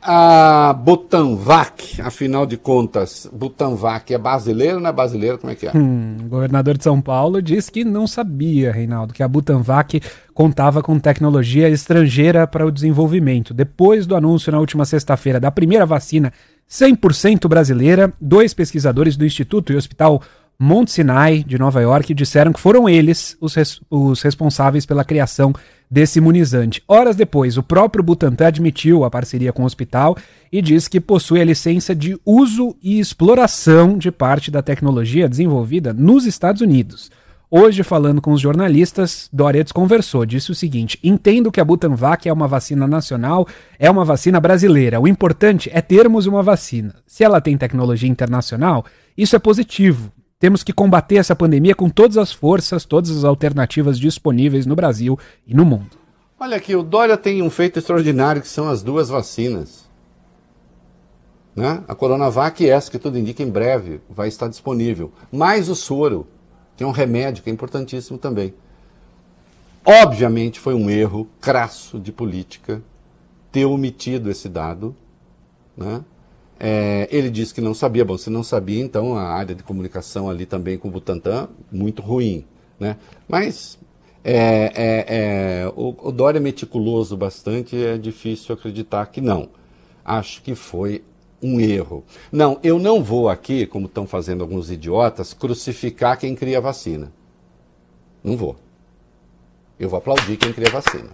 a 0.00 0.72
Butanvac, 0.72 2.00
afinal 2.00 2.46
de 2.46 2.56
contas, 2.56 3.28
Butanvac 3.30 4.12
é 4.12 4.16
brasileiro 4.18 4.76
ou 4.76 4.80
não 4.80 4.88
é 4.88 4.92
brasileiro? 4.92 5.36
Como 5.36 5.52
é 5.52 5.54
que 5.54 5.66
é? 5.66 5.76
Hum, 5.76 6.16
o 6.22 6.28
governador 6.28 6.78
de 6.78 6.84
São 6.84 7.00
Paulo 7.00 7.42
disse 7.42 7.70
que 7.70 7.84
não 7.84 8.06
sabia, 8.06 8.72
Reinaldo, 8.72 9.12
que 9.12 9.22
a 9.22 9.28
Butanvac 9.28 10.00
contava 10.32 10.82
com 10.82 10.98
tecnologia 10.98 11.68
estrangeira 11.68 12.46
para 12.46 12.66
o 12.66 12.70
desenvolvimento. 12.70 13.52
Depois 13.52 14.06
do 14.06 14.16
anúncio 14.16 14.50
na 14.50 14.58
última 14.58 14.86
sexta-feira 14.86 15.38
da 15.38 15.50
primeira 15.50 15.84
vacina 15.84 16.32
100% 16.68 17.48
brasileira, 17.48 18.12
dois 18.20 18.52
pesquisadores 18.52 19.16
do 19.16 19.24
Instituto 19.24 19.72
e 19.72 19.76
Hospital 19.76 20.22
Mount 20.58 20.88
Sinai, 20.88 21.44
de 21.46 21.58
Nova 21.58 21.80
York, 21.80 22.14
disseram 22.14 22.52
que 22.52 22.60
foram 22.60 22.88
eles 22.88 23.36
os, 23.40 23.54
res 23.54 23.80
os 23.90 24.22
responsáveis 24.22 24.86
pela 24.86 25.04
criação 25.04 25.54
desse 25.90 26.18
imunizante. 26.18 26.82
Horas 26.88 27.14
depois, 27.14 27.56
o 27.56 27.62
próprio 27.62 28.02
Butantan 28.02 28.46
admitiu 28.46 29.04
a 29.04 29.10
parceria 29.10 29.52
com 29.52 29.62
o 29.62 29.66
hospital 29.66 30.16
e 30.50 30.60
diz 30.62 30.88
que 30.88 31.00
possui 31.00 31.40
a 31.40 31.44
licença 31.44 31.94
de 31.94 32.18
uso 32.24 32.74
e 32.82 32.98
exploração 32.98 33.96
de 33.96 34.10
parte 34.10 34.50
da 34.50 34.62
tecnologia 34.62 35.28
desenvolvida 35.28 35.92
nos 35.92 36.26
Estados 36.26 36.62
Unidos. 36.62 37.10
Hoje, 37.48 37.84
falando 37.84 38.20
com 38.20 38.32
os 38.32 38.40
jornalistas, 38.40 39.28
Dória 39.32 39.64
conversou, 39.72 40.26
disse 40.26 40.50
o 40.50 40.54
seguinte: 40.54 40.98
entendo 41.02 41.52
que 41.52 41.60
a 41.60 41.64
Butanvac 41.64 42.28
é 42.28 42.32
uma 42.32 42.48
vacina 42.48 42.88
nacional, 42.88 43.46
é 43.78 43.88
uma 43.88 44.04
vacina 44.04 44.40
brasileira. 44.40 45.00
O 45.00 45.06
importante 45.06 45.70
é 45.72 45.80
termos 45.80 46.26
uma 46.26 46.42
vacina. 46.42 46.96
Se 47.06 47.22
ela 47.22 47.40
tem 47.40 47.56
tecnologia 47.56 48.10
internacional, 48.10 48.84
isso 49.16 49.36
é 49.36 49.38
positivo. 49.38 50.10
Temos 50.40 50.64
que 50.64 50.72
combater 50.72 51.16
essa 51.16 51.36
pandemia 51.36 51.74
com 51.74 51.88
todas 51.88 52.18
as 52.18 52.32
forças, 52.32 52.84
todas 52.84 53.16
as 53.16 53.22
alternativas 53.22 53.98
disponíveis 53.98 54.66
no 54.66 54.74
Brasil 54.74 55.16
e 55.46 55.54
no 55.54 55.64
mundo. 55.64 55.96
Olha 56.38 56.56
aqui, 56.56 56.74
o 56.74 56.82
Dória 56.82 57.16
tem 57.16 57.42
um 57.42 57.48
feito 57.48 57.78
extraordinário 57.78 58.42
que 58.42 58.48
são 58.48 58.68
as 58.68 58.82
duas 58.82 59.08
vacinas. 59.08 59.86
Né? 61.54 61.82
A 61.88 61.94
Coronavac 61.94 62.62
e 62.62 62.68
essa 62.68 62.90
que 62.90 62.98
tudo 62.98 63.18
indica 63.18 63.42
em 63.42 63.48
breve 63.48 64.02
vai 64.10 64.28
estar 64.28 64.48
disponível. 64.48 65.10
Mais 65.32 65.70
o 65.70 65.74
soro, 65.74 66.26
que 66.76 66.84
é 66.84 66.86
um 66.86 66.90
remédio 66.90 67.42
que 67.42 67.50
é 67.50 67.52
importantíssimo 67.52 68.18
também. 68.18 68.54
Obviamente 69.84 70.58
foi 70.58 70.74
um 70.74 70.90
erro 70.90 71.28
crasso 71.40 71.98
de 71.98 72.10
política 72.10 72.82
ter 73.52 73.64
omitido 73.64 74.30
esse 74.30 74.48
dado, 74.48 74.94
né? 75.76 76.04
É, 76.58 77.06
ele 77.10 77.30
disse 77.30 77.54
que 77.54 77.60
não 77.60 77.74
sabia. 77.74 78.04
Bom, 78.04 78.16
se 78.16 78.30
não 78.30 78.42
sabia, 78.42 78.82
então 78.82 79.16
a 79.16 79.24
área 79.24 79.54
de 79.54 79.62
comunicação 79.62 80.28
ali 80.28 80.46
também 80.46 80.78
com 80.78 80.88
o 80.88 80.90
Butantan, 80.90 81.48
muito 81.70 82.02
ruim. 82.02 82.44
Né? 82.80 82.96
Mas 83.28 83.78
é, 84.24 84.72
é, 84.74 85.06
é, 85.08 85.72
o, 85.76 85.94
o 86.08 86.10
Dória 86.10 86.40
meticuloso 86.40 87.16
bastante, 87.16 87.76
é 87.76 87.96
difícil 87.96 88.54
acreditar 88.54 89.06
que 89.06 89.20
não. 89.20 89.48
Acho 90.04 90.42
que 90.42 90.54
foi 90.54 91.04
um 91.42 91.60
erro. 91.60 92.04
Não, 92.30 92.58
eu 92.62 92.78
não 92.78 93.02
vou 93.02 93.28
aqui, 93.28 93.66
como 93.66 93.86
estão 93.86 94.06
fazendo 94.06 94.42
alguns 94.42 94.70
idiotas, 94.70 95.34
crucificar 95.34 96.18
quem 96.18 96.34
cria 96.34 96.60
vacina. 96.60 97.12
Não 98.22 98.36
vou. 98.36 98.56
Eu 99.78 99.88
vou 99.88 99.98
aplaudir 99.98 100.36
quem 100.36 100.52
cria 100.52 100.70
vacina. 100.70 101.10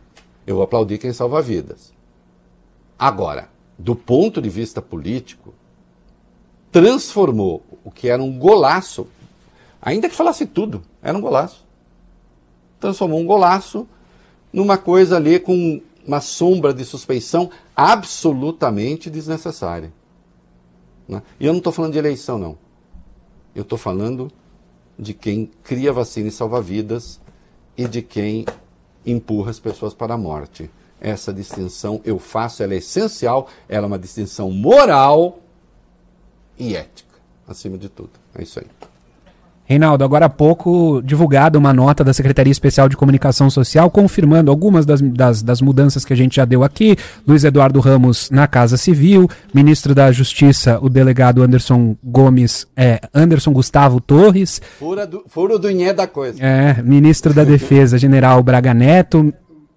Eu 0.46 0.56
vou 0.56 0.64
aplaudir 0.64 0.98
quem 0.98 1.12
salva 1.12 1.42
vidas. 1.42 1.92
Agora, 2.98 3.48
do 3.78 3.96
ponto 3.96 4.40
de 4.40 4.48
vista 4.48 4.80
político, 4.80 5.52
transformou 6.70 7.62
o 7.84 7.90
que 7.90 8.08
era 8.08 8.22
um 8.22 8.38
golaço, 8.38 9.06
ainda 9.80 10.08
que 10.08 10.14
falasse 10.14 10.46
tudo, 10.46 10.82
era 11.02 11.16
um 11.16 11.20
golaço. 11.20 11.64
Transformou 12.78 13.20
um 13.20 13.26
golaço 13.26 13.86
numa 14.52 14.78
coisa 14.78 15.16
ali 15.16 15.38
com 15.38 15.80
uma 16.06 16.20
sombra 16.20 16.72
de 16.72 16.84
suspeição 16.84 17.50
absolutamente 17.76 19.10
desnecessária. 19.10 19.92
Né? 21.12 21.22
E 21.38 21.46
eu 21.46 21.52
não 21.52 21.58
estou 21.58 21.72
falando 21.72 21.92
de 21.92 21.98
eleição, 21.98 22.38
não. 22.38 22.58
Eu 23.54 23.62
estou 23.62 23.78
falando 23.78 24.30
de 24.98 25.14
quem 25.14 25.50
cria 25.62 25.92
vacina 25.92 26.28
e 26.28 26.32
salva 26.32 26.60
vidas 26.60 27.20
e 27.76 27.86
de 27.86 28.02
quem 28.02 28.44
empurra 29.04 29.50
as 29.50 29.60
pessoas 29.60 29.94
para 29.94 30.14
a 30.14 30.18
morte 30.18 30.70
essa 31.02 31.32
distinção 31.32 32.00
eu 32.04 32.16
faço, 32.16 32.62
ela 32.62 32.74
é 32.74 32.76
essencial, 32.76 33.48
ela 33.68 33.86
é 33.86 33.88
uma 33.88 33.98
distinção 33.98 34.52
moral 34.52 35.40
e 36.56 36.76
ética, 36.76 37.18
acima 37.46 37.76
de 37.76 37.88
tudo. 37.88 38.12
É 38.32 38.42
isso 38.42 38.60
aí. 38.60 38.66
Reinaldo, 39.72 40.04
agora 40.04 40.26
há 40.26 40.28
pouco 40.28 41.00
divulgada 41.02 41.58
uma 41.58 41.72
nota 41.72 42.04
da 42.04 42.12
Secretaria 42.12 42.50
Especial 42.50 42.88
de 42.88 42.96
Comunicação 42.96 43.48
Social 43.48 43.90
confirmando 43.90 44.50
algumas 44.50 44.84
das, 44.84 45.00
das, 45.00 45.42
das, 45.42 45.60
mudanças 45.62 46.04
que 46.04 46.12
a 46.12 46.16
gente 46.16 46.36
já 46.36 46.44
deu 46.44 46.62
aqui. 46.62 46.96
Luiz 47.26 47.42
Eduardo 47.42 47.80
Ramos 47.80 48.30
na 48.30 48.46
Casa 48.46 48.76
Civil, 48.76 49.28
ministro 49.54 49.94
da 49.94 50.12
Justiça, 50.12 50.78
o 50.82 50.88
delegado 50.88 51.42
Anderson 51.42 51.96
Gomes, 52.04 52.66
é, 52.76 53.00
Anderson 53.14 53.52
Gustavo 53.52 54.00
Torres. 54.00 54.60
Fura 54.78 55.06
do, 55.06 55.24
furo 55.26 55.58
do 55.58 55.70
Inhé 55.70 55.94
da 55.94 56.06
coisa. 56.06 56.42
É, 56.42 56.82
ministro 56.82 57.32
da 57.32 57.42
Defesa, 57.44 57.96
general 57.96 58.42
Braga 58.42 58.74
Neto, 58.74 59.32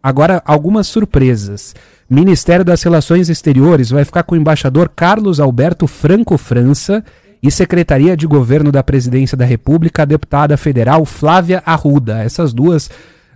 Agora, 0.05 0.39
algumas 0.45 0.85
surpresas. 0.85 1.73
Ministério 2.07 2.63
das 2.63 2.83
Relações 2.83 3.27
Exteriores 3.27 3.89
vai 3.89 4.05
ficar 4.05 4.21
com 4.21 4.35
o 4.35 4.37
embaixador 4.37 4.87
Carlos 4.95 5.39
Alberto 5.39 5.87
Franco 5.87 6.37
França 6.37 7.03
e 7.41 7.51
Secretaria 7.51 8.15
de 8.15 8.25
Governo 8.25 8.71
da 8.71 8.83
Presidência 8.83 9.38
da 9.38 9.45
República, 9.45 10.03
a 10.03 10.05
deputada 10.05 10.57
federal 10.57 11.05
Flávia 11.05 11.61
Arruda. 11.65 12.23
Essas 12.23 12.53
duas 12.53 12.89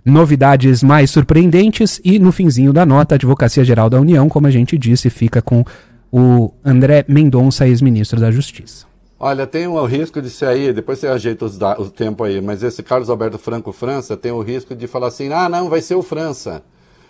novidades 0.04 0.82
mais 0.82 1.10
surpreendentes 1.10 2.00
e 2.04 2.18
no 2.18 2.32
finzinho 2.32 2.72
da 2.72 2.86
nota, 2.86 3.14
a 3.14 3.16
Advocacia 3.16 3.64
Geral 3.64 3.90
da 3.90 4.00
União, 4.00 4.28
como 4.28 4.46
a 4.46 4.50
gente 4.50 4.78
disse, 4.78 5.10
fica 5.10 5.42
com 5.42 5.64
o 6.10 6.52
André 6.64 7.04
Mendonça, 7.06 7.66
ex-ministro 7.66 8.18
da 8.18 8.30
Justiça. 8.30 8.86
Olha, 9.18 9.46
tem 9.46 9.66
o 9.66 9.84
risco 9.84 10.22
de 10.22 10.30
ser 10.30 10.46
aí, 10.46 10.72
depois 10.72 10.98
você 10.98 11.06
ajeita 11.06 11.44
os 11.44 11.58
o 11.78 11.90
tempo 11.90 12.24
aí, 12.24 12.40
mas 12.40 12.62
esse 12.62 12.82
Carlos 12.82 13.10
Alberto 13.10 13.38
Franco 13.38 13.70
França 13.70 14.16
tem 14.16 14.32
o 14.32 14.40
risco 14.40 14.74
de 14.74 14.86
falar 14.86 15.08
assim, 15.08 15.30
ah, 15.30 15.46
não, 15.48 15.68
vai 15.68 15.82
ser 15.82 15.94
o 15.94 16.02
França. 16.02 16.62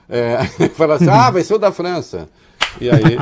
É, 0.09 0.45
falar 0.75 0.97
assim, 0.97 1.09
ah, 1.09 1.31
vai 1.31 1.45
ser 1.45 1.55
o 1.55 1.59
da 1.59 1.71
França. 1.71 2.29
E 2.81 2.91
aí. 2.91 3.17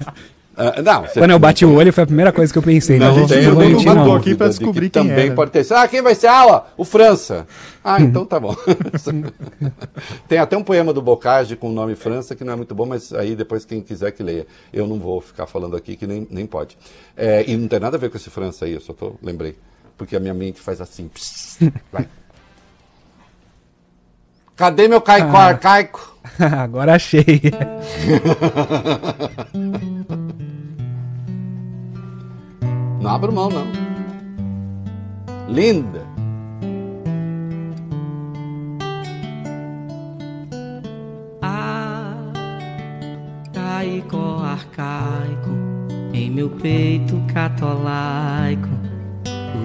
Uh, 0.60 0.82
não, 0.82 1.04
Quando 1.04 1.30
eu 1.30 1.38
bati 1.38 1.64
o 1.64 1.74
olho, 1.74 1.90
foi 1.90 2.04
a 2.04 2.06
primeira 2.06 2.30
coisa 2.30 2.52
que 2.52 2.58
eu 2.58 2.62
pensei. 2.62 2.98
Não, 2.98 3.16
não 3.16 3.26
tem, 3.26 3.42
eu 3.42 3.54
não 3.54 3.82
mandou 3.82 4.14
aqui 4.14 4.34
para 4.34 4.48
descobrir 4.48 4.90
que 4.90 5.00
quem 5.00 5.08
também 5.08 5.26
era. 5.26 5.34
pode 5.34 5.50
ter. 5.50 5.66
Ah, 5.72 5.88
quem 5.88 6.02
vai 6.02 6.14
ser? 6.14 6.26
Ah, 6.26 6.46
ó, 6.46 6.62
o 6.76 6.84
França. 6.84 7.46
Ah, 7.82 7.96
então 8.02 8.26
tá 8.26 8.38
bom. 8.38 8.54
tem 10.28 10.38
até 10.38 10.58
um 10.58 10.62
poema 10.62 10.92
do 10.92 11.00
Bocage 11.00 11.56
com 11.56 11.70
o 11.70 11.72
nome 11.72 11.96
França 11.96 12.36
que 12.36 12.44
não 12.44 12.52
é 12.52 12.56
muito 12.56 12.74
bom, 12.74 12.84
mas 12.84 13.10
aí 13.14 13.34
depois 13.34 13.64
quem 13.64 13.80
quiser 13.80 14.10
que 14.10 14.22
leia. 14.22 14.46
Eu 14.70 14.86
não 14.86 14.98
vou 14.98 15.22
ficar 15.22 15.46
falando 15.46 15.74
aqui 15.76 15.96
que 15.96 16.06
nem, 16.06 16.28
nem 16.30 16.44
pode. 16.44 16.76
É, 17.16 17.42
e 17.48 17.56
não 17.56 17.66
tem 17.66 17.80
nada 17.80 17.96
a 17.96 18.00
ver 18.00 18.10
com 18.10 18.18
esse 18.18 18.28
França 18.28 18.66
aí, 18.66 18.74
eu 18.74 18.80
só 18.82 18.92
tô, 18.92 19.14
lembrei. 19.22 19.56
Porque 19.96 20.14
a 20.14 20.20
minha 20.20 20.34
mente 20.34 20.60
faz 20.60 20.78
assim. 20.82 21.08
Pss, 21.08 21.72
vai. 21.90 22.06
Cadê 24.56 24.88
meu 24.88 25.00
caicó 25.00 25.38
ah. 25.38 25.46
arcaico? 25.46 26.16
Agora 26.38 26.96
achei. 26.96 27.40
Não 33.00 33.10
abro 33.10 33.32
mão, 33.32 33.48
não. 33.48 33.66
Linda. 35.48 36.06
Arcaico, 43.50 44.16
arcaico, 44.44 45.50
em 46.12 46.30
meu 46.30 46.50
peito 46.50 47.20
catolaico, 47.32 48.68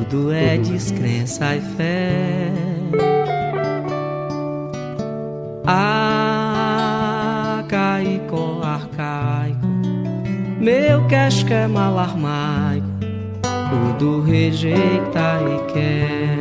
tudo 0.09 0.31
é 0.31 0.57
descrença 0.57 1.55
e 1.55 1.61
fé 1.61 2.51
arcaico, 7.65 8.61
arcaico, 8.63 9.67
meu 10.59 11.07
casco 11.07 11.51
é 11.51 11.67
malarmaico, 11.67 12.94
tudo 13.75 14.21
rejeita 14.21 15.39
e 15.41 15.59
quer. 15.73 16.39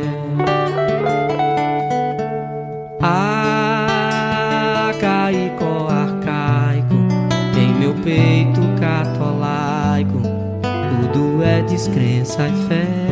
Arcaico, 3.01 4.27
arcaico, 5.89 6.95
em 7.57 7.73
meu 7.73 7.93
peito 7.95 8.61
catolaico, 8.79 10.21
tudo 10.61 11.43
é 11.43 11.61
descrença 11.63 12.47
e 12.47 12.53
fé. 12.67 13.05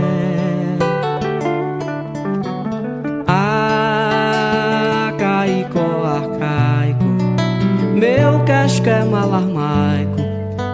casca 8.64 8.92
é 8.92 9.04
malarmaico, 9.04 10.18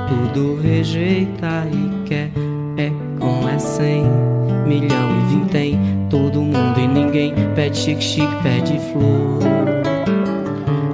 tudo 0.07 0.61
rejeita 0.61 1.65
e 1.71 1.88
cem, 3.59 4.03
milhão 4.65 5.09
e 5.17 5.35
vintém, 5.35 5.79
todo 6.09 6.41
mundo 6.41 6.79
e 6.79 6.87
ninguém. 6.87 7.33
Pede 7.55 7.77
chique-chique, 7.77 8.35
pede 8.41 8.79
flor. 8.91 9.39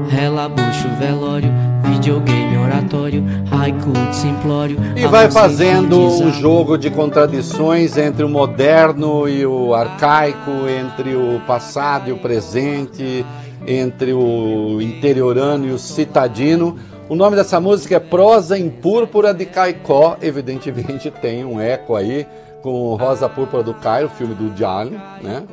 Relabucho, 0.10 0.88
velório, 1.00 1.52
videogame, 1.84 2.58
oratório, 2.58 3.24
haiku, 3.52 3.92
simplório. 4.12 4.78
E 4.96 5.06
vai 5.08 5.30
fazendo 5.30 6.00
um 6.00 6.32
jogo 6.32 6.78
de 6.78 6.90
contradições 6.90 7.98
entre 7.98 8.24
o 8.24 8.30
moderno 8.30 9.28
e 9.28 9.46
o 9.46 9.74
arcaico, 9.74 10.52
entre 10.68 11.16
o 11.16 11.42
passado 11.46 12.10
e 12.10 12.14
o 12.14 12.18
presente 12.18 13.26
entre 13.68 14.14
o 14.14 14.80
interiorano 14.82 15.68
e 15.68 15.72
o 15.72 15.80
citadino. 15.80 16.78
O 17.08 17.16
nome 17.16 17.36
dessa 17.36 17.60
música 17.60 17.96
é 17.96 18.00
Prosa 18.00 18.58
em 18.58 18.70
Púrpura 18.70 19.34
de 19.34 19.46
Caicó, 19.46 20.18
evidentemente 20.22 21.12
tem 21.12 21.46
um 21.46 21.60
eco 21.60 21.96
aí 21.96 22.26
com 22.66 22.96
Rosa 22.96 23.30
Púrpura 23.30 23.62
do 23.62 23.76
Cairo, 23.76 24.10
filme 24.10 24.34
do 24.34 24.50
Diallo, 24.50 24.90
né? 25.22 25.46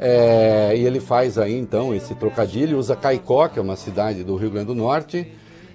É, 0.00 0.72
e 0.74 0.86
ele 0.86 0.98
faz 0.98 1.36
aí 1.36 1.54
então 1.54 1.94
esse 1.94 2.14
trocadilho, 2.14 2.78
usa 2.78 2.96
Caicó, 2.96 3.48
que 3.48 3.58
é 3.58 3.62
uma 3.62 3.76
cidade 3.76 4.24
do 4.24 4.34
Rio 4.34 4.50
Grande 4.50 4.68
do 4.68 4.74
Norte, 4.74 5.30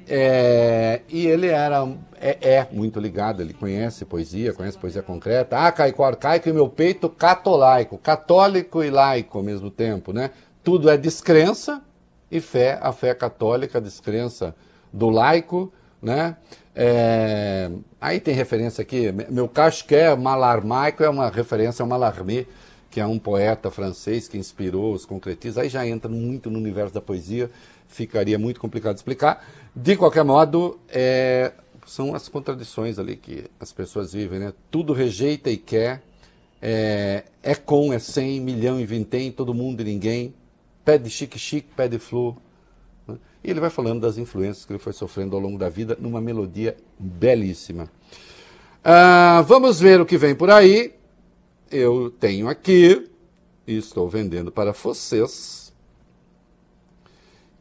é, 0.08 1.02
e 1.08 1.28
ele 1.28 1.46
era 1.46 1.88
é, 2.20 2.56
é, 2.56 2.68
muito 2.72 3.00
ligado, 3.00 3.40
ele 3.40 3.54
conhece 3.54 4.04
poesia, 4.04 4.52
conhece 4.52 4.80
poesia 4.80 5.04
concreta. 5.04 5.60
Ah, 5.60 5.72
Caicó 5.72 6.06
arcaico 6.06 6.50
e 6.50 6.54
meu 6.54 6.68
peito 6.68 7.08
catolaico, 7.08 7.96
católico 8.00 8.84
e 8.84 8.90
laico 8.90 9.38
ao 9.38 9.44
mesmo 9.44 9.70
tempo, 9.70 10.12
né? 10.12 10.32
tudo 10.64 10.90
é 10.90 10.98
descrença 10.98 11.84
e 12.32 12.42
fé, 12.42 12.80
a 12.82 12.92
fé 12.92 13.14
católica, 13.14 13.78
a 13.78 13.82
descrença 13.82 14.56
do 14.92 15.08
laico, 15.08 15.72
né? 16.02 16.36
É, 16.76 17.70
aí 18.00 18.20
tem 18.20 18.34
referência 18.34 18.82
aqui, 18.82 19.12
meu 19.30 19.48
casqué 19.48 20.16
malarmaico 20.16 21.04
é 21.04 21.10
uma 21.10 21.30
referência 21.30 21.84
ao 21.84 21.90
Mallarmé, 21.90 22.46
que 22.90 23.00
é 23.00 23.06
um 23.06 23.20
poeta 23.20 23.70
francês 23.70 24.28
que 24.28 24.38
inspirou 24.38 24.94
os 24.94 25.06
concretistas, 25.06 25.58
aí 25.58 25.70
já 25.70 25.86
entra 25.86 26.10
muito 26.10 26.50
no 26.50 26.58
universo 26.58 26.94
da 26.94 27.02
poesia, 27.02 27.50
ficaria 27.88 28.38
muito 28.40 28.60
complicado 28.60 28.96
de 28.96 29.00
explicar. 29.00 29.46
De 29.76 29.96
qualquer 29.96 30.24
modo, 30.24 30.80
é, 30.90 31.52
são 31.86 32.16
as 32.16 32.30
contradições 32.30 32.98
ali 33.00 33.16
que 33.16 33.46
as 33.60 33.72
pessoas 33.72 34.14
vivem, 34.14 34.40
né? 34.40 34.54
Tudo 34.72 34.94
rejeita 34.94 35.50
e 35.50 35.58
quer, 35.58 36.02
é, 36.62 37.24
é 37.42 37.56
com, 37.56 37.92
é 37.92 38.00
sem, 38.00 38.40
milhão 38.40 38.80
e 38.80 38.86
vintém, 38.86 39.32
todo 39.32 39.54
mundo 39.54 39.82
e 39.82 39.86
ninguém, 39.86 40.34
pede 40.86 41.10
chique-chique, 41.10 41.70
pede 41.76 42.00
flu. 42.00 42.32
Né? 42.32 42.49
E 43.44 43.50
ele 43.50 43.60
vai 43.60 43.70
falando 43.70 44.02
das 44.02 44.18
influências 44.18 44.66
que 44.66 44.74
ele 44.74 44.80
foi 44.80 44.94
sofrendo 44.94 45.36
ao 45.36 45.42
longo 45.42 45.58
da 45.58 45.70
vida 45.70 45.98
numa 46.00 46.20
melodia 46.20 46.76
belíssima. 46.98 47.90
Ah, 48.84 49.44
vamos 49.48 49.80
ver 49.80 50.02
o 50.02 50.06
que 50.06 50.18
vem 50.18 50.36
por 50.36 50.50
aí. 50.50 50.94
Eu 51.72 52.10
tenho 52.10 52.48
aqui, 52.50 53.10
e 53.68 53.78
estou 53.78 54.10
vendendo 54.10 54.52
para 54.52 54.72
vocês, 54.72 55.72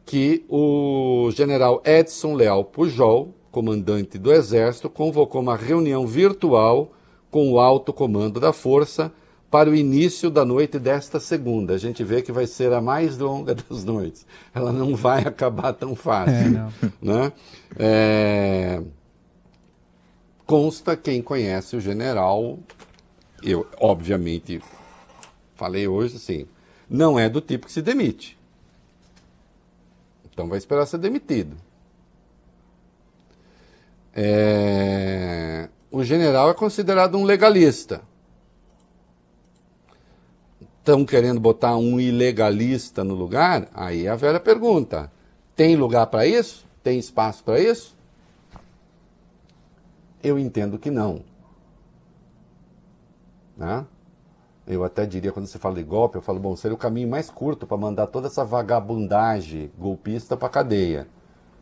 que 0.05 0.43
o 0.49 1.29
general 1.31 1.81
Edson 1.85 2.33
Leal 2.33 2.65
Pujol, 2.65 3.33
comandante 3.51 4.17
do 4.17 4.33
Exército, 4.33 4.89
convocou 4.89 5.39
uma 5.39 5.55
reunião 5.55 6.07
virtual 6.07 6.91
com 7.29 7.51
o 7.51 7.59
alto 7.59 7.93
comando 7.93 8.39
da 8.39 8.51
Força 8.51 9.13
para 9.49 9.69
o 9.69 9.75
início 9.75 10.29
da 10.29 10.45
noite 10.45 10.77
desta 10.77 11.19
segunda. 11.19 11.73
A 11.73 11.77
gente 11.77 12.03
vê 12.03 12.21
que 12.21 12.31
vai 12.31 12.45
ser 12.45 12.71
a 12.71 12.81
mais 12.81 13.17
longa 13.17 13.55
das 13.69 13.83
noites. 13.83 14.25
Ela 14.53 14.71
não 14.71 14.95
vai 14.95 15.21
acabar 15.21 15.73
tão 15.73 15.95
fácil. 15.95 16.33
É, 16.33 16.91
né? 17.01 17.33
É... 17.77 18.81
Consta 20.45 20.95
quem 20.95 21.21
conhece 21.21 21.75
o 21.75 21.81
general, 21.81 22.57
eu 23.43 23.67
obviamente 23.79 24.61
falei 25.55 25.87
hoje 25.87 26.15
assim, 26.15 26.47
não 26.89 27.19
é 27.19 27.29
do 27.29 27.39
tipo 27.39 27.67
que 27.67 27.71
se 27.71 27.81
demite. 27.81 28.37
Então 30.25 30.47
vai 30.47 30.57
esperar 30.57 30.85
ser 30.85 30.97
demitido. 30.97 31.55
É... 34.15 35.69
O 35.91 36.03
general 36.03 36.49
é 36.49 36.53
considerado 36.53 37.15
um 37.15 37.23
legalista 37.23 38.01
estão 40.89 41.05
querendo 41.05 41.39
botar 41.39 41.77
um 41.77 41.99
ilegalista 41.99 43.03
no 43.03 43.13
lugar, 43.13 43.67
aí 43.73 44.07
a 44.07 44.15
velha 44.15 44.39
pergunta: 44.39 45.11
tem 45.55 45.75
lugar 45.75 46.07
para 46.07 46.25
isso? 46.25 46.65
Tem 46.81 46.97
espaço 46.97 47.43
para 47.43 47.59
isso? 47.59 47.95
Eu 50.23 50.39
entendo 50.39 50.79
que 50.79 50.89
não. 50.89 51.23
Né? 53.55 53.85
Eu 54.65 54.83
até 54.83 55.05
diria, 55.05 55.31
quando 55.31 55.47
você 55.47 55.59
fala 55.59 55.75
de 55.75 55.83
golpe, 55.83 56.17
eu 56.17 56.21
falo, 56.21 56.39
bom, 56.39 56.55
seria 56.55 56.75
o 56.75 56.77
caminho 56.77 57.07
mais 57.07 57.29
curto 57.29 57.65
para 57.65 57.77
mandar 57.77 58.07
toda 58.07 58.27
essa 58.27 58.43
vagabundagem 58.45 59.71
golpista 59.77 60.37
para 60.37 60.49
cadeia. 60.49 61.07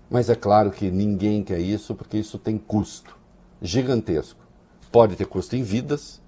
Mas 0.10 0.30
é 0.30 0.36
claro 0.36 0.72
que 0.72 0.90
ninguém 0.90 1.44
quer 1.44 1.60
isso, 1.60 1.96
porque 1.96 2.18
isso 2.18 2.38
tem 2.38 2.58
custo 2.58 3.18
gigantesco. 3.62 4.40
Pode 4.92 5.16
ter 5.16 5.26
custo 5.26 5.56
em 5.56 5.64
vidas, 5.64 6.22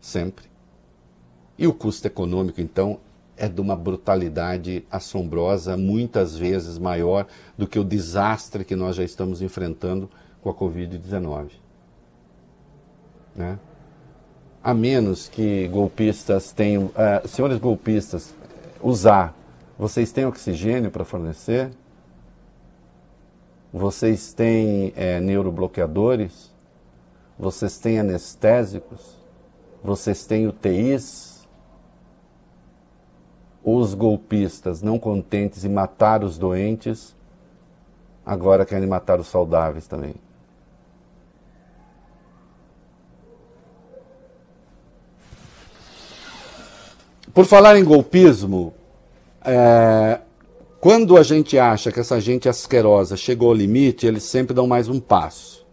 sempre. 0.00 0.49
E 1.60 1.66
o 1.66 1.74
custo 1.74 2.06
econômico, 2.06 2.58
então, 2.58 2.98
é 3.36 3.46
de 3.46 3.60
uma 3.60 3.76
brutalidade 3.76 4.82
assombrosa, 4.90 5.76
muitas 5.76 6.34
vezes 6.34 6.78
maior 6.78 7.26
do 7.56 7.66
que 7.66 7.78
o 7.78 7.84
desastre 7.84 8.64
que 8.64 8.74
nós 8.74 8.96
já 8.96 9.04
estamos 9.04 9.42
enfrentando 9.42 10.08
com 10.42 10.48
a 10.48 10.54
Covid-19. 10.54 11.50
Né? 13.36 13.58
A 14.64 14.72
menos 14.72 15.28
que 15.28 15.68
golpistas 15.68 16.50
tenham, 16.50 16.86
uh, 16.86 17.28
senhores 17.28 17.58
golpistas, 17.58 18.34
usar, 18.82 19.36
vocês 19.78 20.10
têm 20.12 20.24
oxigênio 20.24 20.90
para 20.90 21.04
fornecer? 21.04 21.70
Vocês 23.70 24.32
têm 24.32 24.94
é, 24.96 25.20
neurobloqueadores? 25.20 26.50
Vocês 27.38 27.78
têm 27.78 27.98
anestésicos? 27.98 29.18
Vocês 29.84 30.26
têm 30.26 30.46
UTIs? 30.46 31.29
Os 33.62 33.94
golpistas, 33.94 34.82
não 34.82 34.98
contentes 34.98 35.64
em 35.64 35.68
matar 35.68 36.24
os 36.24 36.38
doentes, 36.38 37.14
agora 38.24 38.64
querem 38.64 38.88
matar 38.88 39.20
os 39.20 39.28
saudáveis 39.28 39.86
também. 39.86 40.14
Por 47.32 47.44
falar 47.44 47.78
em 47.78 47.84
golpismo, 47.84 48.74
é, 49.44 50.18
quando 50.80 51.16
a 51.16 51.22
gente 51.22 51.56
acha 51.58 51.92
que 51.92 52.00
essa 52.00 52.20
gente 52.20 52.48
asquerosa 52.48 53.16
chegou 53.16 53.48
ao 53.48 53.54
limite, 53.54 54.04
eles 54.06 54.24
sempre 54.24 54.52
dão 54.54 54.66
mais 54.66 54.88
um 54.88 54.98
passo. 54.98 55.64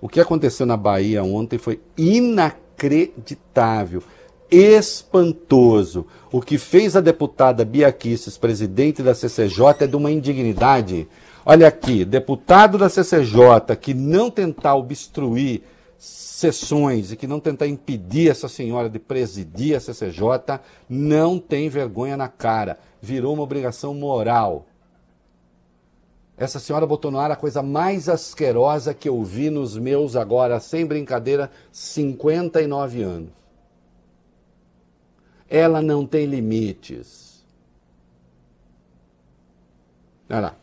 O 0.00 0.08
que 0.08 0.20
aconteceu 0.20 0.66
na 0.66 0.76
Bahia 0.76 1.24
ontem 1.24 1.58
foi 1.58 1.80
inacreditável 1.96 4.02
espantoso. 4.50 6.06
O 6.30 6.40
que 6.40 6.58
fez 6.58 6.96
a 6.96 7.00
deputada 7.00 7.64
Bia 7.64 7.90
Kicis, 7.92 8.38
presidente 8.38 9.02
da 9.02 9.14
CCJ, 9.14 9.84
é 9.84 9.86
de 9.86 9.96
uma 9.96 10.10
indignidade. 10.10 11.08
Olha 11.44 11.68
aqui, 11.68 12.04
deputado 12.04 12.76
da 12.76 12.88
CCJ 12.88 13.76
que 13.80 13.94
não 13.94 14.30
tentar 14.30 14.74
obstruir 14.74 15.62
sessões 15.98 17.12
e 17.12 17.16
que 17.16 17.26
não 17.26 17.40
tentar 17.40 17.66
impedir 17.66 18.30
essa 18.30 18.48
senhora 18.48 18.90
de 18.90 18.98
presidir 18.98 19.76
a 19.76 19.80
CCJ, 19.80 20.60
não 20.88 21.38
tem 21.38 21.68
vergonha 21.68 22.16
na 22.16 22.28
cara. 22.28 22.78
Virou 23.00 23.34
uma 23.34 23.42
obrigação 23.42 23.94
moral. 23.94 24.66
Essa 26.36 26.58
senhora 26.58 26.84
botou 26.84 27.10
no 27.10 27.18
ar 27.18 27.30
a 27.30 27.36
coisa 27.36 27.62
mais 27.62 28.10
asquerosa 28.10 28.92
que 28.92 29.08
eu 29.08 29.22
vi 29.22 29.48
nos 29.48 29.78
meus, 29.78 30.16
agora, 30.16 30.60
sem 30.60 30.84
brincadeira, 30.84 31.50
59 31.72 33.02
anos 33.02 33.45
ela 35.48 35.80
não 35.80 36.06
tem 36.06 36.26
limites. 36.26 37.44
Olha 40.28 40.40
lá. 40.40 40.56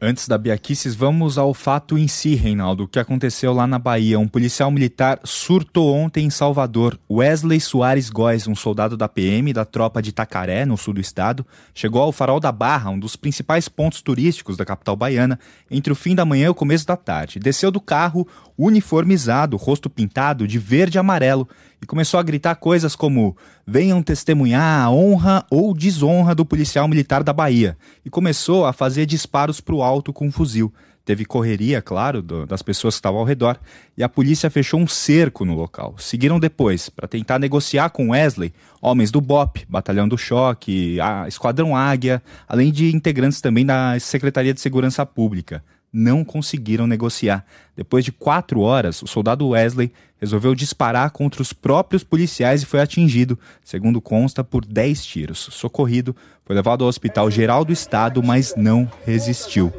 Antes 0.00 0.28
da 0.28 0.38
Biaquices, 0.38 0.94
vamos 0.94 1.38
ao 1.38 1.52
fato 1.52 1.98
em 1.98 2.06
si, 2.06 2.36
Reinaldo. 2.36 2.84
O 2.84 2.88
que 2.88 3.00
aconteceu 3.00 3.52
lá 3.52 3.66
na 3.66 3.80
Bahia? 3.80 4.16
Um 4.16 4.28
policial 4.28 4.70
militar 4.70 5.18
surtou 5.24 5.92
ontem 5.92 6.24
em 6.24 6.30
Salvador. 6.30 6.96
Wesley 7.10 7.60
Soares 7.60 8.08
Góes, 8.08 8.46
um 8.46 8.54
soldado 8.54 8.96
da 8.96 9.08
PM 9.08 9.52
da 9.52 9.64
tropa 9.64 10.00
de 10.00 10.10
Itacaré, 10.10 10.64
no 10.64 10.76
sul 10.76 10.94
do 10.94 11.00
estado, 11.00 11.44
chegou 11.74 12.00
ao 12.00 12.12
Farol 12.12 12.38
da 12.38 12.52
Barra, 12.52 12.90
um 12.90 12.98
dos 12.98 13.16
principais 13.16 13.68
pontos 13.68 14.00
turísticos 14.00 14.56
da 14.56 14.64
capital 14.64 14.94
baiana, 14.94 15.36
entre 15.68 15.92
o 15.92 15.96
fim 15.96 16.14
da 16.14 16.24
manhã 16.24 16.46
e 16.46 16.50
o 16.50 16.54
começo 16.54 16.86
da 16.86 16.96
tarde. 16.96 17.40
Desceu 17.40 17.72
do 17.72 17.80
carro, 17.80 18.24
uniformizado, 18.56 19.56
rosto 19.56 19.90
pintado 19.90 20.46
de 20.46 20.60
verde 20.60 20.96
e 20.96 21.00
amarelo, 21.00 21.48
e 21.80 21.86
começou 21.86 22.18
a 22.18 22.22
gritar 22.22 22.56
coisas 22.56 22.94
como: 22.96 23.36
venham 23.66 24.02
testemunhar 24.02 24.84
a 24.84 24.90
honra 24.90 25.44
ou 25.50 25.74
desonra 25.74 26.34
do 26.34 26.44
policial 26.44 26.88
militar 26.88 27.22
da 27.22 27.32
Bahia, 27.32 27.76
e 28.04 28.10
começou 28.10 28.66
a 28.66 28.72
fazer 28.72 29.06
disparos 29.06 29.60
para 29.60 29.74
o 29.74 29.82
alto 29.82 30.12
com 30.12 30.26
um 30.26 30.32
fuzil. 30.32 30.72
Teve 31.04 31.24
correria, 31.24 31.80
claro, 31.80 32.20
do, 32.20 32.44
das 32.44 32.60
pessoas 32.60 32.94
que 32.94 32.98
estavam 32.98 33.20
ao 33.20 33.24
redor, 33.24 33.58
e 33.96 34.02
a 34.02 34.08
polícia 34.10 34.50
fechou 34.50 34.78
um 34.78 34.86
cerco 34.86 35.42
no 35.42 35.54
local. 35.54 35.94
Seguiram 35.96 36.38
depois, 36.38 36.90
para 36.90 37.08
tentar 37.08 37.38
negociar 37.38 37.88
com 37.88 38.10
Wesley, 38.10 38.52
homens 38.78 39.10
do 39.10 39.18
BOP, 39.18 39.64
Batalhão 39.66 40.06
do 40.06 40.18
Choque, 40.18 41.00
a 41.00 41.26
Esquadrão 41.26 41.74
Águia, 41.74 42.22
além 42.46 42.70
de 42.70 42.94
integrantes 42.94 43.40
também 43.40 43.64
da 43.64 43.98
Secretaria 43.98 44.52
de 44.52 44.60
Segurança 44.60 45.06
Pública 45.06 45.64
não 45.92 46.24
conseguiram 46.24 46.86
negociar. 46.86 47.44
Depois 47.76 48.04
de 48.04 48.12
quatro 48.12 48.60
horas, 48.60 49.02
o 49.02 49.06
soldado 49.06 49.48
Wesley 49.48 49.92
resolveu 50.20 50.54
disparar 50.54 51.10
contra 51.10 51.40
os 51.40 51.52
próprios 51.52 52.02
policiais 52.02 52.62
e 52.62 52.66
foi 52.66 52.80
atingido, 52.80 53.38
segundo 53.64 54.00
consta, 54.00 54.42
por 54.42 54.64
10 54.64 55.04
tiros. 55.04 55.48
Socorrido, 55.52 56.14
foi 56.44 56.56
levado 56.56 56.82
ao 56.82 56.88
Hospital 56.88 57.30
Geral 57.30 57.64
do 57.64 57.72
Estado, 57.72 58.22
mas 58.22 58.54
não 58.56 58.90
resistiu. 59.04 59.72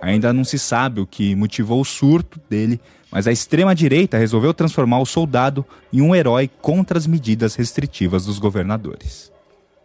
Ainda 0.00 0.32
não 0.32 0.44
se 0.44 0.58
sabe 0.58 1.00
o 1.00 1.06
que 1.06 1.34
motivou 1.34 1.80
o 1.80 1.84
surto 1.84 2.40
dele, 2.48 2.80
mas 3.10 3.26
a 3.26 3.32
extrema-direita 3.32 4.16
resolveu 4.16 4.54
transformar 4.54 5.00
o 5.00 5.06
soldado 5.06 5.64
em 5.92 6.00
um 6.00 6.14
herói 6.14 6.48
contra 6.60 6.96
as 6.96 7.06
medidas 7.06 7.54
restritivas 7.54 8.24
dos 8.24 8.38
governadores. 8.38 9.29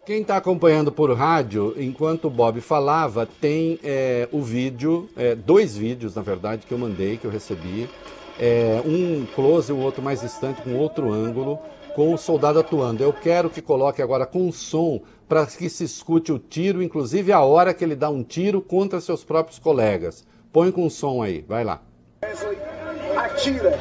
Quem 0.06 0.20
está 0.20 0.36
acompanhando 0.36 0.92
por 0.92 1.12
rádio, 1.12 1.74
enquanto 1.76 2.26
o 2.26 2.30
Bob 2.30 2.60
falava, 2.60 3.26
tem 3.26 3.80
é, 3.82 4.28
o 4.30 4.40
vídeo, 4.40 5.08
é, 5.16 5.34
dois 5.34 5.76
vídeos, 5.76 6.14
na 6.14 6.22
verdade, 6.22 6.64
que 6.64 6.72
eu 6.72 6.78
mandei, 6.78 7.16
que 7.16 7.24
eu 7.24 7.30
recebi. 7.30 7.90
É, 8.38 8.80
um 8.86 9.26
close, 9.34 9.72
o 9.72 9.78
outro 9.78 10.00
mais 10.00 10.20
distante, 10.20 10.62
com 10.62 10.76
outro 10.76 11.12
ângulo, 11.12 11.58
com 11.96 12.14
o 12.14 12.16
soldado 12.16 12.60
atuando. 12.60 13.02
Eu 13.02 13.12
quero 13.12 13.50
que 13.50 13.60
coloque 13.60 14.00
agora 14.00 14.24
com 14.24 14.52
som 14.52 15.00
para 15.28 15.44
que 15.44 15.68
se 15.68 15.82
escute 15.82 16.30
o 16.30 16.38
tiro, 16.38 16.84
inclusive 16.84 17.32
a 17.32 17.40
hora 17.40 17.74
que 17.74 17.82
ele 17.82 17.96
dá 17.96 18.08
um 18.08 18.22
tiro 18.22 18.62
contra 18.62 19.00
seus 19.00 19.24
próprios 19.24 19.58
colegas. 19.58 20.24
Põe 20.52 20.70
com 20.70 20.88
som 20.88 21.20
aí, 21.20 21.44
vai 21.48 21.64
lá. 21.64 21.82
Atira 23.16 23.72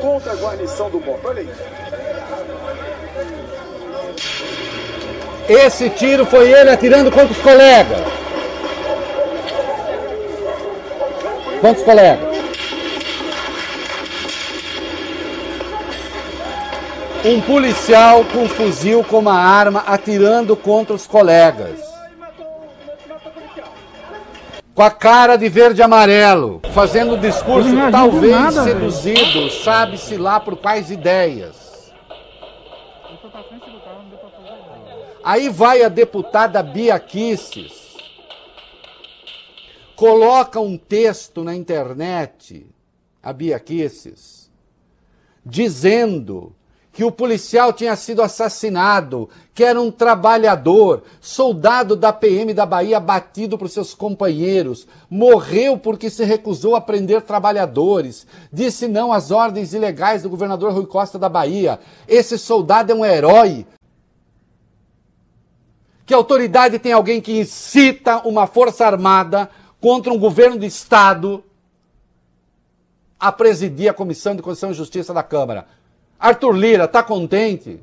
contra 0.00 0.32
a 0.32 0.34
guarnição 0.34 0.90
do 0.90 0.98
Bob. 0.98 1.20
Olha 1.24 1.42
aí. 1.42 2.07
Esse 5.48 5.88
tiro 5.88 6.26
foi 6.26 6.52
ele 6.52 6.68
atirando 6.68 7.10
contra 7.10 7.32
os 7.32 7.38
colegas. 7.38 8.00
Quantos 11.60 11.82
colegas? 11.82 12.38
Um 17.24 17.40
policial 17.40 18.24
com 18.26 18.44
um 18.44 18.48
fuzil 18.48 19.02
com 19.02 19.18
uma 19.18 19.34
arma 19.34 19.82
atirando 19.86 20.54
contra 20.54 20.94
os 20.94 21.06
colegas. 21.06 21.80
Com 24.74 24.82
a 24.82 24.90
cara 24.90 25.36
de 25.36 25.48
verde 25.48 25.80
e 25.80 25.82
amarelo, 25.82 26.60
fazendo 26.72 27.14
um 27.14 27.18
discurso 27.18 27.70
talvez 27.90 28.32
nada, 28.32 28.62
seduzido, 28.62 29.50
sabe-se 29.50 30.16
lá 30.16 30.38
por 30.38 30.56
quais 30.56 30.90
ideias. 30.90 31.90
Aí 35.22 35.48
vai 35.48 35.82
a 35.82 35.88
deputada 35.88 36.62
Bia 36.62 36.98
Kisses, 36.98 37.96
coloca 39.96 40.60
um 40.60 40.76
texto 40.78 41.42
na 41.42 41.54
internet, 41.54 42.66
a 43.22 43.32
Bia 43.32 43.58
Kisses, 43.58 44.50
dizendo 45.44 46.54
que 46.98 47.04
o 47.04 47.12
policial 47.12 47.72
tinha 47.72 47.94
sido 47.94 48.22
assassinado, 48.22 49.28
que 49.54 49.62
era 49.62 49.80
um 49.80 49.88
trabalhador, 49.88 51.04
soldado 51.20 51.94
da 51.94 52.12
PM 52.12 52.52
da 52.52 52.66
Bahia 52.66 52.98
batido 52.98 53.56
por 53.56 53.68
seus 53.68 53.94
companheiros, 53.94 54.84
morreu 55.08 55.78
porque 55.78 56.10
se 56.10 56.24
recusou 56.24 56.74
a 56.74 56.80
prender 56.80 57.22
trabalhadores, 57.22 58.26
disse 58.52 58.88
não 58.88 59.12
às 59.12 59.30
ordens 59.30 59.74
ilegais 59.74 60.24
do 60.24 60.28
governador 60.28 60.72
Rui 60.72 60.86
Costa 60.86 61.20
da 61.20 61.28
Bahia. 61.28 61.78
Esse 62.08 62.36
soldado 62.36 62.90
é 62.90 62.94
um 62.96 63.04
herói, 63.04 63.64
que 66.08 66.14
autoridade 66.14 66.78
tem 66.78 66.90
alguém 66.90 67.20
que 67.20 67.38
incita 67.38 68.26
uma 68.26 68.46
força 68.46 68.86
armada 68.86 69.50
contra 69.78 70.10
um 70.10 70.18
governo 70.18 70.58
de 70.58 70.64
Estado 70.64 71.44
a 73.20 73.30
presidir 73.30 73.90
a 73.90 73.92
Comissão 73.92 74.34
de 74.34 74.40
Constituição 74.40 74.70
e 74.70 74.74
Justiça 74.74 75.12
da 75.12 75.22
Câmara. 75.22 75.66
Arthur 76.18 76.52
Lira, 76.52 76.84
está 76.84 77.02
contente? 77.02 77.78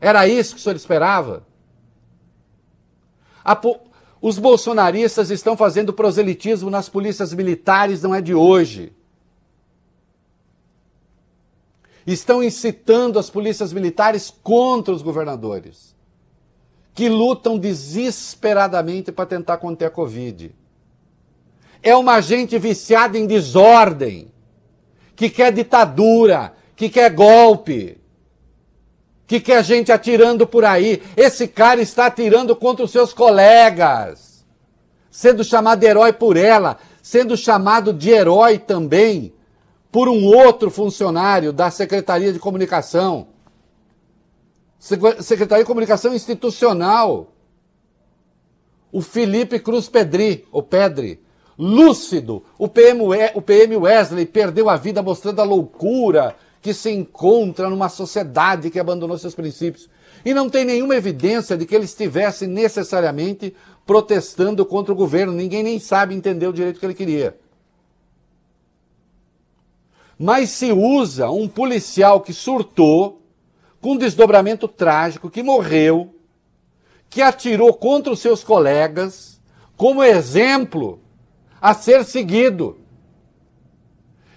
Era 0.00 0.26
isso 0.26 0.56
que 0.56 0.60
o 0.60 0.64
senhor 0.64 0.74
esperava? 0.74 1.46
Os 4.20 4.36
bolsonaristas 4.36 5.30
estão 5.30 5.56
fazendo 5.56 5.92
proselitismo 5.92 6.70
nas 6.70 6.88
polícias 6.88 7.32
militares, 7.32 8.02
não 8.02 8.12
é 8.12 8.20
de 8.20 8.34
hoje. 8.34 8.92
Estão 12.04 12.42
incitando 12.42 13.16
as 13.16 13.30
polícias 13.30 13.72
militares 13.72 14.28
contra 14.42 14.92
os 14.92 15.02
governadores 15.02 15.99
que 16.94 17.08
lutam 17.08 17.58
desesperadamente 17.58 19.12
para 19.12 19.26
tentar 19.26 19.58
conter 19.58 19.86
a 19.86 19.90
Covid. 19.90 20.54
É 21.82 21.94
uma 21.96 22.20
gente 22.20 22.58
viciada 22.58 23.18
em 23.18 23.26
desordem, 23.26 24.30
que 25.16 25.30
quer 25.30 25.52
ditadura, 25.52 26.52
que 26.76 26.88
quer 26.88 27.10
golpe, 27.10 27.98
que 29.26 29.40
quer 29.40 29.64
gente 29.64 29.92
atirando 29.92 30.46
por 30.46 30.64
aí. 30.64 31.02
Esse 31.16 31.46
cara 31.46 31.80
está 31.80 32.06
atirando 32.06 32.54
contra 32.56 32.84
os 32.84 32.90
seus 32.90 33.12
colegas, 33.12 34.44
sendo 35.10 35.44
chamado 35.44 35.84
herói 35.84 36.12
por 36.12 36.36
ela, 36.36 36.78
sendo 37.02 37.36
chamado 37.36 37.92
de 37.92 38.10
herói 38.10 38.58
também 38.58 39.32
por 39.90 40.08
um 40.08 40.24
outro 40.24 40.70
funcionário 40.70 41.52
da 41.52 41.70
Secretaria 41.70 42.32
de 42.32 42.38
Comunicação. 42.38 43.28
Secretaria 44.80 45.62
de 45.62 45.68
Comunicação 45.68 46.14
Institucional. 46.14 47.34
O 48.90 49.02
Felipe 49.02 49.60
Cruz 49.60 49.88
Pedri, 49.88 50.48
o 50.50 50.62
Pedri, 50.62 51.20
lúcido. 51.56 52.42
O 52.58 52.66
PM, 52.66 53.02
o 53.34 53.42
PM 53.42 53.76
Wesley 53.76 54.24
perdeu 54.24 54.70
a 54.70 54.76
vida 54.76 55.02
mostrando 55.02 55.40
a 55.40 55.44
loucura 55.44 56.34
que 56.62 56.72
se 56.72 56.90
encontra 56.90 57.68
numa 57.68 57.88
sociedade 57.88 58.70
que 58.70 58.80
abandonou 58.80 59.16
seus 59.18 59.34
princípios. 59.34 59.88
E 60.24 60.34
não 60.34 60.48
tem 60.48 60.64
nenhuma 60.64 60.96
evidência 60.96 61.56
de 61.56 61.66
que 61.66 61.74
ele 61.74 61.84
estivesse 61.84 62.46
necessariamente 62.46 63.54
protestando 63.86 64.64
contra 64.64 64.92
o 64.92 64.96
governo. 64.96 65.32
Ninguém 65.32 65.62
nem 65.62 65.78
sabe 65.78 66.14
entender 66.14 66.46
o 66.46 66.52
direito 66.52 66.80
que 66.80 66.86
ele 66.86 66.94
queria. 66.94 67.38
Mas 70.18 70.50
se 70.50 70.72
usa 70.72 71.30
um 71.30 71.48
policial 71.48 72.20
que 72.20 72.32
surtou, 72.32 73.19
com 73.80 73.96
desdobramento 73.96 74.68
trágico, 74.68 75.30
que 75.30 75.42
morreu, 75.42 76.14
que 77.08 77.22
atirou 77.22 77.72
contra 77.74 78.12
os 78.12 78.20
seus 78.20 78.44
colegas, 78.44 79.40
como 79.76 80.04
exemplo 80.04 81.00
a 81.60 81.74
ser 81.74 82.04
seguido, 82.04 82.78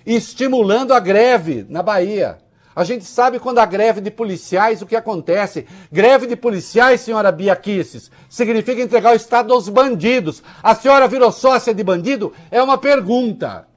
estimulando 0.06 0.94
a 0.94 1.00
greve 1.00 1.66
na 1.70 1.84
Bahia. 1.84 2.40
A 2.76 2.84
gente 2.84 3.06
sabe 3.06 3.38
quando 3.38 3.60
a 3.60 3.66
greve 3.66 4.02
de 4.02 4.10
policiais, 4.10 4.82
o 4.82 4.86
que 4.86 4.96
acontece. 4.96 5.68
Greve 5.92 6.26
de 6.26 6.36
policiais, 6.36 7.02
senhora 7.02 7.32
Bia 7.32 7.56
Kisses, 7.56 8.10
significa 8.28 8.82
entregar 8.82 9.14
o 9.14 9.16
Estado 9.16 9.54
aos 9.54 9.70
bandidos. 9.70 10.42
A 10.62 10.74
senhora 10.74 11.08
virou 11.08 11.32
sócia 11.32 11.74
de 11.74 11.84
bandido? 11.84 12.34
É 12.50 12.62
uma 12.64 12.78
pergunta. 12.78 13.68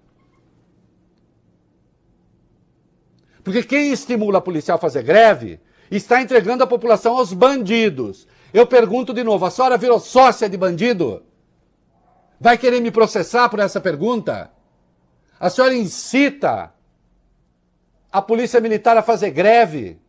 Porque 3.46 3.62
quem 3.62 3.92
estimula 3.92 4.38
a 4.38 4.40
policial 4.40 4.74
a 4.74 4.80
fazer 4.80 5.04
greve 5.04 5.60
está 5.88 6.20
entregando 6.20 6.64
a 6.64 6.66
população 6.66 7.16
aos 7.16 7.32
bandidos. 7.32 8.26
Eu 8.52 8.66
pergunto 8.66 9.14
de 9.14 9.22
novo: 9.22 9.46
a 9.46 9.52
senhora 9.52 9.78
virou 9.78 10.00
sócia 10.00 10.48
de 10.48 10.56
bandido? 10.56 11.22
Vai 12.40 12.58
querer 12.58 12.80
me 12.80 12.90
processar 12.90 13.48
por 13.48 13.60
essa 13.60 13.80
pergunta? 13.80 14.50
A 15.38 15.48
senhora 15.48 15.76
incita 15.76 16.74
a 18.10 18.20
polícia 18.20 18.60
militar 18.60 18.96
a 18.96 19.02
fazer 19.02 19.30
greve? 19.30 20.00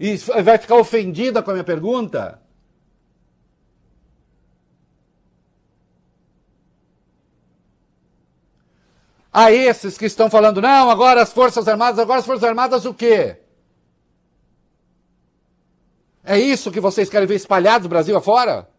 E 0.00 0.16
vai 0.42 0.56
ficar 0.56 0.76
ofendida 0.76 1.42
com 1.42 1.50
a 1.50 1.54
minha 1.54 1.62
pergunta? 1.64 2.40
A 9.36 9.50
esses 9.50 9.98
que 9.98 10.06
estão 10.06 10.30
falando, 10.30 10.62
não, 10.62 10.88
agora 10.88 11.20
as 11.20 11.32
Forças 11.32 11.66
Armadas, 11.66 11.98
agora 11.98 12.20
as 12.20 12.24
Forças 12.24 12.44
Armadas 12.44 12.84
o 12.84 12.94
quê? 12.94 13.36
É 16.22 16.38
isso 16.38 16.70
que 16.70 16.78
vocês 16.78 17.10
querem 17.10 17.26
ver 17.26 17.34
espalhado 17.34 17.82
do 17.82 17.88
Brasil 17.88 18.16
afora? 18.16 18.70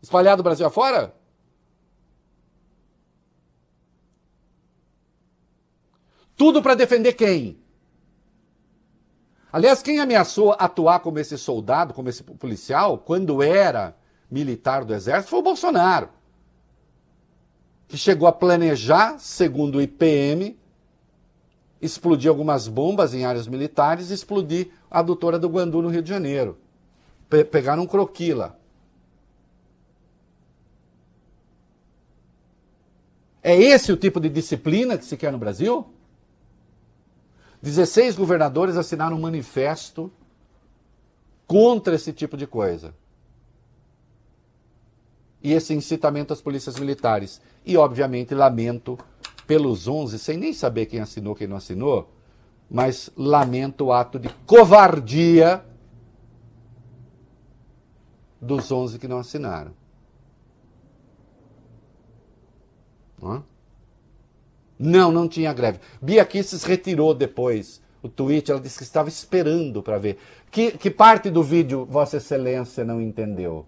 Espalhado 0.00 0.42
do 0.42 0.46
Brasil 0.46 0.66
afora? 0.66 1.14
Tudo 6.34 6.62
para 6.62 6.74
defender 6.74 7.12
quem? 7.12 7.62
Aliás, 9.52 9.82
quem 9.82 10.00
ameaçou 10.00 10.56
atuar 10.58 11.00
como 11.00 11.18
esse 11.18 11.36
soldado, 11.36 11.92
como 11.92 12.08
esse 12.08 12.22
policial, 12.22 12.96
quando 12.96 13.42
era 13.42 13.94
militar 14.30 14.82
do 14.82 14.94
Exército, 14.94 15.28
foi 15.28 15.40
o 15.40 15.42
Bolsonaro. 15.42 16.08
Que 17.90 17.96
chegou 17.98 18.28
a 18.28 18.32
planejar, 18.32 19.18
segundo 19.18 19.78
o 19.78 19.82
IPM, 19.82 20.56
explodir 21.82 22.30
algumas 22.30 22.68
bombas 22.68 23.12
em 23.14 23.24
áreas 23.24 23.48
militares 23.48 24.10
e 24.10 24.14
explodir 24.14 24.70
a 24.88 25.00
adutora 25.00 25.40
do 25.40 25.48
Guandu 25.48 25.82
no 25.82 25.88
Rio 25.88 26.00
de 26.00 26.08
Janeiro. 26.08 26.56
Pe 27.28 27.44
pegaram 27.44 27.82
um 27.82 27.86
croquila. 27.88 28.56
É 33.42 33.56
esse 33.60 33.90
o 33.90 33.96
tipo 33.96 34.20
de 34.20 34.28
disciplina 34.28 34.96
que 34.96 35.04
se 35.04 35.16
quer 35.16 35.32
no 35.32 35.38
Brasil? 35.38 35.84
16 37.60 38.14
governadores 38.14 38.76
assinaram 38.76 39.16
um 39.16 39.20
manifesto 39.20 40.12
contra 41.44 41.96
esse 41.96 42.12
tipo 42.12 42.36
de 42.36 42.46
coisa. 42.46 42.94
E 45.42 45.52
esse 45.52 45.74
incitamento 45.74 46.32
às 46.32 46.40
polícias 46.40 46.78
militares. 46.78 47.40
E, 47.64 47.76
obviamente, 47.76 48.34
lamento 48.34 48.98
pelos 49.46 49.88
11, 49.88 50.18
sem 50.18 50.36
nem 50.36 50.52
saber 50.52 50.86
quem 50.86 51.00
assinou, 51.00 51.34
quem 51.34 51.46
não 51.46 51.56
assinou, 51.56 52.10
mas 52.70 53.10
lamento 53.16 53.86
o 53.86 53.92
ato 53.92 54.18
de 54.18 54.28
covardia 54.46 55.64
dos 58.40 58.70
11 58.70 58.98
que 58.98 59.08
não 59.08 59.18
assinaram. 59.18 59.72
Não, 64.78 65.12
não 65.12 65.28
tinha 65.28 65.52
greve. 65.52 65.78
Bia 66.00 66.24
Kisses 66.24 66.64
retirou 66.64 67.12
depois 67.12 67.82
o 68.02 68.08
tweet, 68.08 68.50
ela 68.50 68.60
disse 68.60 68.78
que 68.78 68.84
estava 68.84 69.10
esperando 69.10 69.82
para 69.82 69.98
ver. 69.98 70.18
Que, 70.50 70.72
que 70.72 70.90
parte 70.90 71.28
do 71.28 71.42
vídeo 71.42 71.84
Vossa 71.84 72.16
Excelência 72.16 72.82
não 72.84 73.00
entendeu? 73.00 73.66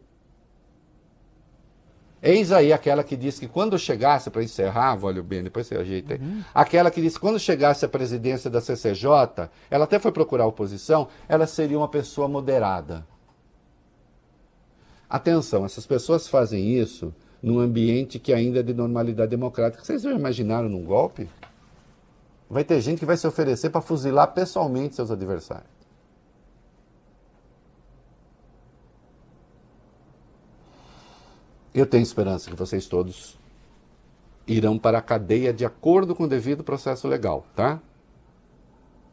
Eis 2.23 2.53
aí 2.53 2.73
aquela 2.73 3.03
que 3.03 3.17
disse 3.17 3.41
que 3.41 3.49
quando 3.49 3.77
chegasse, 3.77 4.31
para 4.31 4.45
encerrar, 4.45 4.97
olha 5.03 5.21
bem, 5.21 5.43
depois 5.43 5.67
você 5.67 5.77
ajeita 5.77 6.15
aí, 6.15 6.21
uhum. 6.21 6.41
aquela 6.55 6.89
que 6.89 7.01
disse 7.01 7.17
que 7.17 7.21
quando 7.21 7.39
chegasse 7.39 7.85
a 7.85 7.89
presidência 7.89 8.49
da 8.49 8.61
CCJ, 8.61 9.51
ela 9.69 9.85
até 9.85 9.99
foi 9.99 10.13
procurar 10.13 10.45
a 10.45 10.47
oposição, 10.47 11.09
ela 11.29 11.49
seria 11.49 11.77
uma 11.77 11.89
pessoa 11.89 12.29
moderada. 12.29 13.05
Atenção, 15.11 15.65
essas 15.65 15.85
pessoas 15.85 16.29
fazem 16.29 16.79
isso 16.79 17.13
num 17.43 17.59
ambiente 17.59 18.21
que 18.21 18.33
ainda 18.33 18.61
é 18.61 18.63
de 18.63 18.73
normalidade 18.73 19.31
democrática. 19.31 19.85
Vocês 19.85 20.03
já 20.03 20.13
imaginaram 20.13 20.69
num 20.69 20.85
golpe? 20.85 21.29
Vai 22.49 22.63
ter 22.63 22.81
gente 22.81 23.01
que 23.01 23.05
vai 23.05 23.17
se 23.17 23.27
oferecer 23.27 23.71
para 23.71 23.81
fuzilar 23.81 24.33
pessoalmente 24.33 24.95
seus 24.95 25.11
adversários. 25.11 25.82
Eu 31.75 31.87
tenho 31.87 32.03
esperança 32.03 32.51
que 32.51 32.57
vocês 32.57 32.87
todos 32.87 33.39
irão 34.47 34.79
para 34.79 34.99
a 34.99 35.03
cadeia 35.03 35.53
de 35.53 35.65
acordo 35.65 36.15
com 36.15 36.25
o 36.25 36.29
devido 36.29 36.63
processo 36.63 37.09
legal, 37.09 37.47
tá? 37.55 37.81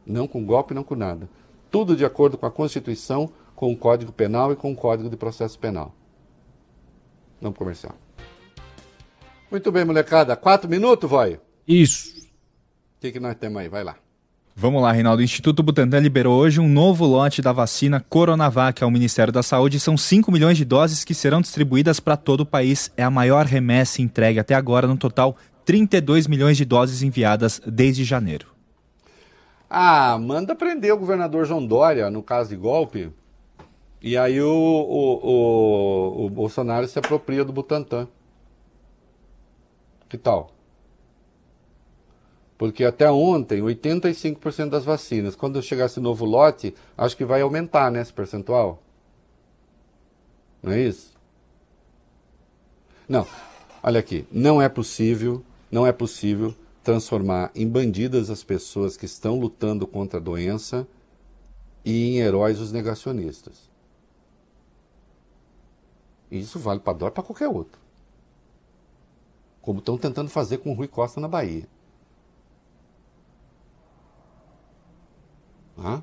Não 0.04 0.26
com 0.26 0.44
golpe, 0.44 0.74
não 0.74 0.84
com 0.84 0.94
nada. 0.94 1.28
Tudo 1.70 1.96
de 1.96 2.04
acordo 2.04 2.36
com 2.36 2.46
a 2.46 2.50
Constituição, 2.50 3.30
com 3.54 3.72
o 3.72 3.76
Código 3.76 4.12
Penal 4.12 4.52
e 4.52 4.56
com 4.56 4.72
o 4.72 4.76
Código 4.76 5.08
de 5.08 5.16
Processo 5.16 5.58
Penal. 5.58 5.94
Vamos 7.40 7.56
comercial. 7.56 7.94
Muito 9.50 9.72
bem, 9.72 9.84
molecada. 9.84 10.36
Quatro 10.36 10.68
minutos, 10.68 11.10
vai? 11.10 11.40
Isso. 11.66 12.20
O 12.20 13.00
que, 13.00 13.12
que 13.12 13.20
nós 13.20 13.36
temos 13.36 13.60
aí? 13.62 13.68
Vai 13.68 13.84
lá. 13.84 13.96
Vamos 14.60 14.82
lá, 14.82 14.92
Reinaldo. 14.92 15.22
O 15.22 15.24
Instituto 15.24 15.62
Butantan 15.62 16.00
liberou 16.00 16.38
hoje 16.38 16.60
um 16.60 16.68
novo 16.68 17.06
lote 17.06 17.40
da 17.40 17.50
vacina 17.50 18.04
Coronavac 18.10 18.84
ao 18.84 18.90
Ministério 18.90 19.32
da 19.32 19.42
Saúde. 19.42 19.80
São 19.80 19.96
5 19.96 20.30
milhões 20.30 20.58
de 20.58 20.66
doses 20.66 21.02
que 21.02 21.14
serão 21.14 21.40
distribuídas 21.40 21.98
para 21.98 22.14
todo 22.14 22.40
o 22.40 22.46
país. 22.46 22.92
É 22.94 23.02
a 23.02 23.08
maior 23.08 23.46
remessa 23.46 24.02
entregue 24.02 24.38
até 24.38 24.54
agora. 24.54 24.86
No 24.86 24.98
total, 24.98 25.34
32 25.64 26.26
milhões 26.26 26.58
de 26.58 26.66
doses 26.66 27.00
enviadas 27.00 27.58
desde 27.66 28.04
janeiro. 28.04 28.48
Ah, 29.70 30.18
manda 30.20 30.54
prender 30.54 30.92
o 30.92 30.98
governador 30.98 31.46
João 31.46 31.66
Dória 31.66 32.10
no 32.10 32.22
caso 32.22 32.50
de 32.50 32.56
golpe. 32.56 33.10
E 34.02 34.14
aí 34.14 34.42
o, 34.42 34.46
o, 34.46 35.26
o, 35.26 36.26
o 36.26 36.28
Bolsonaro 36.28 36.86
se 36.86 36.98
apropria 36.98 37.46
do 37.46 37.52
Butantan. 37.54 38.06
Que 40.06 40.18
tal? 40.18 40.52
Porque 42.60 42.84
até 42.84 43.10
ontem, 43.10 43.62
85% 43.62 44.68
das 44.68 44.84
vacinas. 44.84 45.34
Quando 45.34 45.62
chegar 45.62 45.86
esse 45.86 45.98
novo 45.98 46.26
lote, 46.26 46.74
acho 46.94 47.16
que 47.16 47.24
vai 47.24 47.40
aumentar, 47.40 47.90
né, 47.90 48.02
esse 48.02 48.12
percentual. 48.12 48.82
Não 50.62 50.72
é 50.72 50.82
isso? 50.82 51.14
Não. 53.08 53.26
Olha 53.82 53.98
aqui, 53.98 54.26
não 54.30 54.60
é 54.60 54.68
possível, 54.68 55.42
não 55.72 55.86
é 55.86 55.90
possível 55.90 56.54
transformar 56.84 57.50
em 57.54 57.66
bandidas 57.66 58.28
as 58.28 58.44
pessoas 58.44 58.94
que 58.94 59.06
estão 59.06 59.40
lutando 59.40 59.86
contra 59.86 60.20
a 60.20 60.22
doença 60.22 60.86
e 61.82 62.10
em 62.10 62.18
heróis 62.18 62.60
os 62.60 62.72
negacionistas. 62.72 63.70
Isso 66.30 66.58
vale 66.58 66.80
para 66.80 67.06
e 67.06 67.10
para 67.10 67.22
qualquer 67.22 67.48
outro 67.48 67.80
como 69.62 69.78
estão 69.78 69.96
tentando 69.96 70.30
fazer 70.30 70.58
com 70.58 70.70
o 70.70 70.74
Rui 70.74 70.88
Costa 70.88 71.20
na 71.20 71.28
Bahia. 71.28 71.66
Hã? 75.80 76.02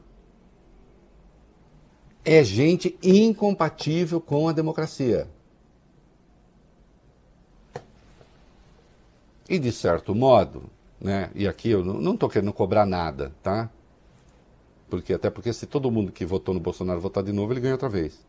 é 2.30 2.44
gente 2.44 3.00
incompatível 3.02 4.20
com 4.20 4.50
a 4.50 4.52
democracia. 4.52 5.30
E 9.48 9.58
de 9.58 9.72
certo 9.72 10.14
modo, 10.14 10.64
né, 11.00 11.32
e 11.34 11.48
aqui 11.48 11.70
eu 11.70 11.86
não 11.86 12.16
estou 12.16 12.28
querendo 12.28 12.52
cobrar 12.52 12.86
nada, 12.86 13.32
tá? 13.42 13.70
Porque, 14.90 15.14
até 15.14 15.30
porque 15.30 15.54
se 15.54 15.66
todo 15.66 15.90
mundo 15.90 16.12
que 16.12 16.26
votou 16.26 16.54
no 16.54 16.60
Bolsonaro 16.60 17.00
votar 17.00 17.24
de 17.24 17.32
novo, 17.32 17.54
ele 17.54 17.62
ganha 17.62 17.76
outra 17.76 17.88
vez. 17.88 18.20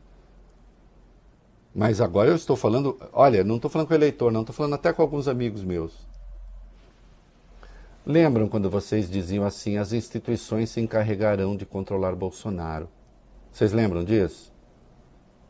Mas 1.74 2.00
agora 2.00 2.30
eu 2.30 2.36
estou 2.36 2.54
falando, 2.54 2.96
olha, 3.12 3.42
não 3.42 3.56
estou 3.56 3.68
falando 3.68 3.88
com 3.88 3.94
o 3.94 3.96
eleitor, 3.96 4.30
não, 4.30 4.42
estou 4.42 4.54
falando 4.54 4.74
até 4.74 4.92
com 4.92 5.02
alguns 5.02 5.26
amigos 5.26 5.64
meus. 5.64 6.07
Lembram 8.08 8.48
quando 8.48 8.70
vocês 8.70 9.10
diziam 9.10 9.44
assim: 9.44 9.76
as 9.76 9.92
instituições 9.92 10.70
se 10.70 10.80
encarregarão 10.80 11.54
de 11.54 11.66
controlar 11.66 12.16
Bolsonaro? 12.16 12.88
Vocês 13.52 13.70
lembram 13.70 14.02
disso? 14.02 14.50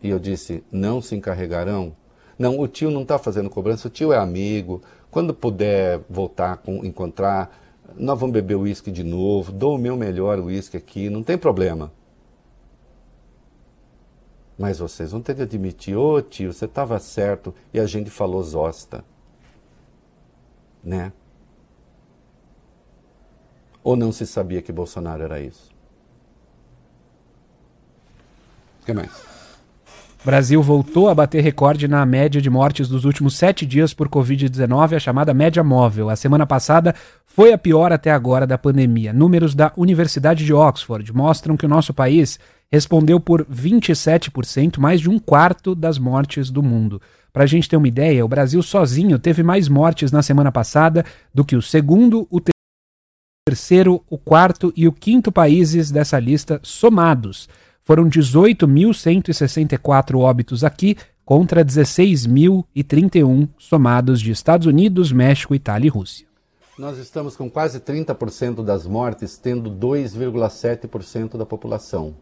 E 0.02 0.10
eu 0.10 0.18
disse: 0.18 0.64
não 0.68 1.00
se 1.00 1.14
encarregarão? 1.14 1.94
Não, 2.36 2.58
o 2.58 2.66
tio 2.66 2.90
não 2.90 3.02
está 3.02 3.16
fazendo 3.16 3.48
cobrança, 3.48 3.86
o 3.86 3.90
tio 3.90 4.12
é 4.12 4.18
amigo. 4.18 4.82
Quando 5.08 5.32
puder 5.32 6.00
voltar, 6.10 6.56
com, 6.56 6.84
encontrar, 6.84 7.56
nós 7.96 8.18
vamos 8.18 8.32
beber 8.32 8.56
uísque 8.56 8.90
de 8.90 9.04
novo, 9.04 9.52
dou 9.52 9.76
o 9.76 9.78
meu 9.78 9.96
melhor 9.96 10.40
uísque 10.40 10.76
aqui, 10.76 11.08
não 11.08 11.22
tem 11.22 11.38
problema. 11.38 11.92
Mas 14.58 14.80
vocês 14.80 15.12
vão 15.12 15.22
ter 15.22 15.36
de 15.36 15.42
admitir, 15.42 15.96
ô 15.96 16.14
oh, 16.14 16.22
tio, 16.22 16.52
você 16.52 16.64
estava 16.64 16.98
certo 16.98 17.54
e 17.72 17.78
a 17.78 17.86
gente 17.86 18.10
falou 18.10 18.42
zosta. 18.42 19.04
Né? 20.82 21.12
Ou 23.88 23.96
não 23.96 24.12
se 24.12 24.26
sabia 24.26 24.60
que 24.60 24.70
Bolsonaro 24.70 25.22
era 25.22 25.40
isso? 25.40 25.70
O 28.82 28.84
que 28.84 28.92
mais? 28.92 29.10
Brasil 30.22 30.62
voltou 30.62 31.08
a 31.08 31.14
bater 31.14 31.42
recorde 31.42 31.88
na 31.88 32.04
média 32.04 32.38
de 32.38 32.50
mortes 32.50 32.86
dos 32.86 33.06
últimos 33.06 33.34
sete 33.34 33.64
dias 33.64 33.94
por 33.94 34.06
Covid-19, 34.10 34.94
a 34.94 34.98
chamada 34.98 35.32
média 35.32 35.64
móvel. 35.64 36.10
A 36.10 36.16
semana 36.16 36.46
passada 36.46 36.94
foi 37.24 37.50
a 37.50 37.56
pior 37.56 37.90
até 37.90 38.10
agora 38.10 38.46
da 38.46 38.58
pandemia. 38.58 39.10
Números 39.14 39.54
da 39.54 39.72
Universidade 39.74 40.44
de 40.44 40.52
Oxford 40.52 41.10
mostram 41.14 41.56
que 41.56 41.64
o 41.64 41.68
nosso 41.70 41.94
país 41.94 42.38
respondeu 42.70 43.18
por 43.18 43.42
27%, 43.46 44.76
mais 44.76 45.00
de 45.00 45.08
um 45.08 45.18
quarto 45.18 45.74
das 45.74 45.98
mortes 45.98 46.50
do 46.50 46.62
mundo. 46.62 47.00
Para 47.32 47.44
a 47.44 47.46
gente 47.46 47.66
ter 47.66 47.78
uma 47.78 47.88
ideia, 47.88 48.22
o 48.22 48.28
Brasil 48.28 48.62
sozinho 48.62 49.18
teve 49.18 49.42
mais 49.42 49.66
mortes 49.66 50.12
na 50.12 50.20
semana 50.20 50.52
passada 50.52 51.06
do 51.32 51.42
que 51.42 51.56
o 51.56 51.62
segundo, 51.62 52.28
o 52.30 52.38
terceiro, 53.48 54.04
o 54.10 54.18
quarto 54.18 54.70
e 54.76 54.86
o 54.86 54.92
quinto 54.92 55.32
países 55.32 55.90
dessa 55.90 56.18
lista 56.18 56.60
somados. 56.62 57.48
Foram 57.82 58.06
18.164 58.06 60.18
óbitos 60.18 60.62
aqui 60.62 60.98
contra 61.24 61.64
16.031 61.64 63.48
somados 63.56 64.20
de 64.20 64.30
Estados 64.30 64.66
Unidos, 64.66 65.10
México, 65.12 65.54
Itália 65.54 65.86
e 65.86 65.90
Rússia. 65.90 66.28
Nós 66.78 66.98
estamos 66.98 67.36
com 67.36 67.48
quase 67.50 67.80
30% 67.80 68.62
das 68.62 68.86
mortes 68.86 69.38
tendo 69.38 69.70
2,7% 69.70 71.38
da 71.38 71.46
população. 71.46 72.14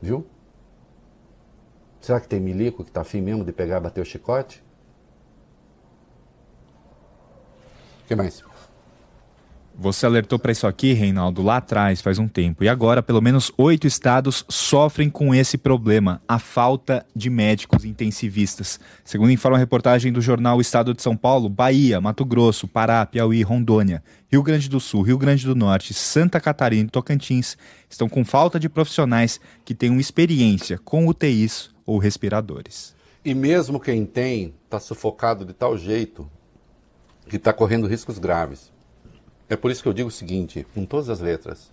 Viu? 0.00 0.24
Será 2.00 2.18
que 2.18 2.28
tem 2.28 2.40
milico 2.40 2.84
que 2.84 2.88
está 2.88 3.02
afim 3.02 3.20
mesmo 3.20 3.44
de 3.44 3.52
pegar 3.52 3.76
e 3.76 3.80
bater 3.80 4.00
o 4.00 4.04
chicote? 4.04 4.64
O 8.04 8.06
que 8.06 8.14
mais? 8.14 8.44
Você 9.76 10.06
alertou 10.06 10.38
para 10.38 10.52
isso 10.52 10.68
aqui, 10.68 10.92
Reinaldo, 10.92 11.42
lá 11.42 11.56
atrás, 11.56 12.00
faz 12.00 12.16
um 12.16 12.28
tempo. 12.28 12.62
E 12.62 12.68
agora, 12.68 13.02
pelo 13.02 13.20
menos 13.20 13.50
oito 13.58 13.88
estados 13.88 14.44
sofrem 14.48 15.10
com 15.10 15.34
esse 15.34 15.58
problema, 15.58 16.22
a 16.28 16.38
falta 16.38 17.04
de 17.14 17.28
médicos 17.28 17.84
intensivistas. 17.84 18.78
Segundo 19.04 19.32
informa 19.32 19.56
a 19.56 19.58
reportagem 19.58 20.12
do 20.12 20.20
jornal 20.20 20.60
Estado 20.60 20.94
de 20.94 21.02
São 21.02 21.16
Paulo, 21.16 21.48
Bahia, 21.48 22.00
Mato 22.00 22.24
Grosso, 22.24 22.68
Pará, 22.68 23.04
Piauí, 23.04 23.42
Rondônia, 23.42 24.00
Rio 24.30 24.44
Grande 24.44 24.68
do 24.68 24.78
Sul, 24.78 25.02
Rio 25.02 25.18
Grande 25.18 25.44
do 25.44 25.56
Norte, 25.56 25.92
Santa 25.92 26.40
Catarina 26.40 26.86
e 26.86 26.90
Tocantins 26.90 27.56
estão 27.90 28.08
com 28.08 28.24
falta 28.24 28.60
de 28.60 28.68
profissionais 28.68 29.40
que 29.64 29.74
tenham 29.74 29.98
experiência 29.98 30.78
com 30.78 31.08
UTIs 31.08 31.70
ou 31.84 31.98
respiradores. 31.98 32.94
E 33.24 33.34
mesmo 33.34 33.80
quem 33.80 34.06
tem, 34.06 34.54
está 34.64 34.78
sufocado 34.78 35.44
de 35.44 35.52
tal 35.52 35.76
jeito 35.76 36.30
que 37.28 37.36
está 37.36 37.52
correndo 37.52 37.86
riscos 37.86 38.18
graves. 38.18 38.72
É 39.48 39.56
por 39.56 39.70
isso 39.70 39.82
que 39.82 39.88
eu 39.88 39.92
digo 39.92 40.08
o 40.08 40.12
seguinte, 40.12 40.66
com 40.74 40.84
todas 40.84 41.08
as 41.08 41.20
letras. 41.20 41.72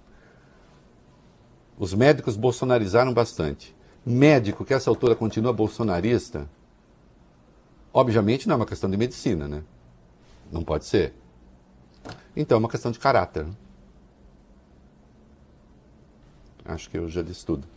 Os 1.77 1.93
médicos 1.93 2.35
bolsonarizaram 2.35 3.13
bastante. 3.13 3.75
Médico 4.05 4.65
que 4.65 4.73
a 4.73 4.77
essa 4.77 4.89
altura 4.89 5.15
continua 5.15 5.53
bolsonarista, 5.53 6.49
obviamente 7.93 8.47
não 8.47 8.53
é 8.53 8.57
uma 8.57 8.65
questão 8.65 8.89
de 8.89 8.97
medicina, 8.97 9.47
né? 9.47 9.63
Não 10.51 10.63
pode 10.63 10.85
ser. 10.85 11.13
Então 12.35 12.57
é 12.57 12.59
uma 12.59 12.69
questão 12.69 12.91
de 12.91 12.99
caráter. 12.99 13.45
Acho 16.65 16.89
que 16.89 16.97
eu 16.97 17.09
já 17.09 17.21
disse 17.21 17.45
tudo. 17.45 17.67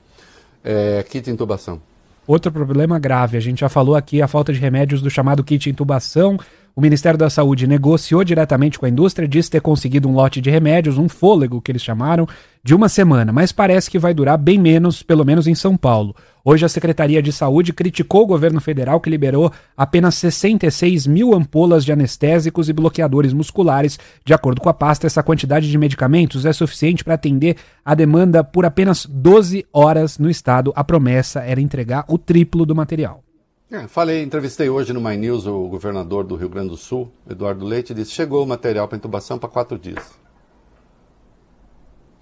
É, 0.62 1.02
kit 1.02 1.30
intubação. 1.30 1.80
Outro 2.26 2.50
problema 2.50 2.98
grave, 2.98 3.36
a 3.36 3.40
gente 3.40 3.60
já 3.60 3.68
falou 3.68 3.94
aqui 3.94 4.22
a 4.22 4.28
falta 4.28 4.52
de 4.52 4.58
remédios 4.58 5.02
do 5.02 5.10
chamado 5.10 5.44
kit 5.44 5.68
intubação 5.68 6.38
o 6.76 6.80
Ministério 6.80 7.16
da 7.16 7.30
Saúde 7.30 7.68
negociou 7.68 8.24
diretamente 8.24 8.78
com 8.78 8.86
a 8.86 8.88
indústria, 8.88 9.28
disse 9.28 9.50
ter 9.50 9.60
conseguido 9.60 10.08
um 10.08 10.14
lote 10.14 10.40
de 10.40 10.50
remédios, 10.50 10.98
um 10.98 11.08
fôlego 11.08 11.60
que 11.60 11.70
eles 11.70 11.82
chamaram, 11.82 12.26
de 12.64 12.74
uma 12.74 12.88
semana, 12.88 13.32
mas 13.32 13.52
parece 13.52 13.90
que 13.90 13.98
vai 13.98 14.12
durar 14.12 14.36
bem 14.36 14.58
menos, 14.58 15.02
pelo 15.02 15.24
menos 15.24 15.46
em 15.46 15.54
São 15.54 15.76
Paulo. 15.76 16.16
Hoje 16.44 16.64
a 16.64 16.68
Secretaria 16.68 17.22
de 17.22 17.30
Saúde 17.30 17.72
criticou 17.72 18.22
o 18.22 18.26
governo 18.26 18.60
federal 18.60 19.00
que 19.00 19.08
liberou 19.08 19.52
apenas 19.76 20.16
66 20.16 21.06
mil 21.06 21.32
ampolas 21.32 21.84
de 21.84 21.92
anestésicos 21.92 22.68
e 22.68 22.72
bloqueadores 22.72 23.32
musculares. 23.32 23.98
De 24.24 24.34
acordo 24.34 24.60
com 24.60 24.68
a 24.68 24.74
pasta, 24.74 25.06
essa 25.06 25.22
quantidade 25.22 25.70
de 25.70 25.78
medicamentos 25.78 26.44
é 26.44 26.52
suficiente 26.52 27.04
para 27.04 27.14
atender 27.14 27.56
a 27.84 27.94
demanda 27.94 28.42
por 28.42 28.64
apenas 28.64 29.06
12 29.06 29.64
horas 29.72 30.18
no 30.18 30.28
estado. 30.28 30.72
A 30.74 30.82
promessa 30.82 31.40
era 31.40 31.60
entregar 31.60 32.04
o 32.08 32.18
triplo 32.18 32.66
do 32.66 32.74
material. 32.74 33.22
É, 33.70 33.88
falei, 33.88 34.22
entrevistei 34.22 34.68
hoje 34.68 34.92
no 34.92 35.00
My 35.00 35.16
News 35.16 35.46
o 35.46 35.66
governador 35.68 36.24
do 36.24 36.36
Rio 36.36 36.48
Grande 36.48 36.68
do 36.68 36.76
Sul, 36.76 37.10
Eduardo 37.28 37.64
Leite, 37.64 37.92
e 37.92 37.94
disse: 37.94 38.12
chegou 38.12 38.44
o 38.44 38.46
material 38.46 38.86
para 38.86 38.98
intubação 38.98 39.38
para 39.38 39.48
quatro 39.48 39.78
dias. 39.78 40.12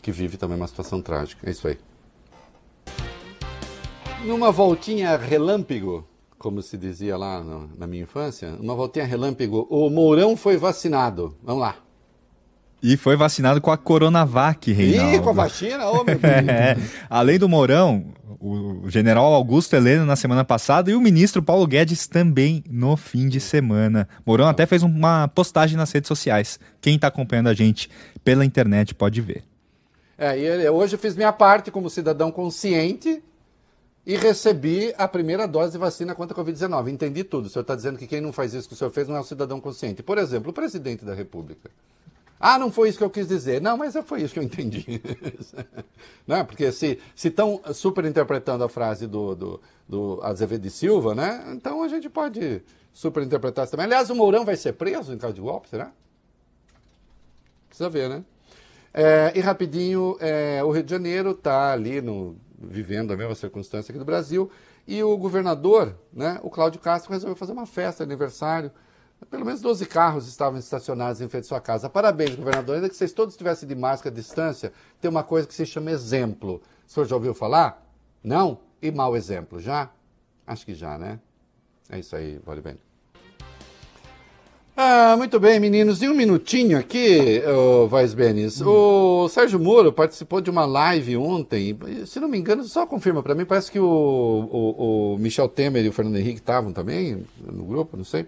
Que 0.01 0.13
vive 0.13 0.37
também 0.37 0.57
uma 0.57 0.67
situação 0.67 1.03
trágica. 1.03 1.49
É 1.49 1.51
isso 1.51 1.67
aí. 1.67 1.79
Numa 4.25 4.53
voltinha 4.53 5.17
relâmpago, 5.17 6.07
como 6.39 6.63
se 6.63 6.79
dizia 6.79 7.17
lá 7.17 7.43
no, 7.43 7.69
na 7.77 7.89
minha 7.89 8.05
infância, 8.05 8.57
uma 8.61 8.75
voltinha 8.75 9.05
relâmpago, 9.05 9.67
o 9.69 9.91
Mourão 9.91 10.37
foi 10.37 10.57
vacinado. 10.57 11.37
Vamos 11.43 11.63
lá. 11.63 11.77
E 12.83 12.97
foi 12.97 13.15
vacinado 13.15 13.61
com 13.61 13.71
a 13.71 13.77
Coronavac, 13.77 14.73
Reinaldo. 14.73 15.15
Ih, 15.15 15.21
com 15.21 15.31
a 15.31 15.33
vacina? 15.33 15.89
Ô, 15.89 16.03
meu 16.03 16.19
é. 16.23 16.77
Além 17.09 17.39
do 17.39 17.49
Mourão, 17.49 18.07
o 18.43 18.91
general 18.91 19.33
Augusto 19.33 19.77
Heleno 19.77 20.05
na 20.05 20.17
semana 20.17 20.45
passada 20.45 20.91
e 20.91 20.95
o 20.97 21.01
ministro 21.01 21.41
Paulo 21.41 21.65
Guedes 21.65 22.09
também 22.09 22.65
no 22.69 22.97
fim 22.97 23.29
de 23.29 23.39
semana. 23.39 24.09
Mourão 24.27 24.49
até 24.49 24.67
fez 24.67 24.83
uma 24.83 25.29
postagem 25.29 25.77
nas 25.77 25.93
redes 25.93 26.09
sociais. 26.09 26.59
Quem 26.81 26.97
está 26.97 27.07
acompanhando 27.07 27.49
a 27.49 27.55
gente 27.55 27.89
pela 28.25 28.45
internet 28.45 28.97
pode 28.97 29.21
ver. 29.21 29.45
É, 30.19 30.71
hoje 30.71 30.97
eu 30.97 30.99
fiz 30.99 31.15
minha 31.15 31.33
parte 31.33 31.71
como 31.71 31.89
cidadão 31.89 32.33
consciente 32.33 33.23
e 34.05 34.17
recebi 34.17 34.93
a 34.99 35.07
primeira 35.07 35.47
dose 35.47 35.73
de 35.73 35.79
vacina 35.79 36.13
contra 36.13 36.39
a 36.39 36.45
Covid-19. 36.45 36.89
Entendi 36.89 37.23
tudo. 37.23 37.47
O 37.47 37.49
senhor 37.49 37.63
está 37.63 37.77
dizendo 37.77 37.97
que 37.97 38.09
quem 38.09 38.21
não 38.21 38.33
faz 38.33 38.55
isso 38.55 38.67
que 38.67 38.75
o 38.75 38.77
senhor 38.77 38.91
fez 38.91 39.07
não 39.07 39.17
é 39.17 39.21
um 39.21 39.25
cidadão 39.25 39.61
consciente. 39.61 40.03
Por 40.03 40.19
exemplo, 40.19 40.51
o 40.51 40.53
presidente 40.53 41.05
da 41.05 41.15
República. 41.15 41.71
Ah, 42.45 42.59
não 42.59 42.73
foi 42.73 42.89
isso 42.89 42.99
que 42.99 43.05
eu 43.05 43.09
quis 43.09 43.29
dizer. 43.29 43.61
Não, 43.61 43.77
mas 43.77 43.95
foi 44.05 44.23
isso 44.23 44.35
que 44.35 44.41
eu 44.41 44.43
entendi. 44.43 45.01
não, 46.27 46.39
é? 46.39 46.43
porque 46.43 46.73
se 46.73 46.99
estão 47.15 47.61
super 47.73 48.05
interpretando 48.05 48.65
a 48.65 48.69
frase 48.69 49.07
do, 49.07 49.37
do, 49.37 49.61
do 49.89 50.21
Azevedo 50.25 50.63
de 50.63 50.71
Silva, 50.71 51.15
né? 51.15 51.53
Então 51.55 51.85
a 51.85 51.89
gente 51.89 52.11
pode 52.11 52.61
super 52.93 53.23
interpretar 53.23 53.63
isso 53.63 53.71
também. 53.71 53.87
Aliás, 53.87 54.11
o 54.11 54.17
Mourão 54.17 54.45
vai 54.45 54.57
ser 54.57 54.73
preso 54.73 55.15
em 55.15 55.19
caso 55.19 55.35
de 55.35 55.41
golpe, 55.41 55.69
será? 55.69 55.93
Precisa 57.69 57.89
ver, 57.89 58.09
né? 58.09 58.25
É, 58.93 59.33
e 59.37 59.41
rapidinho, 59.41 60.17
é, 60.19 60.65
o 60.65 60.73
Rio 60.73 60.83
de 60.83 60.91
Janeiro 60.91 61.31
está 61.31 61.73
ali 61.73 62.01
no, 62.01 62.37
vivendo 62.59 63.13
a 63.13 63.17
mesma 63.17 63.37
circunstância 63.37 63.93
aqui 63.93 64.01
do 64.01 64.05
Brasil. 64.05 64.51
E 64.85 65.01
o 65.01 65.17
governador, 65.17 65.95
né, 66.13 66.41
o 66.43 66.51
Cláudio 66.51 66.81
Castro, 66.81 67.13
resolveu 67.13 67.37
fazer 67.37 67.53
uma 67.53 67.67
festa, 67.67 68.03
aniversário 68.03 68.73
pelo 69.31 69.45
menos 69.45 69.61
12 69.61 69.87
carros 69.87 70.29
estavam 70.29 70.59
estacionados 70.59 71.21
em 71.21 71.29
frente 71.29 71.45
à 71.45 71.49
sua 71.49 71.61
casa. 71.61 71.89
Parabéns, 71.89 72.35
governador. 72.35 72.77
Ainda 72.77 72.89
que 72.89 72.97
vocês 72.97 73.13
todos 73.13 73.35
estivessem 73.35 73.69
de 73.69 73.75
máscara 73.75 74.15
à 74.15 74.17
distância, 74.17 74.73
tem 75.01 75.11
uma 75.11 75.23
coisa 75.23 75.47
que 75.47 75.55
se 75.55 75.65
chama 75.67 75.91
exemplo. 75.91 76.61
O 76.87 76.91
senhor 76.91 77.07
já 77.07 77.15
ouviu 77.15 77.35
falar? 77.35 77.87
Não? 78.23 78.59
E 78.81 78.91
mau 78.91 79.17
exemplo? 79.17 79.61
Já? 79.61 79.91
Acho 80.47 80.67
que 80.67 80.75
já, 80.75 80.99
né? 80.99 81.21
É 81.89 81.99
isso 81.99 82.17
aí, 82.17 82.41
vale 82.45 82.61
bem. 82.61 82.77
Ah, 84.75 85.15
muito 85.19 85.39
bem, 85.39 85.61
meninos. 85.61 86.01
E 86.01 86.09
um 86.09 86.15
minutinho 86.15 86.79
aqui, 86.79 87.43
oh, 87.47 87.87
Vaz 87.87 88.15
Benes. 88.15 88.63
Hum. 88.63 88.69
O 88.69 89.29
Sérgio 89.29 89.61
Moro 89.61 89.93
participou 89.93 90.41
de 90.41 90.49
uma 90.49 90.65
live 90.65 91.17
ontem. 91.19 91.79
Se 92.07 92.19
não 92.19 92.27
me 92.27 92.39
engano, 92.39 92.65
só 92.65 92.87
confirma 92.87 93.23
para 93.23 93.35
mim. 93.35 93.45
Parece 93.45 93.71
que 93.71 93.79
o, 93.79 93.85
o, 93.85 95.15
o, 95.15 95.19
Michel 95.19 95.47
Temer 95.49 95.85
e 95.85 95.89
o 95.89 95.93
Fernando 95.93 96.17
Henrique 96.17 96.41
estavam 96.41 96.73
também 96.73 97.23
no 97.39 97.65
grupo, 97.65 97.99
não 97.99 98.05
sei. 98.05 98.27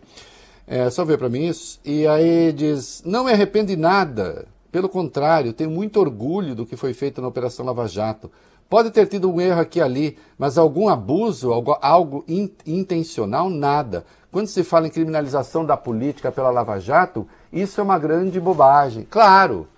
É, 0.67 0.89
só 0.91 1.05
ver 1.05 1.19
para 1.19 1.29
mim 1.29 1.47
isso. 1.47 1.79
E 1.85 2.07
aí 2.07 2.53
diz: 2.53 3.03
não 3.05 3.25
me 3.25 3.33
arrependo 3.33 3.69
de 3.69 3.77
nada. 3.77 4.47
Pelo 4.73 4.89
contrário, 4.89 5.53
tenho 5.53 5.71
muito 5.71 6.01
orgulho 6.01 6.55
do 6.55 6.67
que 6.67 6.77
foi 6.77 6.93
feito 6.93 7.23
na 7.23 7.29
Operação 7.29 7.65
Lava 7.65 7.87
Jato. 7.87 8.31
Pode 8.69 8.91
ter 8.91 9.07
tido 9.07 9.31
um 9.31 9.41
erro 9.41 9.61
aqui 9.61 9.79
e 9.79 9.83
ali, 9.83 10.19
mas 10.37 10.59
algum 10.59 10.89
abuso, 10.89 11.53
algo, 11.53 11.79
algo 11.81 12.25
in, 12.27 12.51
intencional, 12.67 13.49
nada. 13.49 14.05
Quando 14.33 14.49
se 14.49 14.65
fala 14.65 14.89
em 14.89 14.91
criminalização 14.91 15.65
da 15.65 15.77
política 15.77 16.33
pela 16.33 16.51
Lava 16.51 16.81
Jato, 16.81 17.29
isso 17.53 17.81
é 17.81 17.85
uma 17.85 17.99
grande 17.99 18.41
bobagem. 18.41 19.07
Claro, 19.09 19.69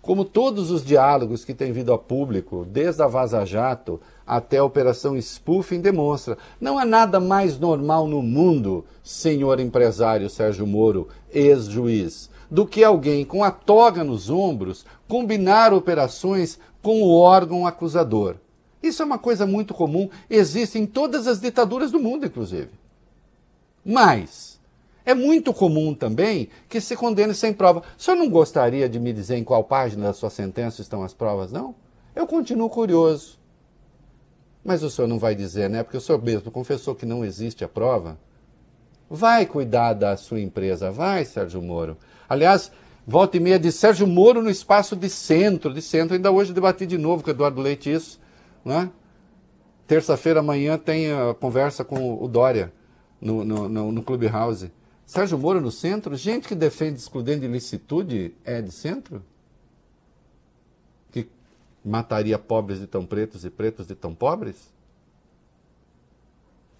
como 0.00 0.24
todos 0.24 0.70
os 0.70 0.82
diálogos 0.82 1.44
que 1.44 1.52
têm 1.52 1.72
vindo 1.72 1.92
a 1.92 1.98
público, 1.98 2.64
desde 2.64 3.02
a 3.02 3.06
Vaza 3.06 3.44
Jato 3.44 4.00
até 4.28 4.58
a 4.58 4.64
Operação 4.64 5.18
Spoofing, 5.18 5.80
demonstra, 5.80 6.36
não 6.60 6.78
há 6.78 6.84
nada 6.84 7.18
mais 7.18 7.58
normal 7.58 8.06
no 8.06 8.20
mundo, 8.20 8.84
senhor 9.02 9.58
empresário 9.58 10.28
Sérgio 10.28 10.66
Moro, 10.66 11.08
ex-juiz, 11.32 12.28
do 12.50 12.66
que 12.66 12.84
alguém 12.84 13.24
com 13.24 13.42
a 13.42 13.50
toga 13.50 14.04
nos 14.04 14.28
ombros 14.28 14.84
combinar 15.08 15.72
operações 15.72 16.58
com 16.82 17.02
o 17.02 17.18
órgão 17.18 17.66
acusador. 17.66 18.36
Isso 18.82 19.02
é 19.02 19.06
uma 19.06 19.18
coisa 19.18 19.46
muito 19.46 19.72
comum, 19.72 20.10
existe 20.28 20.78
em 20.78 20.84
todas 20.84 21.26
as 21.26 21.40
ditaduras 21.40 21.90
do 21.90 21.98
mundo, 21.98 22.26
inclusive. 22.26 22.68
Mas 23.82 24.60
é 25.06 25.14
muito 25.14 25.54
comum 25.54 25.94
também 25.94 26.50
que 26.68 26.82
se 26.82 26.94
condene 26.94 27.32
sem 27.32 27.54
prova. 27.54 27.82
O 27.98 28.02
senhor 28.02 28.18
não 28.18 28.28
gostaria 28.28 28.90
de 28.90 29.00
me 29.00 29.10
dizer 29.10 29.36
em 29.36 29.44
qual 29.44 29.64
página 29.64 30.04
da 30.04 30.12
sua 30.12 30.28
sentença 30.28 30.82
estão 30.82 31.02
as 31.02 31.14
provas, 31.14 31.50
não? 31.50 31.74
Eu 32.14 32.26
continuo 32.26 32.68
curioso. 32.68 33.37
Mas 34.68 34.82
o 34.82 34.90
senhor 34.90 35.08
não 35.08 35.18
vai 35.18 35.34
dizer, 35.34 35.70
né? 35.70 35.82
Porque 35.82 35.96
o 35.96 36.00
senhor 36.00 36.22
mesmo 36.22 36.50
confessou 36.50 36.94
que 36.94 37.06
não 37.06 37.24
existe 37.24 37.64
a 37.64 37.68
prova. 37.68 38.18
Vai 39.08 39.46
cuidar 39.46 39.94
da 39.94 40.14
sua 40.14 40.42
empresa, 40.42 40.90
vai, 40.90 41.24
Sérgio 41.24 41.62
Moro. 41.62 41.96
Aliás, 42.28 42.70
volta 43.06 43.38
e 43.38 43.40
meia 43.40 43.58
de 43.58 43.72
Sérgio 43.72 44.06
Moro 44.06 44.42
no 44.42 44.50
espaço 44.50 44.94
de 44.94 45.08
centro, 45.08 45.72
de 45.72 45.80
centro. 45.80 46.14
Ainda 46.14 46.30
hoje 46.30 46.52
debati 46.52 46.84
de 46.84 46.98
novo 46.98 47.22
com 47.22 47.30
o 47.30 47.32
Eduardo 47.32 47.62
Leite 47.62 47.90
isso, 47.90 48.20
né? 48.62 48.90
Terça-feira 49.86 50.40
amanhã 50.40 50.76
tem 50.76 51.10
a 51.10 51.32
conversa 51.32 51.82
com 51.82 52.22
o 52.22 52.28
Dória 52.28 52.70
no, 53.18 53.42
no, 53.46 53.70
no, 53.70 53.90
no 53.90 54.02
Clubhouse. 54.02 54.70
Sérgio 55.06 55.38
Moro 55.38 55.62
no 55.62 55.70
centro? 55.70 56.14
Gente 56.14 56.46
que 56.46 56.54
defende 56.54 56.98
excludente 56.98 57.40
de 57.40 57.46
ilicitude 57.46 58.34
é 58.44 58.60
de 58.60 58.70
centro? 58.70 59.24
Mataria 61.88 62.38
pobres 62.38 62.78
de 62.80 62.86
tão 62.86 63.04
pretos 63.04 63.44
e 63.44 63.50
pretos 63.50 63.86
de 63.86 63.94
tão 63.94 64.14
pobres? 64.14 64.72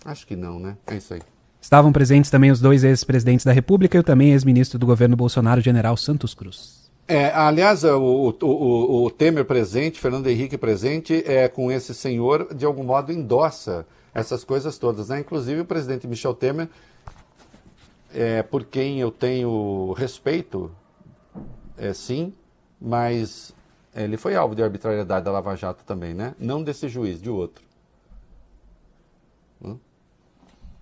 Acho 0.04 0.26
que 0.26 0.36
não, 0.36 0.58
né? 0.58 0.76
É 0.86 0.96
isso 0.96 1.14
aí. 1.14 1.22
Estavam 1.60 1.92
presentes 1.92 2.30
também 2.30 2.50
os 2.50 2.60
dois 2.60 2.84
ex-presidentes 2.84 3.44
da 3.44 3.52
República 3.52 3.96
e 3.96 4.00
o 4.00 4.04
também 4.04 4.30
ex-ministro 4.32 4.78
do 4.78 4.86
governo 4.86 5.16
Bolsonaro, 5.16 5.60
general 5.60 5.96
Santos 5.96 6.34
Cruz. 6.34 6.88
É, 7.06 7.32
aliás, 7.32 7.84
o, 7.84 8.34
o, 8.42 9.04
o, 9.04 9.10
Temer 9.10 9.44
presente, 9.44 9.98
Fernando 9.98 10.26
Henrique 10.26 10.58
presente, 10.58 11.24
é, 11.26 11.48
com 11.48 11.72
esse 11.72 11.94
senhor, 11.94 12.54
de 12.54 12.66
algum 12.66 12.84
modo 12.84 13.10
endossa 13.10 13.86
essas 14.14 14.44
coisas 14.44 14.76
todas. 14.76 15.08
Né? 15.08 15.20
Inclusive 15.20 15.62
o 15.62 15.64
presidente 15.64 16.06
Michel 16.06 16.34
Temer, 16.34 16.68
é, 18.12 18.42
por 18.42 18.64
quem 18.64 19.00
eu 19.00 19.10
tenho 19.10 19.92
respeito, 19.92 20.70
é, 21.78 21.92
sim, 21.94 22.32
mas 22.80 23.54
ele 24.04 24.16
foi 24.16 24.34
alvo 24.34 24.54
de 24.54 24.62
arbitrariedade 24.62 25.24
da 25.24 25.32
Lava 25.32 25.56
Jato 25.56 25.84
também, 25.84 26.14
né? 26.14 26.34
Não 26.38 26.62
desse 26.62 26.88
juiz, 26.88 27.20
de 27.20 27.30
outro. 27.30 27.64
Hum? 29.62 29.76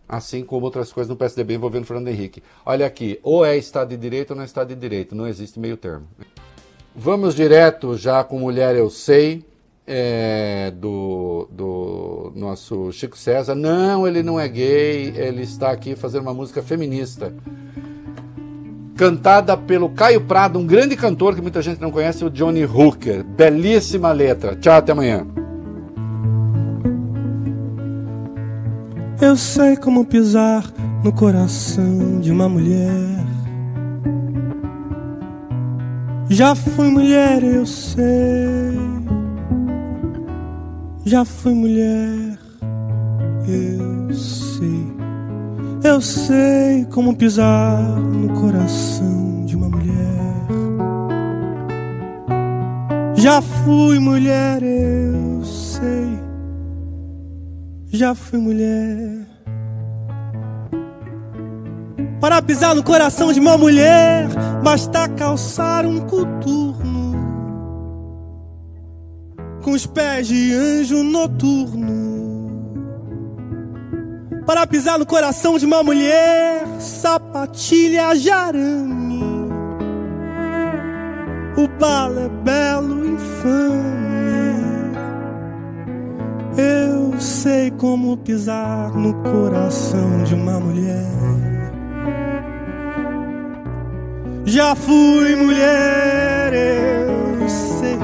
Assim 0.08 0.44
como 0.44 0.66
outras 0.66 0.92
coisas 0.92 1.08
no 1.08 1.16
PSDB 1.16 1.54
envolvendo 1.54 1.86
Fernando 1.86 2.08
Henrique. 2.08 2.42
Olha 2.64 2.86
aqui, 2.86 3.18
ou 3.22 3.44
é 3.44 3.56
Estado 3.56 3.88
de 3.88 3.96
Direito 3.96 4.30
ou 4.30 4.36
não 4.36 4.42
é 4.42 4.46
Estado 4.46 4.68
de 4.68 4.74
Direito, 4.74 5.14
não 5.14 5.26
existe 5.26 5.58
meio 5.58 5.76
termo. 5.76 6.06
Vamos 6.94 7.34
direto 7.34 7.96
já 7.96 8.24
com 8.24 8.38
Mulher 8.38 8.74
Eu 8.74 8.88
Sei 8.88 9.44
é, 9.86 10.72
do, 10.74 11.48
do 11.50 12.32
nosso 12.34 12.90
Chico 12.92 13.16
César. 13.16 13.54
Não, 13.54 14.06
ele 14.06 14.22
não 14.22 14.40
é 14.40 14.48
gay, 14.48 15.12
ele 15.16 15.42
está 15.42 15.70
aqui 15.70 15.94
fazendo 15.94 16.22
uma 16.22 16.34
música 16.34 16.62
feminista. 16.62 17.32
Cantada 18.96 19.56
pelo 19.56 19.90
Caio 19.90 20.22
Prado, 20.22 20.58
um 20.58 20.66
grande 20.66 20.96
cantor 20.96 21.34
que 21.34 21.42
muita 21.42 21.60
gente 21.60 21.80
não 21.80 21.90
conhece, 21.90 22.24
o 22.24 22.30
Johnny 22.30 22.64
Hooker. 22.64 23.22
Belíssima 23.24 24.12
letra. 24.12 24.56
Tchau, 24.56 24.74
até 24.74 24.92
amanhã. 24.92 25.26
Eu 29.20 29.36
sei 29.36 29.76
como 29.76 30.04
pisar 30.04 30.64
no 31.04 31.12
coração 31.12 32.20
de 32.20 32.30
uma 32.32 32.48
mulher. 32.48 33.26
Já 36.28 36.54
fui 36.54 36.88
mulher, 36.88 37.42
eu 37.42 37.64
sei 37.64 38.96
já 41.06 41.24
fui 41.24 41.54
mulher, 41.54 42.36
eu 43.46 44.12
sei, 44.12 44.95
eu 45.86 46.00
sei 46.00 46.84
como 46.90 47.16
pisar 47.16 47.80
no 48.00 48.40
coração 48.40 49.44
de 49.46 49.54
uma 49.54 49.68
mulher. 49.68 50.16
Já 53.14 53.40
fui 53.40 53.98
mulher, 54.00 54.62
eu 54.62 55.44
sei, 55.44 56.18
já 57.86 58.14
fui 58.14 58.38
mulher. 58.38 59.26
Para 62.20 62.42
pisar 62.42 62.74
no 62.74 62.82
coração 62.82 63.32
de 63.32 63.38
uma 63.38 63.56
mulher, 63.56 64.26
basta 64.64 65.08
calçar 65.10 65.86
um 65.86 66.00
coturno 66.00 67.14
com 69.62 69.70
os 69.70 69.86
pés 69.86 70.26
de 70.26 70.52
anjo 70.52 71.04
noturno. 71.04 72.25
Para 74.46 74.64
pisar 74.64 74.96
no 74.96 75.04
coração 75.04 75.58
de 75.58 75.66
uma 75.66 75.82
mulher, 75.82 76.64
sapatilha 76.78 78.14
de 78.14 78.30
arame. 78.30 79.24
O 81.56 81.66
balo 81.80 82.20
é 82.20 82.28
belo, 82.28 83.06
infame. 83.08 83.66
Eu 86.56 87.20
sei 87.20 87.72
como 87.72 88.16
pisar 88.18 88.92
no 88.94 89.14
coração 89.22 90.22
de 90.22 90.34
uma 90.34 90.60
mulher. 90.60 91.10
Já 94.44 94.76
fui 94.76 95.34
mulher, 95.34 96.52
eu 96.54 97.48
sei 97.48 97.98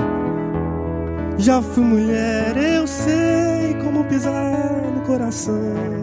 já 1.43 1.61
fui 1.61 1.83
mulher, 1.83 2.57
eu 2.57 2.87
sei 2.87 3.75
como 3.83 4.05
pisar 4.05 4.71
no 4.95 5.01
coração 5.01 6.02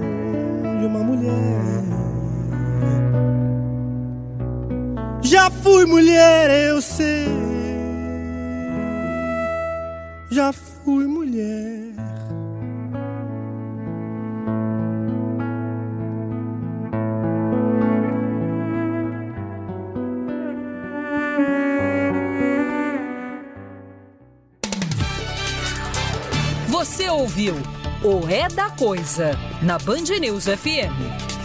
de 0.80 0.86
uma 0.86 1.00
mulher. 1.00 1.84
Já 5.22 5.50
fui 5.52 5.86
mulher, 5.86 6.50
eu 6.70 6.82
sei. 6.82 7.28
Já 10.32 10.54
fui 10.54 11.06
mulher. 11.06 11.90
ouviu 27.20 27.79
o 28.04 28.30
É 28.30 28.48
da 28.48 28.70
Coisa 28.70 29.32
na 29.62 29.78
Band 29.78 30.20
News 30.20 30.46
FM. 30.46 31.30